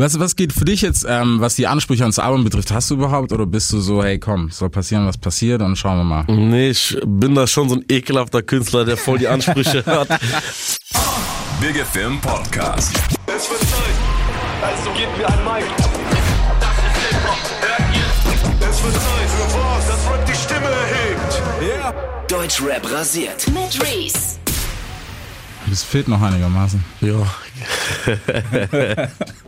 Was, 0.00 0.16
was 0.20 0.36
geht 0.36 0.52
für 0.52 0.64
dich 0.64 0.82
jetzt, 0.82 1.04
ähm, 1.08 1.40
was 1.40 1.56
die 1.56 1.66
Ansprüche 1.66 2.04
ans 2.04 2.20
Album 2.20 2.44
betrifft? 2.44 2.70
Hast 2.70 2.88
du 2.88 2.94
überhaupt 2.94 3.32
oder 3.32 3.46
bist 3.46 3.72
du 3.72 3.80
so, 3.80 4.00
hey 4.00 4.20
komm, 4.20 4.48
soll 4.48 4.70
passieren, 4.70 5.08
was 5.08 5.18
passiert 5.18 5.60
und 5.60 5.74
schauen 5.74 5.96
wir 5.96 6.04
mal? 6.04 6.24
Nee, 6.28 6.70
ich 6.70 6.96
bin 7.04 7.34
da 7.34 7.48
schon 7.48 7.68
so 7.68 7.74
ein 7.74 7.84
ekelhafter 7.88 8.42
Künstler, 8.42 8.84
der 8.84 8.96
voll 8.96 9.18
die 9.18 9.26
Ansprüche 9.26 9.84
hat. 9.86 10.06
Big 11.60 11.84
FM 11.84 12.20
Podcast. 12.20 12.94
Es 13.26 13.50
wird 13.50 13.58
Zeit, 13.58 13.98
also 14.62 14.88
gebt 14.92 15.18
mir 15.18 15.26
ein 15.26 15.44
Mic. 15.44 15.66
Das 16.60 16.70
ist 16.78 17.08
Hip-Hop, 17.10 17.38
hört 17.60 17.96
ihr? 17.96 18.70
Es 18.70 18.84
wird 18.84 18.94
Zeit 18.94 19.30
für 19.30 19.58
was, 19.58 19.88
das 19.88 20.12
Rap 20.12 20.24
die 20.26 20.34
Stimme 20.34 20.70
erhebt. 20.70 21.42
Yeah. 21.60 21.92
Deutschrap 22.28 22.88
rasiert. 22.92 23.48
Mit 23.48 23.82
Reese. 23.82 24.38
Es 25.72 25.82
fehlt 25.82 26.06
noch 26.06 26.22
einigermaßen. 26.22 26.84
ja. 27.00 27.16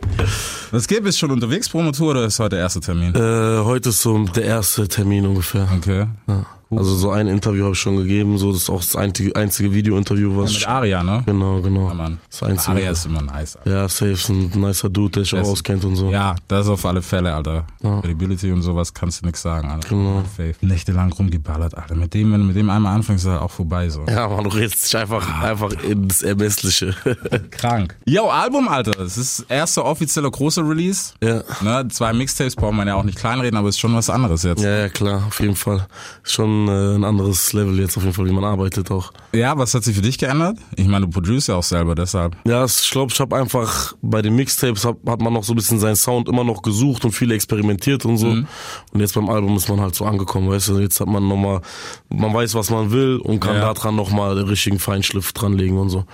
Was 0.73 0.87
geht? 0.87 1.03
Bist 1.03 1.19
du 1.19 1.21
schon 1.27 1.33
unterwegs, 1.33 1.69
Promotour, 1.69 2.13
oder 2.13 2.25
ist 2.27 2.39
heute 2.39 2.51
der 2.51 2.61
erste 2.61 2.81
Termin? 2.81 3.15
Äh, 3.15 3.65
heute 3.65 3.89
ist 3.89 4.03
so 4.03 4.25
der 4.25 4.45
erste 4.45 4.87
Termin 4.87 5.27
ungefähr. 5.27 5.69
Okay. 5.77 6.07
Ja. 6.29 6.47
Also 6.71 6.95
so 6.95 7.11
ein 7.11 7.27
Interview 7.27 7.65
habe 7.65 7.73
ich 7.73 7.81
schon 7.81 7.97
gegeben, 7.97 8.39
so 8.39 8.53
das 8.53 8.63
ist 8.63 8.71
auch 8.71 8.79
das 8.81 8.95
einzige, 8.95 9.35
einzige 9.35 9.73
Video-Interview, 9.75 10.37
was 10.37 10.51
Mit 10.53 10.59
ich, 10.61 10.69
Aria, 10.69 11.03
ne? 11.03 11.23
Genau, 11.27 11.61
genau. 11.61 11.89
Ja, 11.89 11.95
Mann. 11.95 12.19
Das 12.31 12.43
einzige. 12.45 12.71
Aria 12.77 12.91
ist 12.93 13.07
immer 13.07 13.23
nice. 13.23 13.57
Alter. 13.57 13.71
Ja, 13.71 13.89
safe 13.89 14.13
ist 14.13 14.29
ein 14.29 14.51
nicer 14.55 14.89
Dude, 14.89 15.11
der 15.11 15.25
sich 15.25 15.35
auch 15.35 15.49
auskennt 15.49 15.85
und 15.85 15.97
so. 15.97 16.11
Ja, 16.11 16.37
das 16.47 16.69
auf 16.69 16.87
alle 16.87 17.03
Fälle, 17.03 17.35
Alter. 17.35 17.65
Credibility 17.83 18.53
und 18.53 18.63
sowas 18.63 18.95
kannst 18.95 19.23
du 19.23 19.27
nix 19.27 19.43
sagen, 19.43 19.69
Alter. 19.69 19.89
Genau. 19.89 20.23
Faith. 20.37 20.63
Nächtelang 20.63 21.13
rumgeballert, 21.13 21.77
Alter. 21.77 21.95
Mit 21.97 22.15
dem, 22.15 22.33
wenn 22.33 22.41
du 22.41 22.47
mit 22.47 22.57
dem 22.57 22.71
einmal 22.71 22.95
anfängst, 22.95 23.25
ist 23.25 23.31
er 23.31 23.43
auch 23.43 23.51
vorbei, 23.51 23.89
so. 23.89 24.05
Ja, 24.09 24.29
man, 24.29 24.45
du 24.45 24.51
redest 24.51 24.85
dich 24.85 24.97
einfach, 24.97 25.43
einfach 25.43 25.73
ins 25.83 26.23
Ermessliche. 26.23 26.95
Krank. 27.51 27.97
Yo, 28.05 28.29
Album, 28.29 28.69
Alter. 28.69 28.99
Es 29.01 29.17
ist 29.19 29.47
erster 29.49 29.85
offizieller 29.85 30.31
großer 30.31 30.69
Release. 30.69 31.15
ja. 31.23 31.43
Ne, 31.63 31.89
zwei 31.89 32.13
Mixtapes 32.13 32.55
braucht 32.55 32.75
man 32.75 32.87
ja 32.87 32.95
auch 32.95 33.03
nicht 33.03 33.19
kleinreden, 33.19 33.59
aber 33.59 33.69
ist 33.69 33.81
schon 33.81 33.95
was 33.95 34.09
anderes 34.09 34.45
jetzt. 34.45 34.63
Ja, 34.63 34.79
ja, 34.79 34.89
klar, 34.89 35.25
auf 35.27 35.41
jeden 35.41 35.57
Fall. 35.57 35.87
Schon 36.23 36.60
äh, 36.69 36.95
ein 36.97 37.05
anderes 37.05 37.53
Level 37.53 37.79
jetzt 37.79 37.97
auf 37.97 38.03
jeden 38.03 38.15
Fall, 38.15 38.27
wie 38.27 38.33
man 38.33 38.45
arbeitet 38.45 38.91
auch. 38.91 39.13
Ja, 39.33 39.57
was 39.59 39.75
hat 39.75 39.85
sich 39.85 39.95
für 39.97 40.03
dich 40.03 40.19
geändert? 40.19 40.59
Ich 40.77 40.87
meine, 40.89 41.07
du 41.07 41.11
produzierst 41.13 41.49
ja 41.49 41.55
auch 41.57 41.63
selber, 41.63 41.95
deshalb. 41.95 42.37
Ja, 42.47 42.65
ich 42.65 42.91
glaube, 42.91 43.13
ich 43.13 43.21
habe 43.21 43.37
einfach 43.37 43.95
bei 44.03 44.23
den 44.23 44.35
Mixtapes 44.37 44.85
hab, 44.85 44.97
hat 45.09 45.21
man 45.21 45.33
noch 45.33 45.45
so 45.45 45.53
ein 45.53 45.57
bisschen 45.57 45.79
seinen 45.79 45.97
Sound 45.97 46.29
immer 46.29 46.45
noch 46.45 46.63
gesucht 46.63 47.05
und 47.05 47.13
viel 47.13 47.31
experimentiert 47.33 48.05
und 48.05 48.17
so. 48.19 48.29
Und 48.29 48.47
jetzt 48.95 49.15
beim 49.15 49.29
Album 49.29 49.57
ist 49.57 49.69
man 49.69 49.81
halt 49.81 49.95
so 49.95 50.05
angekommen, 50.05 50.49
weißt 50.51 50.69
du, 50.69 50.79
jetzt 50.79 51.01
hat 51.01 51.09
man 51.09 51.27
nochmal, 51.29 51.61
man 52.09 52.33
weiß, 52.35 52.55
was 52.55 52.71
man 52.71 52.91
will 52.91 53.17
und 53.17 53.41
kann 53.41 53.55
Ja. 53.57 53.61
da 53.61 53.75
dran 53.75 53.97
nochmal 53.97 54.35
den 54.37 54.47
richtigen 54.49 54.79
Feinschliff 54.79 55.33
dranlegen 55.33 55.79
und 55.79 55.91
so. 55.91 56.05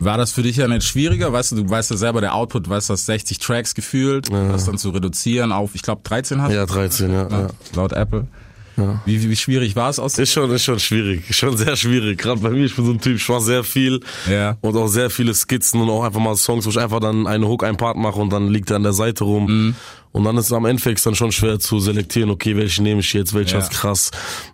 War 0.00 0.16
das 0.16 0.30
für 0.30 0.42
dich 0.42 0.56
ja 0.56 0.68
nicht 0.68 0.84
schwieriger? 0.84 1.32
Weißt 1.32 1.50
du, 1.50 1.56
du 1.56 1.68
weißt 1.68 1.90
ja 1.90 1.96
selber, 1.96 2.20
der 2.20 2.32
Output, 2.36 2.68
weißt 2.68 2.88
du, 2.88 2.92
hast 2.92 3.06
60 3.06 3.38
Tracks 3.40 3.74
gefühlt, 3.74 4.30
das 4.32 4.64
dann 4.64 4.78
zu 4.78 4.90
reduzieren 4.90 5.50
auf, 5.50 5.74
ich 5.74 5.82
glaube, 5.82 6.02
13 6.04 6.40
hast 6.40 6.52
Ja, 6.52 6.66
13, 6.66 7.12
ja. 7.12 7.28
ja. 7.28 7.46
laut 7.74 7.92
Apple. 7.92 8.28
Wie, 9.04 9.22
wie, 9.22 9.30
wie 9.30 9.36
schwierig 9.36 9.74
war 9.76 9.90
es 9.90 9.98
aus? 9.98 10.18
Ist 10.18 10.32
schon, 10.32 10.50
ist 10.50 10.64
schon 10.64 10.78
schwierig, 10.78 11.28
ist 11.28 11.36
schon 11.36 11.56
sehr 11.56 11.76
schwierig. 11.76 12.18
Gerade 12.18 12.40
bei 12.40 12.50
mir, 12.50 12.64
ich 12.64 12.76
bin 12.76 12.84
so 12.84 12.92
ein 12.92 13.00
Typ, 13.00 13.16
ich 13.16 13.28
mache 13.28 13.40
sehr 13.42 13.64
viel 13.64 14.00
Ja. 14.30 14.56
und 14.60 14.76
auch 14.76 14.88
sehr 14.88 15.10
viele 15.10 15.34
Skizzen 15.34 15.80
und 15.80 15.90
auch 15.90 16.04
einfach 16.04 16.20
mal 16.20 16.36
Songs, 16.36 16.64
wo 16.66 16.70
ich 16.70 16.78
einfach 16.78 17.00
dann 17.00 17.26
eine 17.26 17.46
Hook, 17.48 17.64
einen 17.64 17.76
Part 17.76 17.96
mache 17.96 18.18
und 18.20 18.32
dann 18.32 18.48
liegt 18.48 18.70
er 18.70 18.76
an 18.76 18.82
der 18.84 18.92
Seite 18.92 19.24
rum. 19.24 19.46
Mhm. 19.46 19.74
Und 20.12 20.24
dann 20.24 20.36
ist 20.38 20.46
es 20.46 20.52
am 20.52 20.64
Endeffekt 20.64 21.04
dann 21.04 21.14
schon 21.14 21.32
schwer 21.32 21.58
zu 21.60 21.78
selektieren, 21.80 22.30
okay, 22.30 22.56
welchen 22.56 22.82
nehme 22.84 23.00
ich 23.00 23.12
jetzt, 23.12 23.34
welcher 23.34 23.58
Ja. 23.58 23.62
ist 23.64 23.70
krass 23.70 24.10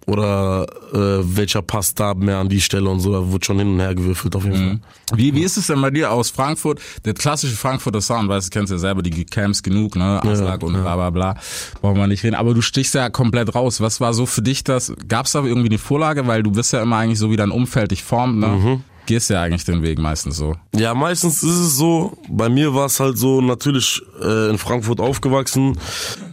oder 0.06 0.66
äh, 0.92 1.22
welcher 1.36 1.62
passt 1.62 2.00
da 2.00 2.14
mehr 2.14 2.38
an 2.38 2.48
die 2.48 2.60
Stelle 2.60 2.88
und 2.90 3.00
so. 3.00 3.12
Da 3.12 3.32
wird 3.32 3.44
schon 3.46 3.58
hin 3.58 3.68
und 3.74 3.80
her 3.80 3.94
gewürfelt 3.94 4.34
auf 4.36 4.44
jeden 4.44 4.54
Mhm. 4.64 4.80
Wie, 5.14 5.34
wie 5.34 5.42
ist 5.42 5.56
es 5.56 5.66
denn 5.68 5.80
bei 5.80 5.90
dir 5.90 6.10
aus 6.10 6.30
Frankfurt? 6.30 6.80
Der 7.04 7.14
klassische 7.14 7.56
Frankfurter 7.56 8.00
Sound, 8.00 8.28
weißt 8.28 8.48
du, 8.48 8.58
kennst 8.58 8.72
ja 8.72 8.78
selber 8.78 9.02
die 9.02 9.24
Camps 9.24 9.62
genug, 9.62 9.96
ne? 9.96 10.20
Aslak 10.22 10.62
und 10.62 10.72
bla 10.74 10.96
bla 10.96 11.10
bla. 11.10 11.36
Brauchen 11.80 11.96
wir 11.98 12.06
nicht 12.06 12.24
reden. 12.24 12.34
Aber 12.34 12.54
du 12.54 12.60
stichst 12.62 12.94
ja 12.94 13.10
komplett 13.10 13.54
raus. 13.54 13.80
Was 13.80 14.00
war 14.00 14.12
so 14.14 14.26
für 14.26 14.42
dich 14.42 14.64
das? 14.64 14.92
Gab 15.08 15.26
es 15.26 15.32
da 15.32 15.42
irgendwie 15.44 15.68
eine 15.68 15.78
Vorlage? 15.78 16.26
Weil 16.26 16.42
du 16.42 16.50
bist 16.52 16.72
ja 16.72 16.82
immer 16.82 16.96
eigentlich 16.96 17.18
so, 17.18 17.30
wie 17.30 17.36
dein 17.36 17.50
Umfeld 17.50 17.90
dich 17.90 18.02
formt, 18.02 18.38
ne? 18.38 18.46
Mhm. 18.48 18.84
Gehst 19.06 19.30
ja 19.30 19.42
eigentlich 19.42 19.64
den 19.64 19.82
Weg 19.82 19.98
meistens 19.98 20.36
so. 20.36 20.56
Ja, 20.74 20.94
meistens 20.94 21.42
ist 21.42 21.58
es 21.58 21.76
so, 21.76 22.16
bei 22.28 22.48
mir 22.48 22.74
war 22.74 22.86
es 22.86 23.00
halt 23.00 23.18
so, 23.18 23.40
natürlich 23.40 24.00
äh, 24.22 24.50
in 24.50 24.58
Frankfurt 24.58 25.00
aufgewachsen. 25.00 25.78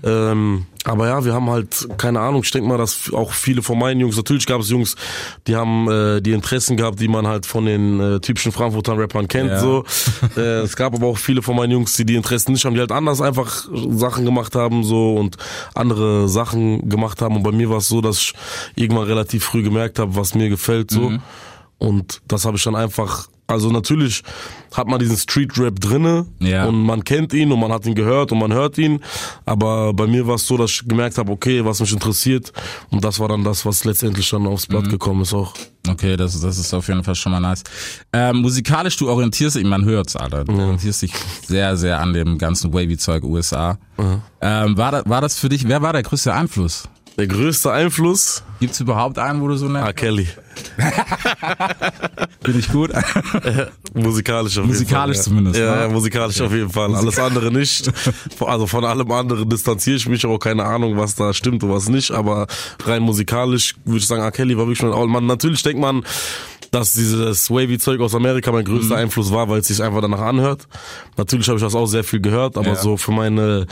Ähm, 0.04 0.66
aber 0.84 1.08
ja, 1.08 1.24
wir 1.24 1.34
haben 1.34 1.50
halt, 1.50 1.88
keine 1.98 2.20
Ahnung, 2.22 2.42
ich 2.44 2.52
denke 2.52 2.68
mal, 2.68 2.78
dass 2.78 3.14
auch 3.14 3.34
viele 3.34 3.62
von 3.62 3.78
meinen 3.78 4.00
Jungs, 4.00 4.18
natürlich 4.18 4.48
gab 4.48 4.62
es 4.62 4.70
Jungs, 4.70 4.96
die 5.46 5.56
haben 5.56 5.88
äh, 5.90 6.22
die 6.22 6.32
Interessen 6.32 6.76
gehabt, 6.76 7.00
die 7.00 7.08
man 7.08 7.28
halt 7.28 7.46
von 7.46 7.66
den 7.66 8.00
äh, 8.00 8.20
typischen 8.20 8.52
Frankfurter 8.52 8.98
Rappern 8.98 9.28
kennt. 9.28 9.52
Ja. 9.52 9.59
so. 9.59 9.86
äh, 10.38 10.62
es 10.62 10.76
gab 10.76 10.96
aber 10.96 11.08
auch 11.08 11.18
viele 11.18 11.42
von 11.44 11.56
meinen 11.56 11.72
Jungs, 11.72 11.96
die 11.98 12.06
die 12.06 12.16
Interessen 12.16 12.53
nicht 12.53 12.66
haben, 12.66 12.74
die 12.74 12.80
halt 12.80 12.92
anders 12.92 13.22
einfach 13.22 13.68
Sachen 13.90 14.26
gemacht 14.26 14.56
haben 14.56 14.84
so 14.84 15.16
und 15.16 15.38
andere 15.76 16.28
Sachen 16.28 16.90
gemacht 16.90 17.22
haben. 17.22 17.36
Und 17.36 17.44
bei 17.44 17.52
mir 17.52 17.70
war 17.70 17.78
es 17.78 17.88
so, 17.88 18.02
dass 18.02 18.18
ich 18.18 18.34
irgendwann 18.76 19.06
relativ 19.06 19.44
früh 19.44 19.62
gemerkt 19.62 20.00
habe, 20.00 20.16
was 20.16 20.34
mir 20.34 20.50
gefällt 20.50 20.90
so. 20.90 21.09
Mhm. 21.09 21.22
Und 21.81 22.22
das 22.28 22.46
habe 22.46 22.58
ich 22.58 22.64
dann 22.64 22.75
einfach, 22.75 23.28
also 23.47 23.72
natürlich 23.72 24.22
hat 24.72 24.88
man 24.88 25.00
diesen 25.00 25.18
Street 25.18 25.58
Rap 25.58 25.80
drinne 25.80 26.28
Ja. 26.40 26.66
und 26.68 26.75
man 26.84 27.03
kennt 27.03 27.34
ihn 27.34 27.52
und 27.52 27.59
man 27.59 27.72
hat 27.72 27.88
ihn 27.88 27.96
gehört 27.96 28.31
und 28.31 28.38
man 28.38 28.53
hört 28.53 28.78
ihn. 28.78 29.00
Aber 29.46 29.91
bei 29.94 30.06
mir 30.06 30.28
war 30.28 30.36
es 30.36 30.46
so, 30.46 30.58
dass 30.58 30.70
ich 30.70 30.88
gemerkt 30.88 31.18
habe, 31.18 31.31
okay, 31.31 31.66
was 31.66 31.80
mich 31.80 31.91
interessiert. 31.91 32.53
Und 32.91 33.03
das 33.03 33.20
war 33.20 33.30
dann 33.30 33.44
das, 33.44 33.66
was 33.66 33.84
letztendlich 33.84 34.30
dann 34.30 34.46
aufs 34.46 34.68
Blatt 34.68 34.86
Mhm. 34.86 34.90
gekommen 34.91 35.22
ist 35.24 35.34
auch. 35.34 35.53
Okay, 35.90 36.16
das, 36.16 36.40
das 36.40 36.59
ist 36.59 36.72
auf 36.75 36.88
jeden 36.88 37.03
Fall 37.03 37.16
schon 37.16 37.31
mal 37.31 37.40
nice. 37.40 37.64
Ähm, 38.14 38.38
musikalisch, 38.38 38.96
du 38.97 39.09
orientierst 39.09 39.56
dich, 39.56 39.64
man 39.66 39.84
hört's, 39.84 40.16
Alter. 40.16 40.46
Du 40.46 40.53
orientierst 40.53 41.02
dich 41.02 41.12
sehr, 41.47 41.75
sehr 41.78 42.00
an 42.00 42.14
dem 42.14 42.38
ganzen 42.38 42.72
Wavy-Zeug 42.72 43.24
USA. 43.24 43.80
Ähm, 44.40 44.78
war, 44.78 44.91
das, 44.91 45.03
war 45.09 45.22
das 45.22 45.40
für 45.40 45.50
dich, 45.50 45.68
wer 45.68 45.81
war 45.81 45.94
der 45.94 46.03
größte 46.03 46.31
Einfluss? 46.31 46.88
Der 47.17 47.27
größte 47.27 47.72
Einfluss, 47.72 48.41
Gibt's 48.59 48.79
überhaupt 48.79 49.17
einen, 49.19 49.41
wo 49.41 49.47
du 49.47 49.55
so 49.55 49.67
nennst? 49.67 49.95
Kelly. 49.97 50.27
Bin 52.44 52.57
ich 52.59 52.69
gut? 52.72 52.91
Musikalisch 53.94 54.57
auf 54.57 54.66
Musikalisch 54.66 55.17
jeden 55.17 55.23
Fall. 55.23 55.33
zumindest, 55.33 55.59
Ja, 55.59 55.75
ne? 55.75 55.81
ja 55.83 55.88
musikalisch 55.89 56.41
auf 56.41 56.51
jeden 56.53 56.69
Fall. 56.69 56.95
Alles 56.95 57.19
andere 57.19 57.51
nicht. 57.51 57.91
Also 58.39 58.67
von 58.67 58.83
allem 58.85 59.11
anderen 59.11 59.47
distanziere 59.49 59.97
ich 59.97 60.07
mich, 60.09 60.25
auch 60.25 60.38
keine 60.39 60.63
Ahnung, 60.66 60.97
was 60.97 61.16
da 61.16 61.33
stimmt 61.33 61.63
und 61.63 61.72
was 61.72 61.89
nicht. 61.89 62.11
Aber 62.11 62.47
rein 62.85 63.03
musikalisch 63.03 63.75
würde 63.85 63.99
ich 63.99 64.07
sagen, 64.07 64.22
R. 64.22 64.31
Kelly 64.31 64.57
war 64.57 64.66
wirklich 64.67 64.81
mein 64.81 65.09
man 65.09 65.25
Natürlich 65.25 65.61
denkt 65.63 65.79
man, 65.81 66.03
dass 66.72 66.93
dieses 66.93 67.49
Wavy-Zeug 67.51 67.99
aus 68.01 68.16
Amerika 68.16 68.51
mein 68.51 68.61
Mhm. 68.63 68.67
größter 68.69 68.95
Einfluss 68.95 69.31
war, 69.31 69.49
weil 69.49 69.59
es 69.59 69.67
sich 69.67 69.81
einfach 69.83 70.01
danach 70.01 70.22
anhört. 70.22 70.67
Natürlich 71.17 71.47
habe 71.49 71.57
ich 71.57 71.63
das 71.63 71.75
auch 71.75 71.85
sehr 71.88 72.03
viel 72.03 72.22
gehört, 72.22 72.57
aber 72.57 72.67
Ja. 72.69 72.75
so 72.75 72.97
für 72.97 73.11
meine 73.11 73.67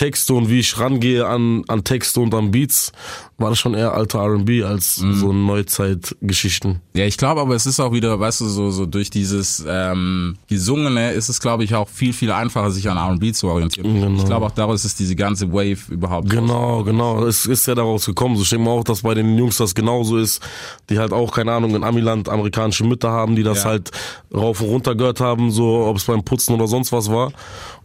Texte 0.00 0.32
und 0.32 0.48
wie 0.48 0.60
ich 0.60 0.78
rangehe 0.78 1.26
an, 1.26 1.62
an 1.68 1.84
Texte 1.84 2.20
und 2.20 2.32
an 2.34 2.50
Beats, 2.50 2.90
war 3.36 3.50
das 3.50 3.58
schon 3.58 3.74
eher 3.74 3.92
alter 3.92 4.20
R&B 4.20 4.62
als 4.64 5.00
Mhm. 5.02 5.14
so 5.14 5.32
Neuzeitgeschichten. 5.34 6.80
Ja, 6.94 7.04
ich 7.04 7.18
glaube, 7.18 7.42
aber 7.42 7.54
es 7.54 7.66
ist 7.66 7.80
auch 7.80 7.92
wieder, 7.92 8.18
weißt 8.18 8.40
du, 8.40 8.48
so, 8.48 8.70
so 8.70 8.86
durch 8.86 9.10
dieses 9.10 9.62
ähm, 9.68 10.36
Gesungene 10.48 11.12
ist 11.12 11.28
es, 11.28 11.38
glaube 11.38 11.64
ich, 11.64 11.74
auch 11.74 11.86
viel, 11.88 12.14
viel 12.14 12.32
einfacher, 12.32 12.70
sich 12.70 12.88
an 12.88 12.96
R&B 12.96 13.32
zu 13.32 13.48
orientieren. 13.48 13.92
Genau. 14.00 14.18
Ich 14.18 14.24
glaube 14.24 14.46
auch 14.46 14.50
daraus 14.52 14.86
ist 14.86 14.98
diese 15.00 15.14
ganze 15.16 15.52
Wave 15.52 15.92
überhaupt. 15.92 16.30
Genau, 16.30 16.82
genau. 16.82 17.24
Es 17.26 17.44
ist 17.44 17.66
ja 17.66 17.74
daraus 17.74 18.06
gekommen. 18.06 18.36
So, 18.36 18.44
denke 18.44 18.64
mal 18.64 18.70
auch, 18.72 18.84
dass 18.84 19.02
bei 19.02 19.12
den 19.12 19.36
Jungs 19.36 19.58
das 19.58 19.74
genauso 19.74 20.16
ist, 20.16 20.40
die 20.88 20.98
halt 20.98 21.12
auch, 21.12 21.30
keine 21.30 21.52
Ahnung, 21.52 21.74
in 21.74 21.84
Amiland 21.84 22.28
amerikanische 22.30 22.84
Mütter 22.84 23.10
haben, 23.10 23.36
die 23.36 23.42
das 23.42 23.64
Ja. 23.64 23.70
halt 23.70 23.90
rauf 24.34 24.62
und 24.62 24.68
runter 24.68 24.94
gehört 24.94 25.20
haben, 25.20 25.50
so, 25.50 25.84
ob 25.86 25.98
es 25.98 26.04
beim 26.04 26.24
Putzen 26.24 26.54
oder 26.54 26.66
sonst 26.66 26.90
was 26.90 27.10
war. 27.10 27.32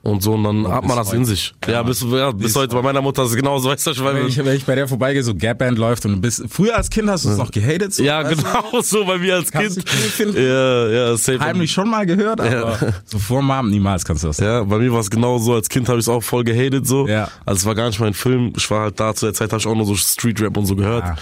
Und 0.06 0.22
so, 0.22 0.34
und 0.34 0.44
dann 0.44 0.68
hat 0.68 0.86
man 0.86 0.98
das 0.98 1.12
in 1.14 1.22
heute. 1.22 1.30
sich. 1.32 1.56
Ja, 1.68 1.82
bis, 1.82 2.02
ja, 2.02 2.30
bis, 2.30 2.44
Bis 2.44 2.56
heute. 2.56 2.76
Bei 2.76 2.84
meiner 2.84 3.02
Mutter 3.02 3.24
ist 3.24 3.32
es 3.32 3.36
genauso, 3.36 3.70
weißt 3.70 3.88
du, 3.88 3.92
ich 3.92 4.04
Wenn 4.04 4.28
ich, 4.28 4.38
wenn 4.38 4.56
ich 4.56 4.64
bei 4.64 4.76
der 4.76 4.88
vorbeigehe, 4.88 5.24
so 5.24 5.34
Gap 5.34 5.58
Band 5.58 5.80
läuft 5.80 6.06
und 6.06 6.12
du 6.14 6.22
bist, 6.22 6.44
früher 6.48 6.76
als 6.78 6.92
Kind 6.92 7.10
hast 7.10 7.26
du 7.26 7.30
es 7.30 7.38
noch 7.38 7.50
gehatet, 7.50 7.92
so, 7.92 8.04
ja, 8.04 8.24
weißt 8.24 8.40
du? 8.40 8.44
genau 8.44 8.82
so 8.84 9.04
bei 9.04 9.18
mir 9.18 9.36
als 9.36 9.52
Kannst 9.52 9.84
Kind. 10.16 10.36
Ja, 10.36 10.88
ja, 10.88 11.18
safe. 11.18 11.40
Heimlich 11.40 11.72
schon 11.72 11.90
mal 11.90 12.06
gehört, 12.06 12.40
aber 12.40 12.78
so 13.06 13.18
vor 13.18 13.42
Mom 13.42 13.72
niemals 13.72 14.06
kannst 14.06 14.24
du 14.24 14.28
das. 14.28 14.38
Ja, 14.38 14.64
bei 14.64 14.78
mir 14.78 14.94
war 14.94 15.00
es 15.00 15.10
genau 15.10 15.40
so. 15.40 15.56
Als 15.56 15.70
Kind 15.70 15.90
habe 15.90 15.98
ich 15.98 16.06
es 16.06 16.10
auch 16.10 16.22
voll 16.22 16.44
gehatet 16.44 16.86
so. 16.86 17.08
Ja. 17.08 17.30
Also 17.44 17.60
es 17.60 17.66
war 17.66 17.74
gar 17.74 17.88
nicht 17.88 18.00
mein 18.00 18.14
Film. 18.14 18.54
Ich 18.56 18.70
war 18.70 18.82
halt 18.82 19.00
da 19.00 19.16
zu 19.16 19.26
der 19.26 19.34
Zeit 19.34 19.52
habe 19.52 19.60
ich 19.60 19.66
auch 19.66 19.76
nur 19.76 19.86
so 19.86 19.96
Street 19.96 20.40
Rap 20.40 20.56
und 20.56 20.68
so 20.68 20.76
gehört. 20.76 21.04
Ja. 21.04 21.16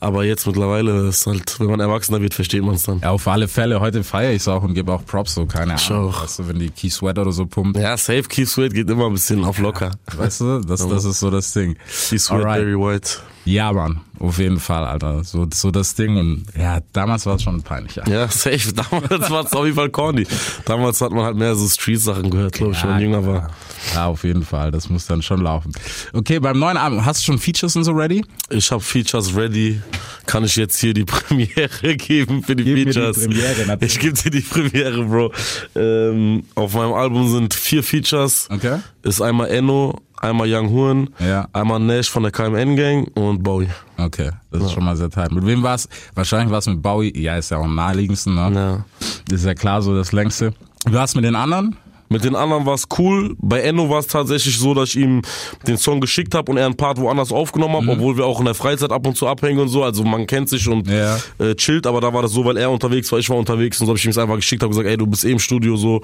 Aber 0.00 0.24
jetzt 0.24 0.46
mittlerweile 0.46 1.08
ist 1.08 1.26
halt, 1.26 1.60
wenn 1.60 1.68
man 1.68 1.80
erwachsener 1.80 2.20
wird, 2.22 2.32
versteht 2.32 2.62
man 2.62 2.76
es 2.76 2.84
dann. 2.84 3.00
Ja, 3.00 3.10
auf 3.10 3.28
alle 3.28 3.48
Fälle. 3.48 3.80
Heute 3.80 4.02
feiere 4.02 4.30
ich 4.30 4.42
es 4.42 4.48
auch 4.48 4.62
und 4.62 4.72
gebe 4.72 4.92
auch 4.92 5.04
Props, 5.04 5.34
so 5.34 5.44
keine 5.44 5.74
Ahnung. 5.74 6.08
auch. 6.08 6.22
Weißt 6.22 6.38
du, 6.38 6.48
wenn 6.48 6.58
die 6.58 6.70
Key 6.70 6.88
Sweat 6.88 7.18
oder 7.18 7.32
so 7.32 7.44
pumpt. 7.44 7.78
Ja, 7.78 7.96
safe 7.96 8.22
Keith 8.30 8.48
Sweat 8.48 8.72
geht 8.72 8.88
immer 8.88 9.06
ein 9.06 9.12
bisschen 9.12 9.44
auf 9.44 9.58
locker. 9.58 9.90
Weißt 10.16 10.40
du, 10.40 10.60
das, 10.60 10.86
das 10.86 11.04
ist 11.04 11.20
so 11.20 11.30
das 11.30 11.52
Ding. 11.52 11.76
Keith 12.08 12.20
Sweat. 12.20 12.42
Barry 12.42 12.78
White. 12.78 13.18
Ja, 13.44 13.72
Mann, 13.72 14.00
auf 14.18 14.38
jeden 14.38 14.60
Fall, 14.60 14.84
Alter. 14.84 15.24
So, 15.24 15.46
so 15.52 15.70
das 15.70 15.94
Ding 15.94 16.16
und 16.18 16.44
ja, 16.56 16.80
damals 16.92 17.24
war 17.24 17.36
es 17.36 17.42
schon 17.42 17.62
peinlich, 17.62 17.96
ja. 17.96 18.06
Ja, 18.06 18.28
safe. 18.28 18.72
Damals 18.90 19.30
war 19.30 19.44
es 19.44 19.52
auf 19.52 19.64
jeden 19.64 19.76
Fall 19.76 19.88
corny. 19.88 20.26
Damals 20.66 21.00
hat 21.00 21.10
man 21.12 21.24
halt 21.24 21.36
mehr 21.36 21.54
so 21.54 21.66
Street-Sachen 21.66 22.30
gehört, 22.30 22.52
glaube 22.52 22.72
ich, 22.72 22.82
wenn 22.82 22.90
man 22.90 23.00
jünger 23.00 23.26
war. 23.26 23.50
Ja, 23.94 24.06
auf 24.06 24.24
jeden 24.24 24.44
Fall, 24.44 24.70
das 24.70 24.90
muss 24.90 25.06
dann 25.06 25.22
schon 25.22 25.40
laufen. 25.40 25.72
Okay, 26.12 26.38
beim 26.38 26.58
neuen 26.58 26.76
Album, 26.76 27.04
hast 27.04 27.20
du 27.22 27.24
schon 27.24 27.38
Features 27.38 27.76
und 27.76 27.84
so 27.84 27.92
ready? 27.92 28.22
Ich 28.50 28.70
habe 28.70 28.82
Features 28.82 29.34
ready. 29.34 29.80
Kann 30.26 30.44
ich 30.44 30.54
jetzt 30.56 30.78
hier 30.78 30.92
die 30.92 31.04
Premiere 31.06 31.96
geben 31.96 32.42
für 32.42 32.54
die 32.54 32.64
Gib 32.64 32.74
mir 32.74 32.84
die 32.84 32.92
Features? 32.92 33.24
Premiere, 33.24 33.66
natürlich. 33.66 33.94
ich 33.94 34.00
gebe 34.00 34.12
dir 34.14 34.30
die 34.30 34.40
Premiere, 34.42 35.04
Bro. 35.04 35.32
Ähm, 35.74 36.44
auf 36.54 36.74
meinem 36.74 36.92
Album 36.92 37.30
sind 37.32 37.54
vier 37.54 37.82
Features. 37.82 38.48
Okay. 38.50 38.80
Ist 39.02 39.22
einmal 39.22 39.48
Enno, 39.48 39.98
einmal 40.20 40.46
Young 40.52 40.70
Horn, 40.70 41.10
Ja. 41.18 41.48
einmal 41.52 41.80
Nash 41.80 42.08
von 42.10 42.22
der 42.22 42.32
KMN 42.32 42.76
Gang 42.76 43.16
und 43.16 43.42
Bowie. 43.42 43.68
Okay, 43.98 44.30
das 44.50 44.62
ist 44.64 44.72
schon 44.72 44.84
mal 44.84 44.96
sehr 44.96 45.10
tight. 45.10 45.32
Mit 45.32 45.44
wem 45.46 45.62
war's? 45.62 45.88
Wahrscheinlich 46.14 46.50
war's 46.50 46.66
mit 46.66 46.80
Bowie. 46.82 47.12
Ja, 47.20 47.36
ist 47.36 47.50
ja 47.50 47.58
auch 47.58 47.64
am 47.64 47.74
naheliegendsten, 47.74 48.34
ne? 48.34 48.84
Ja. 49.28 49.34
Ist 49.34 49.44
ja 49.44 49.54
klar 49.54 49.82
so 49.82 49.94
das 49.94 50.12
längste. 50.12 50.52
Du 50.86 50.98
hast 50.98 51.14
mit 51.16 51.24
den 51.24 51.34
anderen? 51.34 51.76
Mit 52.12 52.24
den 52.24 52.34
anderen 52.34 52.66
war 52.66 52.74
es 52.74 52.86
cool. 52.98 53.36
Bei 53.38 53.60
Enno 53.60 53.88
war 53.88 54.00
es 54.00 54.08
tatsächlich 54.08 54.58
so, 54.58 54.74
dass 54.74 54.88
ich 54.88 54.96
ihm 54.96 55.22
den 55.68 55.76
Song 55.78 56.00
geschickt 56.00 56.34
habe 56.34 56.50
und 56.50 56.58
er 56.58 56.66
einen 56.66 56.76
Part 56.76 56.98
woanders 56.98 57.30
aufgenommen 57.30 57.76
hat, 57.76 57.96
obwohl 57.96 58.16
wir 58.16 58.26
auch 58.26 58.40
in 58.40 58.46
der 58.46 58.56
Freizeit 58.56 58.90
ab 58.90 59.06
und 59.06 59.16
zu 59.16 59.28
abhängen 59.28 59.60
und 59.60 59.68
so. 59.68 59.84
Also 59.84 60.02
man 60.02 60.26
kennt 60.26 60.48
sich 60.48 60.66
und 60.66 60.88
Ja. 60.88 61.18
äh, 61.38 61.54
chillt, 61.54 61.86
aber 61.86 62.00
da 62.00 62.12
war 62.12 62.22
das 62.22 62.32
so, 62.32 62.44
weil 62.44 62.56
er 62.56 62.68
unterwegs 62.68 63.12
war, 63.12 63.20
ich 63.20 63.30
war 63.30 63.36
unterwegs 63.36 63.80
und 63.80 63.86
so 63.86 63.90
habe 63.92 63.98
ich 63.98 64.04
ihm 64.04 64.08
das 64.10 64.18
einfach 64.18 64.34
geschickt, 64.34 64.60
habe 64.64 64.70
gesagt, 64.70 64.88
ey, 64.88 64.96
du 64.96 65.06
bist 65.06 65.24
eh 65.24 65.30
im 65.30 65.38
Studio 65.38 65.76
so, 65.76 66.00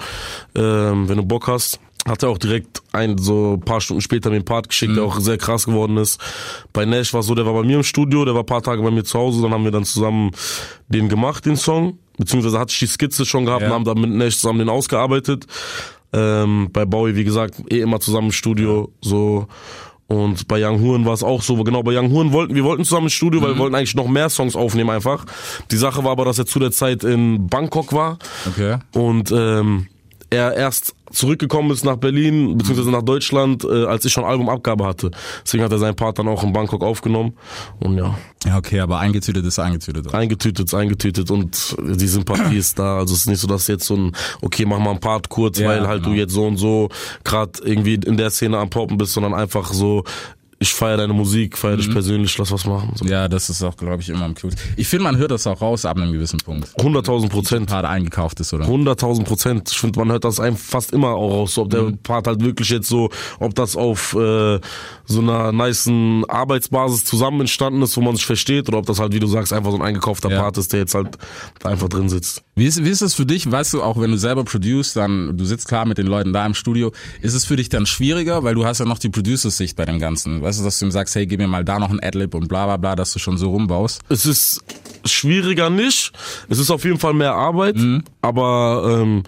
ähm, 0.54 1.08
wenn 1.08 1.16
du 1.16 1.24
Bock 1.24 1.48
hast. 1.48 1.80
Hat 2.06 2.22
er 2.22 2.28
auch 2.28 2.38
direkt 2.38 2.82
ein, 2.92 3.18
so 3.18 3.54
ein 3.54 3.60
paar 3.60 3.80
Stunden 3.80 4.00
später 4.00 4.30
mir 4.30 4.36
einen 4.36 4.44
Part 4.44 4.68
geschickt, 4.68 4.96
der 4.96 5.04
auch 5.04 5.18
sehr 5.18 5.38
krass 5.38 5.66
geworden 5.66 5.96
ist. 5.96 6.20
Bei 6.72 6.84
Nash 6.84 7.12
war 7.12 7.20
es 7.20 7.26
so, 7.26 7.34
der 7.34 7.44
war 7.46 7.52
bei 7.54 7.62
mir 7.64 7.76
im 7.76 7.82
Studio, 7.82 8.24
der 8.24 8.34
war 8.34 8.42
ein 8.42 8.46
paar 8.46 8.62
Tage 8.62 8.80
bei 8.82 8.90
mir 8.90 9.04
zu 9.04 9.18
Hause, 9.18 9.42
dann 9.42 9.50
haben 9.52 9.64
wir 9.64 9.72
dann 9.72 9.84
zusammen 9.84 10.30
den 10.88 11.08
gemacht, 11.08 11.44
den 11.46 11.56
Song. 11.56 11.98
Beziehungsweise 12.16 12.58
hatte 12.58 12.72
ich 12.72 12.78
die 12.78 12.86
Skizze 12.86 13.26
schon 13.26 13.44
gehabt 13.44 13.62
Ja. 13.62 13.68
und 13.68 13.74
haben 13.74 13.84
dann 13.84 14.00
mit 14.00 14.10
Nash 14.10 14.36
zusammen 14.36 14.60
den 14.60 14.68
ausgearbeitet. 14.68 15.46
Ähm, 16.12 16.68
bei 16.72 16.84
Bowie, 16.84 17.16
wie 17.16 17.24
gesagt, 17.24 17.56
eh 17.70 17.80
immer 17.80 17.98
zusammen 18.00 18.28
im 18.28 18.32
Studio, 18.32 18.90
so. 19.02 19.48
Und 20.08 20.46
bei 20.46 20.64
Young 20.64 20.80
Huren 20.80 21.04
war 21.04 21.14
es 21.14 21.24
auch 21.24 21.42
so, 21.42 21.56
genau, 21.64 21.82
bei 21.82 21.98
Young 21.98 22.12
Huren 22.12 22.30
wollten, 22.30 22.54
wir 22.54 22.62
wollten 22.62 22.84
zusammen 22.84 23.06
ins 23.06 23.14
Studio, 23.14 23.42
weil 23.42 23.54
wir 23.54 23.58
wollten 23.58 23.74
eigentlich 23.74 23.96
noch 23.96 24.06
mehr 24.06 24.30
Songs 24.30 24.54
aufnehmen 24.54 24.90
einfach. 24.90 25.24
Die 25.72 25.76
Sache 25.76 26.04
war 26.04 26.12
aber, 26.12 26.24
dass 26.24 26.38
er 26.38 26.46
zu 26.46 26.60
der 26.60 26.70
Zeit 26.70 27.02
in 27.02 27.48
Bangkok 27.48 27.92
war 27.92 28.18
Okay. 28.46 28.76
und 28.94 29.32
ähm, 29.32 29.88
er 30.36 30.54
erst 30.54 30.94
zurückgekommen 31.12 31.70
ist 31.70 31.84
nach 31.84 31.96
Berlin, 31.96 32.58
beziehungsweise 32.58 32.90
nach 32.90 33.02
Deutschland, 33.02 33.64
äh, 33.64 33.84
als 33.86 34.04
ich 34.04 34.12
schon 34.12 34.24
Albumabgabe 34.24 34.84
hatte. 34.84 35.10
Deswegen 35.44 35.62
hat 35.62 35.70
er 35.72 35.78
seinen 35.78 35.94
Part 35.94 36.18
dann 36.18 36.26
auch 36.28 36.42
in 36.42 36.52
Bangkok 36.52 36.82
aufgenommen. 36.82 37.34
Und 37.80 37.96
ja, 37.96 38.18
Ja, 38.44 38.58
okay, 38.58 38.80
aber 38.80 38.98
eingetütet 38.98 39.44
ist 39.46 39.58
eingetütet. 39.58 40.12
eingetütet, 40.12 40.66
ist 40.66 40.74
eingetütet 40.74 41.30
und 41.30 41.76
die 41.78 42.06
Sympathie 42.08 42.56
ist 42.58 42.78
da. 42.78 42.98
Also 42.98 43.14
es 43.14 43.20
ist 43.20 43.26
nicht 43.28 43.40
so, 43.40 43.46
dass 43.46 43.68
jetzt 43.68 43.86
so 43.86 43.94
ein, 43.96 44.12
okay, 44.42 44.64
mach 44.66 44.78
mal 44.80 44.90
einen 44.90 45.00
Part 45.00 45.28
kurz, 45.28 45.58
Ja, 45.58 45.68
weil 45.68 45.86
halt 45.86 46.00
du 46.04 46.10
genau. 46.10 46.20
jetzt 46.22 46.32
so 46.32 46.44
und 46.46 46.56
so 46.56 46.88
gerade 47.24 47.52
irgendwie 47.64 47.94
in 47.94 48.16
der 48.16 48.30
Szene 48.30 48.58
am 48.58 48.68
Poppen 48.68 48.98
bist, 48.98 49.12
sondern 49.12 49.32
einfach 49.32 49.72
so, 49.72 50.02
ich 50.58 50.72
feiere 50.72 50.96
deine 50.96 51.12
Musik, 51.12 51.58
feiere 51.58 51.74
Mhm. 51.76 51.80
dich 51.80 51.90
persönlich, 51.90 52.38
lass 52.38 52.50
was 52.50 52.64
machen. 52.66 52.92
So. 52.94 53.04
Ja, 53.04 53.28
das 53.28 53.50
ist 53.50 53.62
auch, 53.62 53.76
glaube 53.76 54.00
ich, 54.02 54.08
immer 54.08 54.24
am 54.24 54.34
cute. 54.34 54.54
Ich 54.76 54.88
finde, 54.88 55.04
man 55.04 55.16
hört 55.18 55.30
das 55.30 55.46
auch 55.46 55.60
raus 55.60 55.84
ab 55.84 55.96
einem 55.98 56.12
gewissen 56.12 56.38
Punkt. 56.38 56.68
100.000 56.78 57.28
Prozent. 57.28 57.68
Gerade 57.68 57.88
eingekauft 57.88 58.40
ist, 58.40 58.52
oder? 58.54 58.66
100.000 58.66 59.24
Prozent. 59.24 59.70
Ich 59.70 59.78
finde, 59.78 59.98
man 59.98 60.10
hört 60.10 60.24
das 60.24 60.40
einem 60.40 60.56
fast 60.56 60.92
immer 60.92 61.08
auch 61.10 61.30
raus, 61.30 61.54
so, 61.54 61.62
ob 61.62 61.70
der 61.70 61.82
Mhm. 61.82 61.98
Part 61.98 62.26
halt 62.26 62.42
wirklich 62.42 62.70
jetzt 62.70 62.88
so, 62.88 63.10
ob 63.38 63.54
das 63.54 63.76
auf 63.76 64.14
äh, 64.14 64.60
so 65.04 65.20
einer 65.20 65.52
nicen 65.52 66.24
Arbeitsbasis 66.28 67.04
zusammen 67.04 67.42
entstanden 67.42 67.82
ist, 67.82 67.96
wo 67.96 68.00
man 68.00 68.16
sich 68.16 68.24
versteht, 68.26 68.68
oder 68.68 68.78
ob 68.78 68.86
das 68.86 68.98
halt, 68.98 69.12
wie 69.12 69.20
du 69.20 69.26
sagst, 69.26 69.52
einfach 69.52 69.70
so 69.70 69.76
ein 69.76 69.82
eingekaufter 69.82 70.30
Ja. 70.30 70.40
Part 70.40 70.58
ist, 70.58 70.72
der 70.72 70.80
jetzt 70.80 70.94
halt 70.94 71.18
einfach 71.64 71.88
drin 71.88 72.08
sitzt. 72.08 72.42
Wie 72.54 72.64
ist, 72.66 72.82
wie 72.82 72.88
ist 72.88 73.02
es 73.02 73.12
für 73.14 73.26
dich, 73.26 73.50
weißt 73.50 73.74
du, 73.74 73.82
auch 73.82 74.00
wenn 74.00 74.10
du 74.10 74.16
selber 74.16 74.42
produced, 74.44 74.96
dann, 74.96 75.36
du 75.36 75.44
sitzt 75.44 75.68
klar 75.68 75.84
mit 75.84 75.98
den 75.98 76.06
Leuten 76.06 76.32
da 76.32 76.46
im 76.46 76.54
Studio, 76.54 76.92
ist 77.20 77.34
es 77.34 77.44
für 77.44 77.56
dich 77.56 77.68
dann 77.68 77.84
schwieriger, 77.84 78.42
weil 78.44 78.54
du 78.54 78.64
hast 78.64 78.78
ja 78.78 78.86
noch 78.86 78.98
die 78.98 79.10
Producer-Sicht 79.10 79.76
bei 79.76 79.84
dem 79.84 79.98
Ganzen, 79.98 80.40
weißt 80.46 80.60
du, 80.60 80.64
dass 80.64 80.78
du 80.78 80.86
ihm 80.86 80.90
sagst, 80.92 81.14
hey, 81.16 81.26
gib 81.26 81.40
mir 81.40 81.48
mal 81.48 81.64
da 81.64 81.78
noch 81.78 81.90
ein 81.90 82.00
Adlib 82.00 82.34
und 82.34 82.48
bla 82.48 82.64
bla 82.66 82.76
bla, 82.76 82.94
dass 82.96 83.12
du 83.12 83.18
schon 83.18 83.36
so 83.36 83.50
rumbaust. 83.50 84.00
Es 84.08 84.24
ist 84.26 84.62
schwieriger 85.04 85.68
nicht. 85.70 86.12
Es 86.48 86.58
ist 86.58 86.70
auf 86.70 86.84
jeden 86.84 86.98
Fall 86.98 87.14
mehr 87.14 87.34
Arbeit, 87.34 87.76
Mhm. 87.76 88.04
aber 88.22 89.00
ähm, 89.02 89.22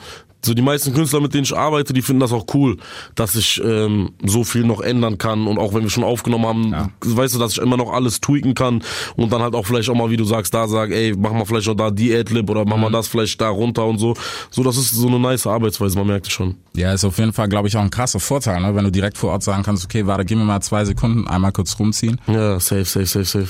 so 0.45 0.55
die 0.55 0.63
meisten 0.63 0.95
Künstler, 0.95 1.21
mit 1.21 1.35
denen 1.35 1.45
ich 1.45 1.57
arbeite, 1.57 1.93
die 1.93 2.03
finden 2.03 2.21
das 2.21 2.33
auch 2.33 2.47
cool, 2.55 2.77
dass 3.17 3.35
ich 3.35 3.61
ähm, 3.65 4.11
so 4.25 4.45
viel 4.45 4.63
noch 4.65 4.81
ändern 4.81 5.19
kann 5.19 5.47
und 5.49 5.59
auch 5.59 5.75
wenn 5.75 5.83
wir 5.83 5.91
schon 5.91 6.05
aufgenommen 6.05 6.47
haben, 6.47 6.71
Ja. 6.73 6.91
weißt 7.05 7.35
du, 7.35 7.39
dass 7.41 7.53
ich 7.53 7.59
immer 7.59 7.77
noch 7.77 7.93
alles 7.93 8.21
tweaken 8.21 8.55
kann 8.55 8.83
und 9.17 9.33
dann 9.33 9.43
halt 9.43 9.55
auch 9.55 9.67
vielleicht 9.67 9.89
auch 9.91 9.95
mal, 9.97 10.11
wie 10.11 10.17
du 10.17 10.25
sagst, 10.25 10.55
da 10.55 10.69
sagen, 10.69 10.93
ey, 10.93 11.15
mach 11.19 11.33
mal 11.33 11.45
vielleicht 11.45 11.69
auch 11.69 11.75
da 11.75 11.91
die 11.91 12.15
Adlib 12.15 12.49
oder 12.51 12.65
mach 12.65 12.77
Mhm. 12.77 12.83
mal 12.83 12.93
das 12.93 13.09
vielleicht 13.09 13.41
da 13.41 13.49
runter 13.49 13.85
und 13.87 13.99
so. 13.99 14.15
So, 14.51 14.63
das 14.63 14.77
ist 14.77 14.93
so 14.93 15.09
eine 15.09 15.19
nice 15.19 15.47
Arbeitsweise, 15.47 15.99
man 15.99 16.07
merkt 16.07 16.27
es 16.29 16.33
schon. 16.33 16.55
Ja, 16.75 16.93
ist 16.93 17.05
auf 17.05 17.19
jeden 17.19 17.33
Fall, 17.33 17.49
glaube 17.49 17.67
ich, 17.69 17.77
auch 17.77 17.81
ein 17.83 17.91
krasser 17.91 18.21
Vorteil, 18.21 18.61
ne? 18.61 18.75
wenn 18.75 18.85
du 18.85 18.93
direkt 18.93 19.19
vor 19.19 19.33
Ort 19.33 19.43
sagen 19.43 19.65
kannst, 19.65 19.85
okay, 19.85 20.07
warte, 20.07 20.25
gib 20.25 20.39
mir 20.39 20.45
mal 20.45 20.61
zwei 20.61 20.85
Sekunden, 20.85 21.27
einmal 21.27 21.51
kurz 21.53 21.79
rumziehen. 21.79 22.21
Ja, 22.29 22.61
safe, 22.61 22.85
safe, 22.85 23.07
safe, 23.07 23.25
safe. 23.25 23.49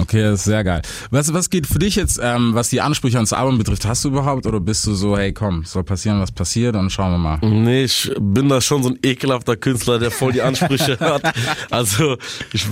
Okay, 0.00 0.22
das 0.22 0.40
ist 0.40 0.44
sehr 0.44 0.64
geil. 0.64 0.82
Was, 1.10 1.32
was 1.32 1.50
geht 1.50 1.66
für 1.66 1.78
dich 1.78 1.96
jetzt, 1.96 2.18
ähm, 2.22 2.54
was 2.54 2.70
die 2.70 2.80
Ansprüche 2.80 3.16
ans 3.18 3.32
Album 3.32 3.58
betrifft, 3.58 3.86
hast 3.86 4.04
du 4.04 4.08
überhaupt 4.08 4.46
oder 4.46 4.60
bist 4.60 4.86
du 4.86 4.94
so, 4.94 5.16
hey 5.16 5.32
komm, 5.32 5.64
soll 5.64 5.84
passieren, 5.84 6.20
was 6.20 6.32
passiert 6.32 6.76
und 6.76 6.90
schauen 6.90 7.12
wir 7.12 7.18
mal. 7.18 7.38
Nee, 7.42 7.84
ich 7.84 8.10
bin 8.18 8.48
da 8.48 8.60
schon 8.60 8.82
so 8.82 8.90
ein 8.90 8.98
ekelhafter 9.02 9.56
Künstler, 9.56 9.98
der 9.98 10.10
voll 10.10 10.32
die 10.32 10.42
Ansprüche 10.42 10.98
hat. 11.00 11.22
Also 11.70 12.16
ich, 12.52 12.66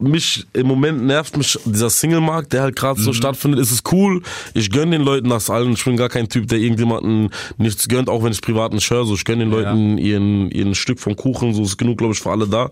mich 0.00 0.46
im 0.52 0.66
Moment 0.66 1.04
nervt 1.04 1.36
mich 1.36 1.58
dieser 1.64 1.90
Single-Markt, 1.90 2.52
der 2.52 2.62
halt 2.62 2.76
gerade 2.76 3.00
so 3.00 3.12
stattfindet. 3.12 3.60
Es 3.60 3.70
ist 3.70 3.90
cool. 3.92 4.22
Ich 4.54 4.70
gönn 4.70 4.90
den 4.90 5.02
Leuten 5.02 5.28
das 5.28 5.50
allen. 5.50 5.72
Ich 5.72 5.84
bin 5.84 5.96
gar 5.96 6.08
kein 6.08 6.28
Typ, 6.28 6.48
der 6.48 6.58
irgendjemanden 6.58 7.30
nichts 7.58 7.88
gönnt, 7.88 8.08
auch 8.08 8.22
wenn 8.22 8.32
ich 8.32 8.40
privat 8.40 8.72
nicht 8.72 8.90
höre. 8.90 9.04
So, 9.04 9.14
ich 9.14 9.24
gönn 9.24 9.38
den 9.38 9.50
Leuten 9.50 9.98
ihren, 9.98 10.50
ihren 10.50 10.74
Stück 10.74 11.00
vom 11.00 11.16
Kuchen. 11.16 11.54
So 11.54 11.62
ist 11.62 11.76
genug, 11.76 11.98
glaube 11.98 12.14
ich, 12.14 12.20
für 12.20 12.30
alle 12.30 12.46
da. 12.46 12.70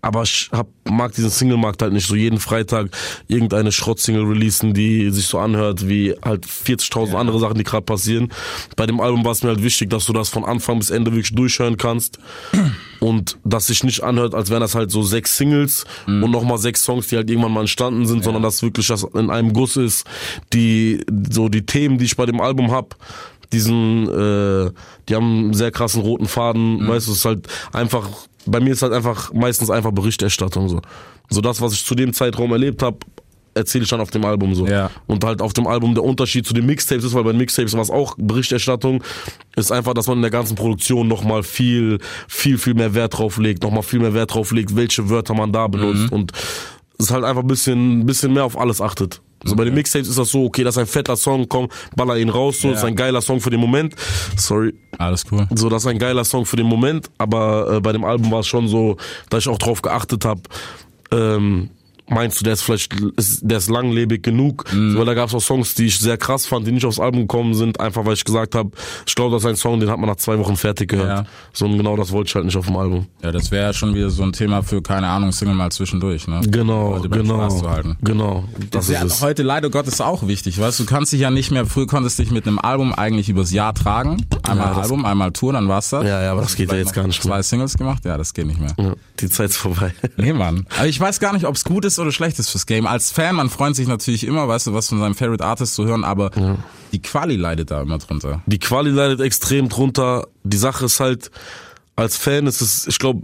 Aber 0.00 0.22
ich 0.22 0.48
hab, 0.52 0.68
mag 0.88 1.12
diesen 1.14 1.30
Single-Markt 1.30 1.82
halt 1.82 1.92
nicht. 1.92 2.06
So 2.06 2.14
jeden 2.14 2.38
Freitag 2.38 2.90
irgendeine 3.28 3.72
Schrott-Single 3.72 4.24
releasen, 4.24 4.74
die 4.74 5.10
sich 5.10 5.26
so 5.26 5.38
anhört 5.38 5.88
wie 5.88 6.14
halt 6.24 6.46
40.000 6.46 7.14
andere 7.14 7.38
Sachen, 7.38 7.58
die 7.58 7.64
gerade 7.64 7.84
passieren. 7.84 8.32
Bei 8.76 8.86
dem 8.86 9.00
Album 9.00 9.24
war 9.24 9.32
es 9.32 9.42
mir 9.42 9.50
halt 9.50 9.62
wichtig, 9.62 9.90
dass 9.90 10.06
du 10.06 10.12
das 10.12 10.28
von 10.28 10.44
Anfang 10.44 10.78
bis 10.78 10.90
Ende 10.90 11.12
wirklich 11.12 11.34
durchhören 11.34 11.76
kannst 11.76 12.18
und 13.02 13.36
dass 13.42 13.66
sich 13.66 13.82
nicht 13.82 14.04
anhört, 14.04 14.32
als 14.32 14.48
wären 14.48 14.60
das 14.60 14.76
halt 14.76 14.92
so 14.92 15.02
sechs 15.02 15.36
Singles 15.36 15.84
und 16.06 16.30
nochmal 16.30 16.58
sechs 16.58 16.84
Songs, 16.84 17.08
die 17.08 17.16
halt 17.16 17.28
irgendwann 17.28 17.52
mal 17.52 17.60
entstanden 17.60 18.06
sind, 18.06 18.22
sondern 18.22 18.44
dass 18.44 18.62
wirklich 18.62 18.86
das 18.86 19.02
in 19.02 19.28
einem 19.28 19.52
Guss 19.52 19.76
ist, 19.76 20.06
die 20.52 21.04
so 21.28 21.48
die 21.48 21.66
Themen, 21.66 21.98
die 21.98 22.04
ich 22.04 22.16
bei 22.16 22.26
dem 22.26 22.40
Album 22.40 22.70
hab, 22.70 22.96
diesen, 23.52 24.04
äh, 24.08 24.70
die 25.08 25.16
haben 25.16 25.44
einen 25.44 25.54
sehr 25.54 25.72
krassen 25.72 26.00
roten 26.00 26.26
Faden, 26.26 26.86
weißt 26.86 27.08
du, 27.08 27.12
es 27.12 27.18
ist 27.18 27.24
halt 27.24 27.48
einfach, 27.72 28.08
bei 28.46 28.60
mir 28.60 28.70
ist 28.70 28.82
halt 28.82 28.92
einfach 28.92 29.32
meistens 29.32 29.68
einfach 29.68 29.90
Berichterstattung 29.90 30.68
so. 30.68 30.80
So 31.28 31.40
das, 31.40 31.60
was 31.60 31.72
ich 31.72 31.84
zu 31.84 31.96
dem 31.96 32.12
Zeitraum 32.12 32.52
erlebt 32.52 32.82
habe, 32.82 32.98
erzähle 33.54 33.84
ich 33.84 33.90
dann 33.90 34.00
auf 34.00 34.10
dem 34.10 34.24
Album 34.24 34.54
so. 34.54 34.66
Ja. 34.66 34.90
Und 35.06 35.24
halt 35.24 35.42
auf 35.42 35.52
dem 35.52 35.66
Album 35.66 35.94
der 35.94 36.04
Unterschied 36.04 36.46
zu 36.46 36.54
den 36.54 36.66
Mixtapes 36.66 37.04
ist, 37.04 37.14
weil 37.14 37.24
bei 37.24 37.32
den 37.32 37.38
Mixtapes 37.38 37.74
war 37.74 37.80
es 37.82 37.90
auch 37.90 38.14
Berichterstattung, 38.18 39.02
ist 39.56 39.70
einfach, 39.72 39.94
dass 39.94 40.06
man 40.06 40.18
in 40.18 40.22
der 40.22 40.30
ganzen 40.30 40.54
Produktion 40.54 41.08
nochmal 41.08 41.42
viel, 41.42 41.98
viel, 42.28 42.58
viel 42.58 42.74
mehr 42.74 42.94
Wert 42.94 43.18
drauf 43.18 43.38
legt, 43.38 43.62
nochmal 43.62 43.82
viel 43.82 44.00
mehr 44.00 44.14
Wert 44.14 44.34
drauf 44.34 44.52
legt, 44.52 44.74
welche 44.76 45.08
Wörter 45.10 45.34
man 45.34 45.52
da 45.52 45.66
benutzt 45.66 46.10
und 46.12 46.32
es 46.98 47.10
halt 47.10 47.24
einfach 47.24 47.42
ein 47.42 47.48
bisschen, 47.48 48.06
bisschen 48.06 48.32
mehr 48.32 48.44
auf 48.44 48.58
alles 48.58 48.80
achtet. 48.80 49.20
So 49.44 49.56
bei 49.56 49.64
den 49.64 49.74
Mixtapes 49.74 50.08
ist 50.08 50.18
das 50.18 50.30
so, 50.30 50.44
okay, 50.44 50.62
das 50.62 50.76
ist 50.76 50.78
ein 50.82 50.86
fetter 50.86 51.16
Song, 51.16 51.48
komm, 51.48 51.68
baller 51.96 52.16
ihn 52.16 52.28
raus, 52.28 52.60
so, 52.60 52.68
Ja. 52.68 52.74
das 52.74 52.82
ist 52.84 52.86
ein 52.86 52.94
geiler 52.94 53.20
Song 53.20 53.40
für 53.40 53.50
den 53.50 53.58
Moment. 53.58 53.94
Sorry, 54.36 54.72
Alles 54.98 55.24
cool. 55.32 55.48
so, 55.52 55.68
das 55.68 55.82
ist 55.82 55.88
ein 55.88 55.98
geiler 55.98 56.24
Song 56.24 56.46
für 56.46 56.54
den 56.54 56.66
Moment, 56.66 57.10
aber 57.18 57.74
äh, 57.76 57.80
bei 57.80 57.90
dem 57.90 58.04
Album 58.04 58.30
war 58.30 58.40
es 58.40 58.46
schon 58.46 58.68
so, 58.68 58.98
dass 59.30 59.40
ich 59.42 59.48
auch 59.48 59.58
drauf 59.58 59.82
geachtet 59.82 60.24
habe, 60.24 60.42
ähm, 61.10 61.70
meinst 62.12 62.40
du, 62.40 62.44
der 62.44 62.52
ist 62.54 62.62
vielleicht, 62.62 62.94
der 63.42 63.58
ist 63.58 63.70
langlebig 63.70 64.22
genug? 64.22 64.64
Mhm. 64.72 64.96
Weil 64.96 65.04
da 65.06 65.14
gab 65.14 65.28
es 65.28 65.34
auch 65.34 65.40
Songs, 65.40 65.74
die 65.74 65.86
ich 65.86 65.98
sehr 65.98 66.16
krass 66.16 66.46
fand, 66.46 66.66
die 66.66 66.72
nicht 66.72 66.84
aufs 66.86 67.00
Album 67.00 67.22
gekommen 67.22 67.54
sind, 67.54 67.80
einfach 67.80 68.04
weil 68.04 68.14
ich 68.14 68.24
gesagt 68.24 68.54
habe, 68.54 68.70
ich 69.06 69.14
glaube, 69.14 69.34
das 69.36 69.42
ist 69.44 69.48
ein 69.48 69.56
Song, 69.56 69.80
den 69.80 69.90
hat 69.90 69.98
man 69.98 70.08
nach 70.08 70.16
zwei 70.16 70.38
Wochen 70.38 70.56
fertig 70.56 70.88
gehört. 70.90 71.08
Ja. 71.08 71.24
So, 71.52 71.66
und 71.66 71.76
genau 71.76 71.96
das 71.96 72.12
wollte 72.12 72.28
ich 72.28 72.34
halt 72.34 72.44
nicht 72.44 72.56
auf 72.56 72.66
dem 72.66 72.76
Album. 72.76 73.06
Ja, 73.22 73.32
das 73.32 73.50
wäre 73.50 73.66
ja 73.66 73.72
schon 73.72 73.94
wieder 73.94 74.10
so 74.10 74.22
ein 74.22 74.32
Thema 74.32 74.62
für, 74.62 74.82
keine 74.82 75.08
Ahnung, 75.08 75.32
Single 75.32 75.54
mal 75.54 75.70
zwischendurch, 75.70 76.26
ne? 76.28 76.40
Genau, 76.48 77.00
genau. 77.00 77.48
Genau, 78.02 78.44
das 78.70 78.86
ist 78.88 78.90
ja 78.94 79.04
es. 79.04 79.22
heute 79.22 79.42
leider 79.42 79.70
Gottes 79.70 80.00
auch 80.00 80.26
wichtig, 80.26 80.58
weißt 80.58 80.80
du, 80.80 80.84
du 80.84 80.88
kannst 80.90 81.12
dich 81.12 81.20
ja 81.20 81.30
nicht 81.30 81.50
mehr, 81.50 81.66
früher 81.66 81.86
konntest 81.86 82.18
dich 82.18 82.30
mit 82.30 82.46
einem 82.46 82.58
Album 82.58 82.92
eigentlich 82.92 83.28
übers 83.28 83.52
Jahr 83.52 83.74
tragen. 83.74 84.24
Einmal 84.42 84.68
Ja, 84.68 84.74
das- 84.74 84.84
Album, 84.84 85.04
einmal 85.04 85.32
Tour, 85.32 85.52
dann 85.52 85.68
war's 85.68 85.90
das. 85.90 86.04
Ja, 86.04 86.22
ja, 86.22 86.32
aber 86.32 86.42
das 86.42 86.54
geht 86.56 86.70
ja 86.70 86.78
jetzt 86.78 86.92
gar 86.94 87.06
nicht 87.06 87.24
mehr. 87.24 87.32
Zwei 87.34 87.42
Singles 87.42 87.76
gemacht, 87.76 88.04
ja, 88.04 88.16
das 88.18 88.34
geht 88.34 88.46
nicht 88.46 88.60
mehr. 88.60 88.74
Ja, 88.78 88.92
die 89.20 89.28
Zeit 89.30 89.50
ist 89.50 89.56
vorbei. 89.56 89.94
Nee, 90.16 90.32
Mann. 90.32 90.66
Aber 90.76 90.86
ich 90.88 90.98
weiß 90.98 91.20
gar 91.20 91.32
nicht, 91.32 91.46
ob 91.46 91.54
es 91.54 91.64
gut 91.64 91.84
ist 91.84 91.98
oder 92.02 92.12
schlecht 92.12 92.38
ist 92.38 92.50
fürs 92.50 92.66
Game. 92.66 92.86
Als 92.86 93.10
Fan, 93.10 93.36
man 93.36 93.48
freut 93.48 93.74
sich 93.76 93.88
natürlich 93.88 94.24
immer, 94.26 94.46
weißt 94.48 94.66
du, 94.68 94.74
was 94.74 94.88
von 94.88 94.98
seinem 94.98 95.14
Favorite 95.14 95.44
Artist 95.44 95.74
zu 95.74 95.84
hören, 95.86 96.04
aber 96.04 96.30
die 96.92 97.00
Quali 97.02 97.36
leidet 97.36 97.70
da 97.70 97.82
immer 97.82 97.98
drunter. 97.98 98.42
Die 98.46 98.58
Quali 98.58 98.90
leidet 98.90 99.20
extrem 99.20 99.68
drunter. 99.68 100.26
Die 100.44 100.56
Sache 100.58 100.84
ist 100.84 101.00
halt, 101.00 101.30
als 101.96 102.16
Fan 102.16 102.46
ist 102.46 102.60
es, 102.60 102.86
ich 102.86 102.98
glaube, 102.98 103.22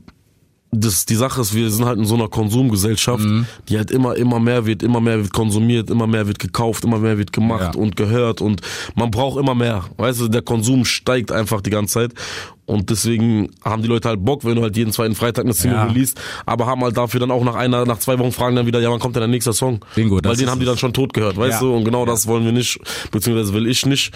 das, 0.71 1.07
die 1.07 1.15
Sache 1.15 1.41
ist, 1.41 1.55
wir 1.55 1.71
sind 1.71 1.87
halt 1.87 1.99
in 1.99 2.05
so 2.05 2.15
einer 2.15 2.29
Konsumgesellschaft, 2.29 3.25
die 3.71 3.79
halt 3.79 3.91
immer, 3.91 4.17
immer 4.17 4.39
mehr 4.39 4.67
wird, 4.67 4.83
immer 4.83 5.01
mehr 5.01 5.19
wird 5.19 5.33
konsumiert, 5.33 5.89
immer 5.89 6.07
mehr 6.07 6.27
wird 6.27 6.39
gekauft, 6.39 6.85
immer 6.85 6.99
mehr 6.99 7.17
wird 7.17 7.33
gemacht 7.33 7.75
Ja. 7.75 7.81
und 7.81 7.97
gehört 7.97 8.43
und 8.43 8.61
man 8.95 9.11
braucht 9.11 9.39
immer 9.41 9.55
mehr. 9.55 9.85
Weißt 9.97 10.21
du, 10.21 10.29
der 10.29 10.43
Konsum 10.43 10.85
steigt 10.85 11.33
einfach 11.33 11.63
die 11.63 11.71
ganze 11.71 11.95
Zeit. 11.95 12.13
Und 12.69 12.91
deswegen 12.91 13.49
haben 13.65 13.81
die 13.81 13.89
Leute 13.89 14.09
halt 14.11 14.23
Bock, 14.23 14.45
wenn 14.45 14.55
du 14.55 14.63
halt 14.63 14.77
jeden 14.77 14.93
zweiten 14.93 15.15
Freitag 15.15 15.47
eine 15.47 15.55
Single 15.55 15.79
Ja. 15.79 15.85
release, 15.87 16.15
aber 16.45 16.67
haben 16.67 16.83
halt 16.83 16.97
dafür 16.99 17.19
dann 17.19 17.31
auch 17.31 17.43
nach 17.43 17.55
einer, 17.55 17.87
nach 17.87 17.99
zwei 17.99 18.19
Wochen 18.19 18.31
fragen 18.31 18.57
dann 18.57 18.67
wieder, 18.67 18.79
ja, 18.79 18.91
wann 18.91 18.99
kommt 18.99 19.17
denn 19.17 19.23
der 19.23 19.29
nächste 19.29 19.55
Song? 19.55 19.83
Bingo, 19.95 20.21
Weil 20.23 20.37
den 20.37 20.51
haben 20.51 20.61
die 20.61 20.67
dann 20.67 20.77
schon 20.77 20.93
tot 20.93 21.15
gehört, 21.15 21.39
weißt 21.39 21.61
Ja. 21.63 21.67
du? 21.67 21.75
Und 21.75 21.85
genau 21.85 22.05
das 22.05 22.27
wollen 22.27 22.45
wir 22.45 22.53
nicht, 22.53 22.79
beziehungsweise 23.11 23.55
will 23.55 23.67
ich 23.67 23.87
nicht. 23.87 24.13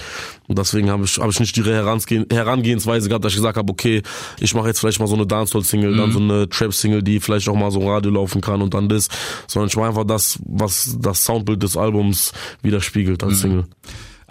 Und 0.49 0.59
deswegen 0.59 0.91
habe 0.91 1.05
ich, 1.05 1.17
hab 1.19 1.31
ich 1.31 1.41
nicht 1.41 1.57
die 1.57 1.65
Herangehen, 1.65 2.27
Herangehensweise 2.31 3.09
gehabt, 3.09 3.25
dass 3.25 3.33
ich 3.33 3.39
gesagt 3.39 3.57
habe, 3.57 3.73
okay, 3.73 4.03
ich 4.39 4.55
mache 4.55 4.67
jetzt 4.69 4.81
vielleicht 4.81 5.01
mal 5.01 5.07
so 5.09 5.15
eine 5.15 5.27
Dancehall-Single, 5.27 5.93
Mhm. 5.93 5.97
dann 5.97 6.13
so 6.13 6.19
eine 6.21 6.49
Trap-Single, 6.49 7.03
die 7.03 7.21
vielleicht 7.21 7.49
auch 7.49 7.57
mal 7.57 7.71
so 7.71 7.89
Radio 7.89 8.13
laufen 8.13 8.43
kann 8.43 8.61
und 8.61 8.75
dann 8.75 8.89
das. 8.91 9.09
Sondern 9.47 9.69
ich 9.71 9.77
mache 9.77 9.89
einfach 9.89 10.05
das, 10.05 10.39
was 10.47 10.95
das 11.01 11.25
Soundbild 11.25 11.63
des 11.63 11.77
Albums 11.79 12.33
widerspiegelt 12.63 13.23
Mhm. 13.23 13.29
als 13.29 13.41
Single. 13.41 13.65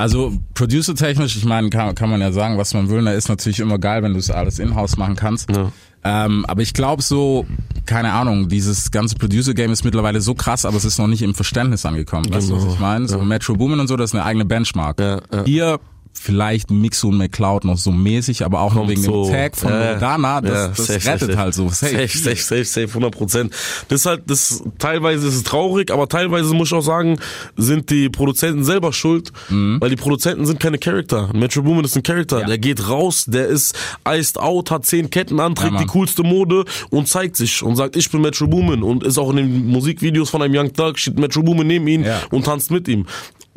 Also 0.01 0.34
producer-technisch, 0.55 1.36
ich 1.38 1.46
meine, 1.46 1.70
kann, 1.70 1.93
kann 1.96 2.10
man 2.10 2.20
ja 2.22 2.31
sagen, 2.31 2.58
was 2.58 2.74
man 2.74 2.89
will. 2.89 3.03
Da 3.05 3.13
ist 3.13 3.29
natürlich 3.29 3.60
immer 3.60 3.77
geil, 3.77 4.01
wenn 4.03 4.13
du 4.13 4.20
es 4.20 4.31
alles 4.31 4.60
in-house 4.60 4.98
machen 4.98 5.15
kannst. 5.15 5.50
Ja. 5.51 5.72
Ähm, 6.03 6.46
aber 6.48 6.63
ich 6.63 6.74
glaube 6.74 7.03
so, 7.03 7.46
keine 7.86 8.12
Ahnung, 8.13 8.50
dieses 8.50 8.89
ganze 8.89 9.15
Producer-Game 9.15 9.72
ist 9.72 9.84
mittlerweile 9.86 10.20
so 10.20 10.34
krass, 10.34 10.65
aber 10.65 10.75
es 10.77 10.86
ist 10.86 10.98
noch 10.98 11.05
nicht 11.05 11.22
im 11.22 11.36
Verständnis 11.36 11.86
angekommen. 11.86 12.34
Weißt 12.34 12.50
du, 12.50 12.55
was 12.55 12.63
Genau. 12.63 12.74
ich 12.74 12.79
meine? 12.79 13.08
So 13.08 13.20
Metro 13.20 13.55
Boomin 13.55 13.79
und 13.79 13.88
so, 13.88 13.96
das 13.98 14.10
ist 14.10 14.15
eine 14.15 14.25
eigene 14.25 14.46
Benchmark. 14.46 15.00
Ja, 15.00 15.22
ja. 15.31 15.43
Hier 15.46 15.79
vielleicht 16.13 16.69
Mixo 16.69 17.07
und 17.07 17.17
McCloud 17.17 17.63
noch 17.65 17.77
so 17.77 17.91
mäßig, 17.91 18.45
aber 18.45 18.61
auch 18.61 18.73
nur 18.73 18.83
Kommt 18.85 18.91
wegen 18.91 19.01
so. 19.03 19.25
dem 19.25 19.33
Tag 19.33 19.57
von 19.57 19.71
Ja, 19.71 19.95
Dana, 19.95 20.41
das, 20.41 20.51
ja, 20.53 20.67
das 20.67 20.77
safe, 20.77 20.99
safe, 20.99 21.07
rettet 21.09 21.27
safe. 21.29 21.37
halt 21.39 21.53
so. 21.53 21.69
Safe, 21.69 22.07
safe, 22.07 22.35
safe, 22.35 22.65
safe, 22.65 22.87
100 22.89 23.11
Prozent. 23.11 23.53
Das 23.87 24.01
ist 24.01 24.05
halt, 24.05 24.23
das, 24.27 24.63
teilweise 24.77 25.27
ist 25.27 25.35
es 25.35 25.43
traurig, 25.43 25.91
aber 25.91 26.07
teilweise 26.07 26.53
muss 26.53 26.67
ich 26.69 26.73
auch 26.73 26.81
sagen, 26.81 27.19
sind 27.57 27.89
die 27.89 28.09
Produzenten 28.09 28.63
selber 28.63 28.93
schuld, 28.93 29.31
weil 29.49 29.89
die 29.89 29.95
Produzenten 29.95 30.45
sind 30.45 30.59
keine 30.59 30.77
Charakter. 30.77 31.29
Metro 31.33 31.61
Boomin 31.63 31.85
ist 31.85 31.95
ein 31.95 32.03
Charakter. 32.03 32.35
Mhm. 32.37 32.41
Ja. 32.41 32.47
Der 32.47 32.57
geht 32.59 32.87
raus, 32.87 33.25
der 33.27 33.47
ist 33.47 33.75
iced 34.07 34.37
out, 34.37 34.69
hat 34.71 34.85
zehn 34.85 35.09
Ketten 35.09 35.39
an, 35.39 35.55
trägt 35.55 35.79
die 35.79 35.85
coolste 35.87 36.23
Mode 36.23 36.65
und 36.89 37.07
zeigt 37.07 37.35
sich 37.35 37.63
und 37.63 37.75
sagt, 37.75 37.95
ich 37.95 38.09
bin 38.11 38.21
Metro 38.21 38.47
Boomin 38.47 38.83
und 38.83 39.03
ist 39.03 39.17
auch 39.17 39.31
in 39.31 39.37
den 39.37 39.67
Musikvideos 39.67 40.29
von 40.29 40.41
einem 40.41 40.55
Young 40.55 40.73
Thug, 40.73 40.99
steht 40.99 41.17
Metro 41.19 41.41
Boomin 41.41 41.67
neben 41.67 41.87
ihn 41.87 42.05
und 42.29 42.45
tanzt 42.45 42.69
mit 42.71 42.87
ihm. 42.87 43.05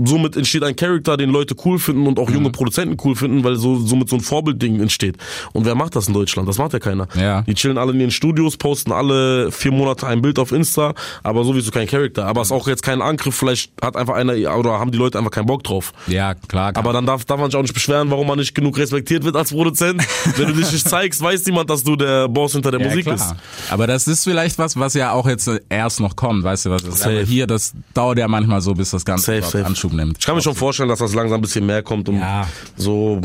Somit 0.02 0.36
entsteht 0.36 0.64
ein 0.64 0.74
Charakter, 0.74 1.16
den 1.16 1.30
Leute 1.30 1.54
cool 1.64 1.78
finden 1.78 2.06
und 2.06 2.18
auch 2.18 2.28
Mhm. 2.28 2.34
junge 2.34 2.50
Produzenten 2.50 2.96
cool 3.04 3.14
finden, 3.14 3.44
weil 3.44 3.56
so 3.56 3.78
somit 3.78 4.08
so 4.08 4.16
ein 4.16 4.20
Vorbildding 4.20 4.80
entsteht. 4.80 5.16
Und 5.52 5.64
wer 5.66 5.74
macht 5.76 5.94
das 5.94 6.08
in 6.08 6.14
Deutschland? 6.14 6.48
Das 6.48 6.58
macht 6.58 6.72
ja 6.72 6.80
keiner. 6.80 7.06
Ja. 7.14 7.42
Die 7.42 7.54
chillen 7.54 7.78
alle 7.78 7.92
in 7.92 8.00
ihren 8.00 8.10
Studios, 8.10 8.56
posten 8.56 8.90
alle 8.92 9.52
vier 9.52 9.70
Monate 9.72 10.06
ein 10.06 10.20
Bild 10.20 10.38
auf 10.40 10.50
Insta, 10.50 10.94
aber 11.22 11.44
sowieso 11.44 11.70
kein 11.70 11.86
Charakter. 11.86 12.26
Aber 12.26 12.40
es 12.42 12.48
ist 12.48 12.52
auch 12.52 12.66
jetzt 12.66 12.82
kein 12.82 13.00
Angriff, 13.02 13.36
vielleicht 13.36 13.70
hat 13.80 13.96
einfach 13.96 14.14
einer 14.14 14.34
oder 14.58 14.80
haben 14.80 14.90
die 14.90 14.98
Leute 14.98 15.18
einfach 15.18 15.30
keinen 15.30 15.46
Bock 15.46 15.62
drauf. 15.62 15.92
Ja, 16.08 16.34
klar. 16.34 16.72
Aber 16.74 16.92
dann 16.92 17.06
darf, 17.06 17.24
darf 17.24 17.38
man 17.38 17.50
sich 17.50 17.56
auch 17.58 17.62
nicht 17.62 17.74
beschweren, 17.74 18.10
warum 18.10 18.26
man 18.26 18.38
nicht 18.38 18.54
genug 18.54 18.76
respektiert 18.78 19.22
wird 19.24 19.36
als 19.36 19.52
Produzent. 19.52 20.02
Wenn 20.36 20.48
du 20.48 20.54
dich 20.54 20.72
nicht 20.72 20.88
zeigst, 20.88 21.22
weiß 21.22 21.46
niemand, 21.46 21.70
dass 21.70 21.84
du 21.84 21.94
der 21.94 22.28
Boss 22.28 22.52
hinter 22.52 22.72
der 22.72 22.80
Ja, 22.80 22.88
Musik 22.88 23.04
klar. 23.04 23.14
bist. 23.16 23.34
Aber 23.70 23.86
das 23.86 24.08
ist 24.08 24.24
vielleicht 24.24 24.58
was, 24.58 24.76
was 24.76 24.94
ja 24.94 25.12
auch 25.12 25.28
jetzt 25.28 25.48
erst 25.68 26.00
noch 26.00 26.16
kommt, 26.16 26.42
weißt 26.42 26.66
du 26.66 26.70
was? 26.70 26.82
Ist 26.82 27.04
aber 27.06 27.20
hier, 27.20 27.46
das 27.46 27.72
dauert 27.94 28.18
ja 28.18 28.26
manchmal 28.26 28.60
so, 28.60 28.74
bis 28.74 28.90
das 28.90 29.04
Ganze 29.04 29.40
Safe, 29.40 29.42
safe. 29.42 29.64
Nimmt. 29.92 30.16
Ich 30.18 30.26
kann 30.26 30.34
mir 30.36 30.42
schon 30.42 30.54
vorstellen, 30.54 30.88
dass 30.88 30.98
das 31.00 31.14
langsam 31.14 31.38
ein 31.38 31.42
bisschen 31.42 31.66
mehr 31.66 31.82
kommt 31.82 32.08
und 32.08 32.18
Ja. 32.18 32.46
so 32.76 33.20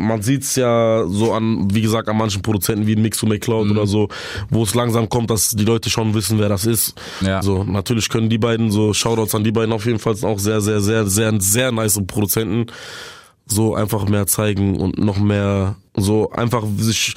man 0.00 0.22
sieht's 0.22 0.54
ja 0.54 1.04
so 1.08 1.32
an, 1.32 1.74
wie 1.74 1.80
gesagt, 1.82 2.08
an 2.08 2.16
manchen 2.16 2.40
Produzenten 2.40 2.86
wie 2.86 2.94
Mix 2.94 3.18
to 3.18 3.26
McCloud 3.26 3.64
Mhm. 3.66 3.72
oder 3.72 3.84
so, 3.88 4.08
wo 4.48 4.62
es 4.62 4.72
langsam 4.76 5.08
kommt, 5.08 5.28
dass 5.28 5.50
die 5.50 5.64
Leute 5.64 5.90
schon 5.90 6.14
wissen, 6.14 6.38
wer 6.38 6.48
das 6.48 6.66
ist. 6.66 6.94
Ja. 7.20 7.42
So, 7.42 7.64
natürlich 7.64 8.08
können 8.08 8.30
die 8.30 8.38
beiden, 8.38 8.70
so 8.70 8.92
Shoutouts 8.94 9.34
an 9.34 9.42
die 9.42 9.50
beiden 9.50 9.72
auf 9.72 9.86
jeden 9.86 9.98
Fall 9.98 10.14
auch 10.22 10.38
sehr, 10.38 10.60
sehr, 10.60 10.80
sehr, 10.80 11.04
sehr, 11.08 11.32
sehr 11.40 11.72
nice 11.72 12.00
Produzenten. 12.06 12.66
So 13.46 13.74
einfach 13.74 14.08
mehr 14.08 14.28
zeigen 14.28 14.76
und 14.78 14.98
noch 14.98 15.18
mehr, 15.18 15.74
so 15.96 16.30
einfach 16.30 16.62
sich 16.76 17.14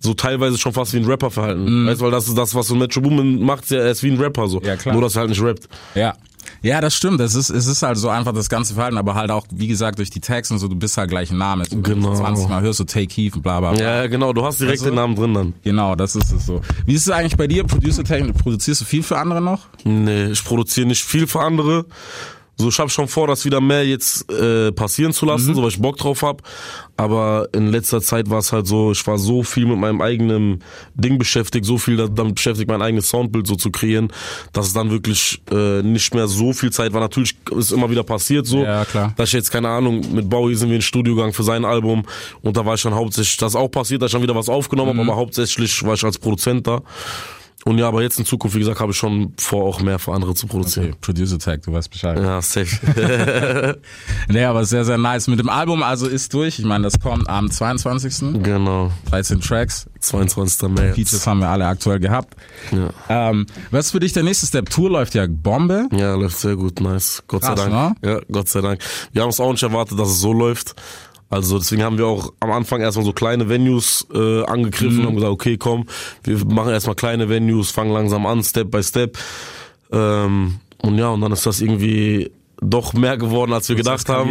so 0.00 0.12
teilweise 0.12 0.58
schon 0.58 0.72
fast 0.72 0.92
wie 0.92 0.98
ein 0.98 1.04
Rapper 1.04 1.30
verhalten. 1.30 1.86
Weißt 1.86 2.00
du, 2.00 2.04
weil 2.06 2.10
das 2.10 2.26
ist 2.28 2.36
das, 2.36 2.54
was 2.54 2.66
so 2.66 2.74
Metro 2.74 3.00
Boomin 3.00 3.42
macht, 3.42 3.70
ja, 3.70 3.78
er 3.78 3.90
ist 3.92 4.02
wie 4.02 4.10
ein 4.10 4.18
Rapper 4.18 4.48
so. 4.48 4.58
Mhm. 4.60 4.66
Ja, 4.66 4.76
klar. 4.76 4.92
Nur, 4.94 5.02
dass 5.02 5.14
er 5.16 5.20
halt 5.20 5.30
nicht 5.30 5.40
rappt. 5.42 5.68
Ja. 5.94 6.14
Ja, 6.64 6.80
das 6.80 6.94
stimmt. 6.94 7.20
Es 7.20 7.34
ist, 7.34 7.50
es 7.50 7.66
ist 7.66 7.82
halt 7.82 7.98
so 7.98 8.08
einfach 8.08 8.32
das 8.32 8.48
ganze 8.48 8.72
Verhalten, 8.74 8.96
aber 8.96 9.14
halt 9.14 9.30
auch, 9.30 9.46
wie 9.52 9.66
gesagt, 9.68 9.98
durch 9.98 10.08
die 10.08 10.20
Tags 10.20 10.50
und 10.50 10.58
so, 10.58 10.66
du 10.66 10.74
bist 10.76 10.96
halt 10.96 11.10
gleich 11.10 11.30
ein 11.30 11.36
Name. 11.38 11.64
Du 11.70 11.82
Genau. 11.82 12.14
20 12.14 12.48
Mal 12.48 12.62
hörst 12.62 12.80
du 12.80 12.84
Take 12.84 13.12
Heath 13.14 13.36
und 13.36 13.42
bla 13.42 13.60
bla 13.60 13.72
bla. 13.72 13.82
Ja, 13.82 14.06
genau, 14.06 14.32
du 14.32 14.44
hast 14.44 14.60
direkt 14.60 14.78
Also- 14.80 14.86
den 14.86 14.94
Namen 14.94 15.14
drin 15.14 15.34
dann. 15.34 15.52
Genau, 15.62 15.94
das 15.94 16.16
ist 16.16 16.32
es 16.32 16.46
so. 16.46 16.62
Wie 16.86 16.94
ist 16.94 17.02
es 17.06 17.10
eigentlich 17.10 17.36
bei 17.36 17.46
dir? 17.46 17.64
Produzierst 17.64 18.80
du 18.80 18.84
viel 18.86 19.02
für 19.02 19.18
andere 19.18 19.42
noch? 19.42 19.66
Nee, 19.84 20.28
ich 20.28 20.42
produziere 20.42 20.86
nicht 20.86 21.04
viel 21.04 21.26
für 21.26 21.40
andere. 21.40 21.84
So, 22.56 22.68
ich 22.68 22.78
habe 22.78 22.88
schon 22.88 23.08
vor, 23.08 23.26
das 23.26 23.44
wieder 23.44 23.60
mehr 23.60 23.84
jetzt 23.84 24.30
äh, 24.30 24.70
passieren 24.70 25.12
zu 25.12 25.26
lassen, 25.26 25.54
so 25.56 25.62
weil 25.62 25.70
ich 25.70 25.80
Bock 25.80 25.96
drauf 25.96 26.22
hab. 26.22 26.42
Aber 26.96 27.48
in 27.52 27.72
letzter 27.72 28.00
Zeit 28.00 28.30
war 28.30 28.38
es 28.38 28.52
halt 28.52 28.68
so, 28.68 28.92
ich 28.92 29.04
war 29.08 29.18
so 29.18 29.42
viel 29.42 29.66
mit 29.66 29.76
meinem 29.78 30.00
eigenen 30.00 30.62
Ding 30.94 31.18
beschäftigt, 31.18 31.64
so 31.64 31.78
viel 31.78 31.96
da- 31.96 32.06
damit 32.06 32.36
beschäftigt, 32.36 32.68
mein 32.70 32.80
eigenes 32.80 33.08
Soundbild 33.08 33.48
so 33.48 33.56
zu 33.56 33.72
kreieren, 33.72 34.12
dass 34.52 34.68
es 34.68 34.72
dann 34.72 34.90
wirklich 34.92 35.42
äh, 35.50 35.82
nicht 35.82 36.14
mehr 36.14 36.28
so 36.28 36.52
viel 36.52 36.70
Zeit 36.70 36.92
war. 36.92 37.00
Natürlich 37.00 37.34
ist 37.50 37.72
immer 37.72 37.90
wieder 37.90 38.04
passiert 38.04 38.46
so, 38.46 38.62
Ja, 38.62 38.84
klar. 38.84 39.12
dass 39.16 39.30
ich 39.30 39.34
jetzt, 39.34 39.50
keine 39.50 39.68
Ahnung, 39.70 40.02
mit 40.14 40.30
Bowie 40.30 40.54
sind 40.54 40.68
wir 40.68 40.76
ins 40.76 40.84
Studio 40.84 41.16
gegangen 41.16 41.32
für 41.32 41.42
sein 41.42 41.64
Album 41.64 42.04
und 42.42 42.56
da 42.56 42.64
war 42.64 42.74
ich 42.74 42.82
dann 42.82 42.94
hauptsächlich, 42.94 43.36
das 43.38 43.52
ist 43.54 43.56
auch 43.56 43.68
passiert, 43.68 44.00
dass 44.02 44.10
ich 44.10 44.12
dann 44.12 44.22
wieder 44.22 44.36
was 44.36 44.48
aufgenommen 44.48 44.90
habe, 44.96 45.02
aber 45.10 45.16
hauptsächlich 45.16 45.82
war 45.84 45.94
ich 45.94 46.04
als 46.04 46.18
Produzent 46.18 46.66
da. 46.68 46.82
Und 47.64 47.78
ja, 47.78 47.88
aber 47.88 48.02
jetzt 48.02 48.18
in 48.18 48.26
Zukunft, 48.26 48.54
wie 48.54 48.60
gesagt, 48.60 48.80
habe 48.80 48.92
ich 48.92 48.98
schon 48.98 49.32
vor, 49.38 49.64
auch 49.64 49.80
mehr 49.80 49.98
für 49.98 50.12
andere 50.12 50.34
zu 50.34 50.46
produzieren. 50.46 50.88
Okay, 50.88 50.96
Producer-Tag, 51.00 51.62
du 51.62 51.72
weißt 51.72 51.90
Bescheid. 51.90 52.18
Ja, 52.18 52.42
safe. 52.42 53.76
Nee, 54.28 54.44
aber 54.44 54.64
sehr, 54.64 54.84
sehr 54.84 54.98
nice. 54.98 55.28
Mit 55.28 55.38
dem 55.38 55.48
Album 55.48 55.82
also 55.82 56.06
ist 56.06 56.32
durch. 56.34 56.58
Ich 56.58 56.64
meine, 56.64 56.84
das 56.84 57.00
kommt 57.00 57.28
am 57.28 57.50
22. 57.50 58.42
genau. 58.42 58.90
13 59.10 59.40
Tracks. 59.40 59.86
22. 60.00 60.68
März. 60.68 60.94
Features 60.94 61.26
haben 61.26 61.40
wir 61.40 61.48
alle 61.48 61.66
aktuell 61.66 61.98
gehabt. 61.98 62.36
Ja. 62.72 63.30
Ähm, 63.30 63.46
was 63.70 63.86
ist 63.86 63.90
für 63.92 64.00
dich 64.00 64.12
der 64.12 64.22
nächste 64.22 64.46
Step? 64.46 64.68
Tour 64.68 64.90
läuft 64.90 65.14
ja 65.14 65.26
Bombe. 65.26 65.88
ja, 65.92 66.14
läuft 66.14 66.38
sehr 66.38 66.56
gut, 66.56 66.80
nice. 66.80 67.22
Gott 67.26 67.42
Krass, 67.42 67.58
sei 67.58 67.70
Dank. 67.70 67.96
Ja, 68.02 68.20
Gott 68.30 68.48
sei 68.48 68.60
Dank. 68.60 68.80
Wir 69.12 69.22
haben 69.22 69.30
es 69.30 69.40
auch 69.40 69.50
nicht 69.50 69.62
erwartet, 69.62 69.98
dass 69.98 70.08
es 70.08 70.20
so 70.20 70.32
läuft. 70.32 70.74
Also 71.30 71.58
deswegen 71.58 71.82
haben 71.82 71.98
wir 71.98 72.06
auch 72.06 72.32
am 72.40 72.52
Anfang 72.52 72.80
erstmal 72.80 73.04
so 73.04 73.12
kleine 73.12 73.48
Venues 73.48 74.06
äh, 74.14 74.44
angegriffen 74.44 75.00
und 75.00 75.06
haben 75.06 75.14
gesagt, 75.16 75.32
okay, 75.32 75.56
komm, 75.56 75.86
wir 76.22 76.44
machen 76.46 76.72
erstmal 76.72 76.94
kleine 76.94 77.28
Venues, 77.28 77.70
fangen 77.70 77.92
langsam 77.92 78.26
an, 78.26 78.42
Step 78.42 78.70
by 78.70 78.82
Step. 78.82 79.18
Ähm, 79.90 80.60
und 80.78 80.98
ja, 80.98 81.08
und 81.08 81.20
dann 81.22 81.32
ist 81.32 81.46
das 81.46 81.60
irgendwie 81.60 82.30
doch 82.60 82.92
mehr 82.92 83.16
geworden, 83.16 83.52
als 83.52 83.68
wir 83.68 83.76
gedacht 83.76 84.08
haben. 84.08 84.30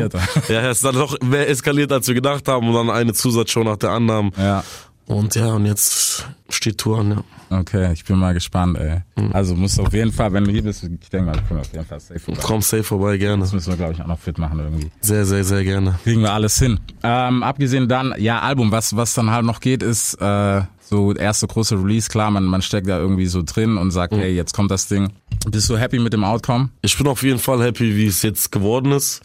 Ja, 0.49 0.61
es 0.69 0.77
ist 0.77 0.85
dann 0.85 0.95
doch 0.95 1.19
mehr 1.21 1.49
eskaliert, 1.49 1.91
als 1.91 2.07
wir 2.07 2.15
gedacht 2.15 2.47
haben 2.47 2.67
und 2.67 2.73
dann 2.73 2.89
eine 2.89 3.13
Zusatzshow 3.13 3.63
nach 3.63 3.77
der 3.77 3.91
anderen. 3.91 4.31
Ja. 4.37 4.63
Und 5.05 5.35
ja, 5.35 5.53
und 5.53 5.65
jetzt 5.65 6.25
steht 6.49 6.77
Tour 6.77 6.99
an, 6.99 7.11
ja. 7.11 7.59
Okay, 7.59 7.91
ich 7.93 8.05
bin 8.05 8.17
mal 8.17 8.33
gespannt, 8.33 8.77
ey. 8.77 9.01
Mhm. 9.21 9.31
Also 9.33 9.53
musst 9.55 9.77
du 9.77 9.83
auf 9.83 9.93
jeden 9.93 10.11
Fall, 10.11 10.31
wenn 10.33 10.45
du 10.45 10.51
hier 10.51 10.63
bist, 10.63 10.83
ich 10.83 11.09
denke 11.09 11.25
mal, 11.31 11.37
können 11.47 11.59
auf 11.59 11.71
jeden 11.73 11.85
Fall 11.85 11.99
safe 11.99 12.19
vorbei. 12.19 12.41
Komm 12.43 12.61
safe 12.61 12.83
vorbei, 12.83 13.17
gerne. 13.17 13.41
Das 13.43 13.51
müssen 13.53 13.69
wir, 13.69 13.77
glaube 13.77 13.93
ich, 13.93 14.01
auch 14.01 14.07
noch 14.07 14.17
fit 14.19 14.37
machen 14.37 14.59
irgendwie. 14.59 14.89
Sehr, 15.01 15.25
sehr, 15.25 15.43
sehr 15.43 15.63
gerne. 15.63 15.99
Kriegen 16.03 16.21
wir 16.21 16.31
alles 16.33 16.57
hin. 16.57 16.79
Ähm, 17.03 17.43
abgesehen 17.43 17.87
dann, 17.89 18.13
ja, 18.17 18.39
Album, 18.39 18.71
was, 18.71 18.95
was 18.95 19.13
dann 19.13 19.29
halt 19.29 19.45
noch 19.45 19.59
geht, 19.59 19.83
ist 19.83 20.15
äh, 20.21 20.61
so 20.79 21.13
erste 21.13 21.47
große 21.47 21.75
Release, 21.77 22.09
klar, 22.09 22.31
man, 22.31 22.45
man 22.45 22.61
steckt 22.61 22.87
da 22.87 22.97
irgendwie 22.97 23.25
so 23.27 23.43
drin 23.43 23.77
und 23.77 23.87
Mhm. 23.87 23.91
sagt, 23.91 24.13
hey, 24.13 24.33
jetzt 24.33 24.53
kommt 24.53 24.71
das 24.71 24.87
Ding. 24.87 25.09
Bist 25.49 25.69
du 25.69 25.77
happy 25.77 25.99
mit 25.99 26.13
dem 26.13 26.23
Outcome? 26.23 26.69
Ich 26.81 26.97
bin 26.97 27.07
auf 27.07 27.23
jeden 27.23 27.39
Fall 27.39 27.61
happy, 27.61 27.95
wie 27.97 28.07
es 28.07 28.21
jetzt 28.21 28.51
geworden 28.51 28.91
ist. 28.93 29.21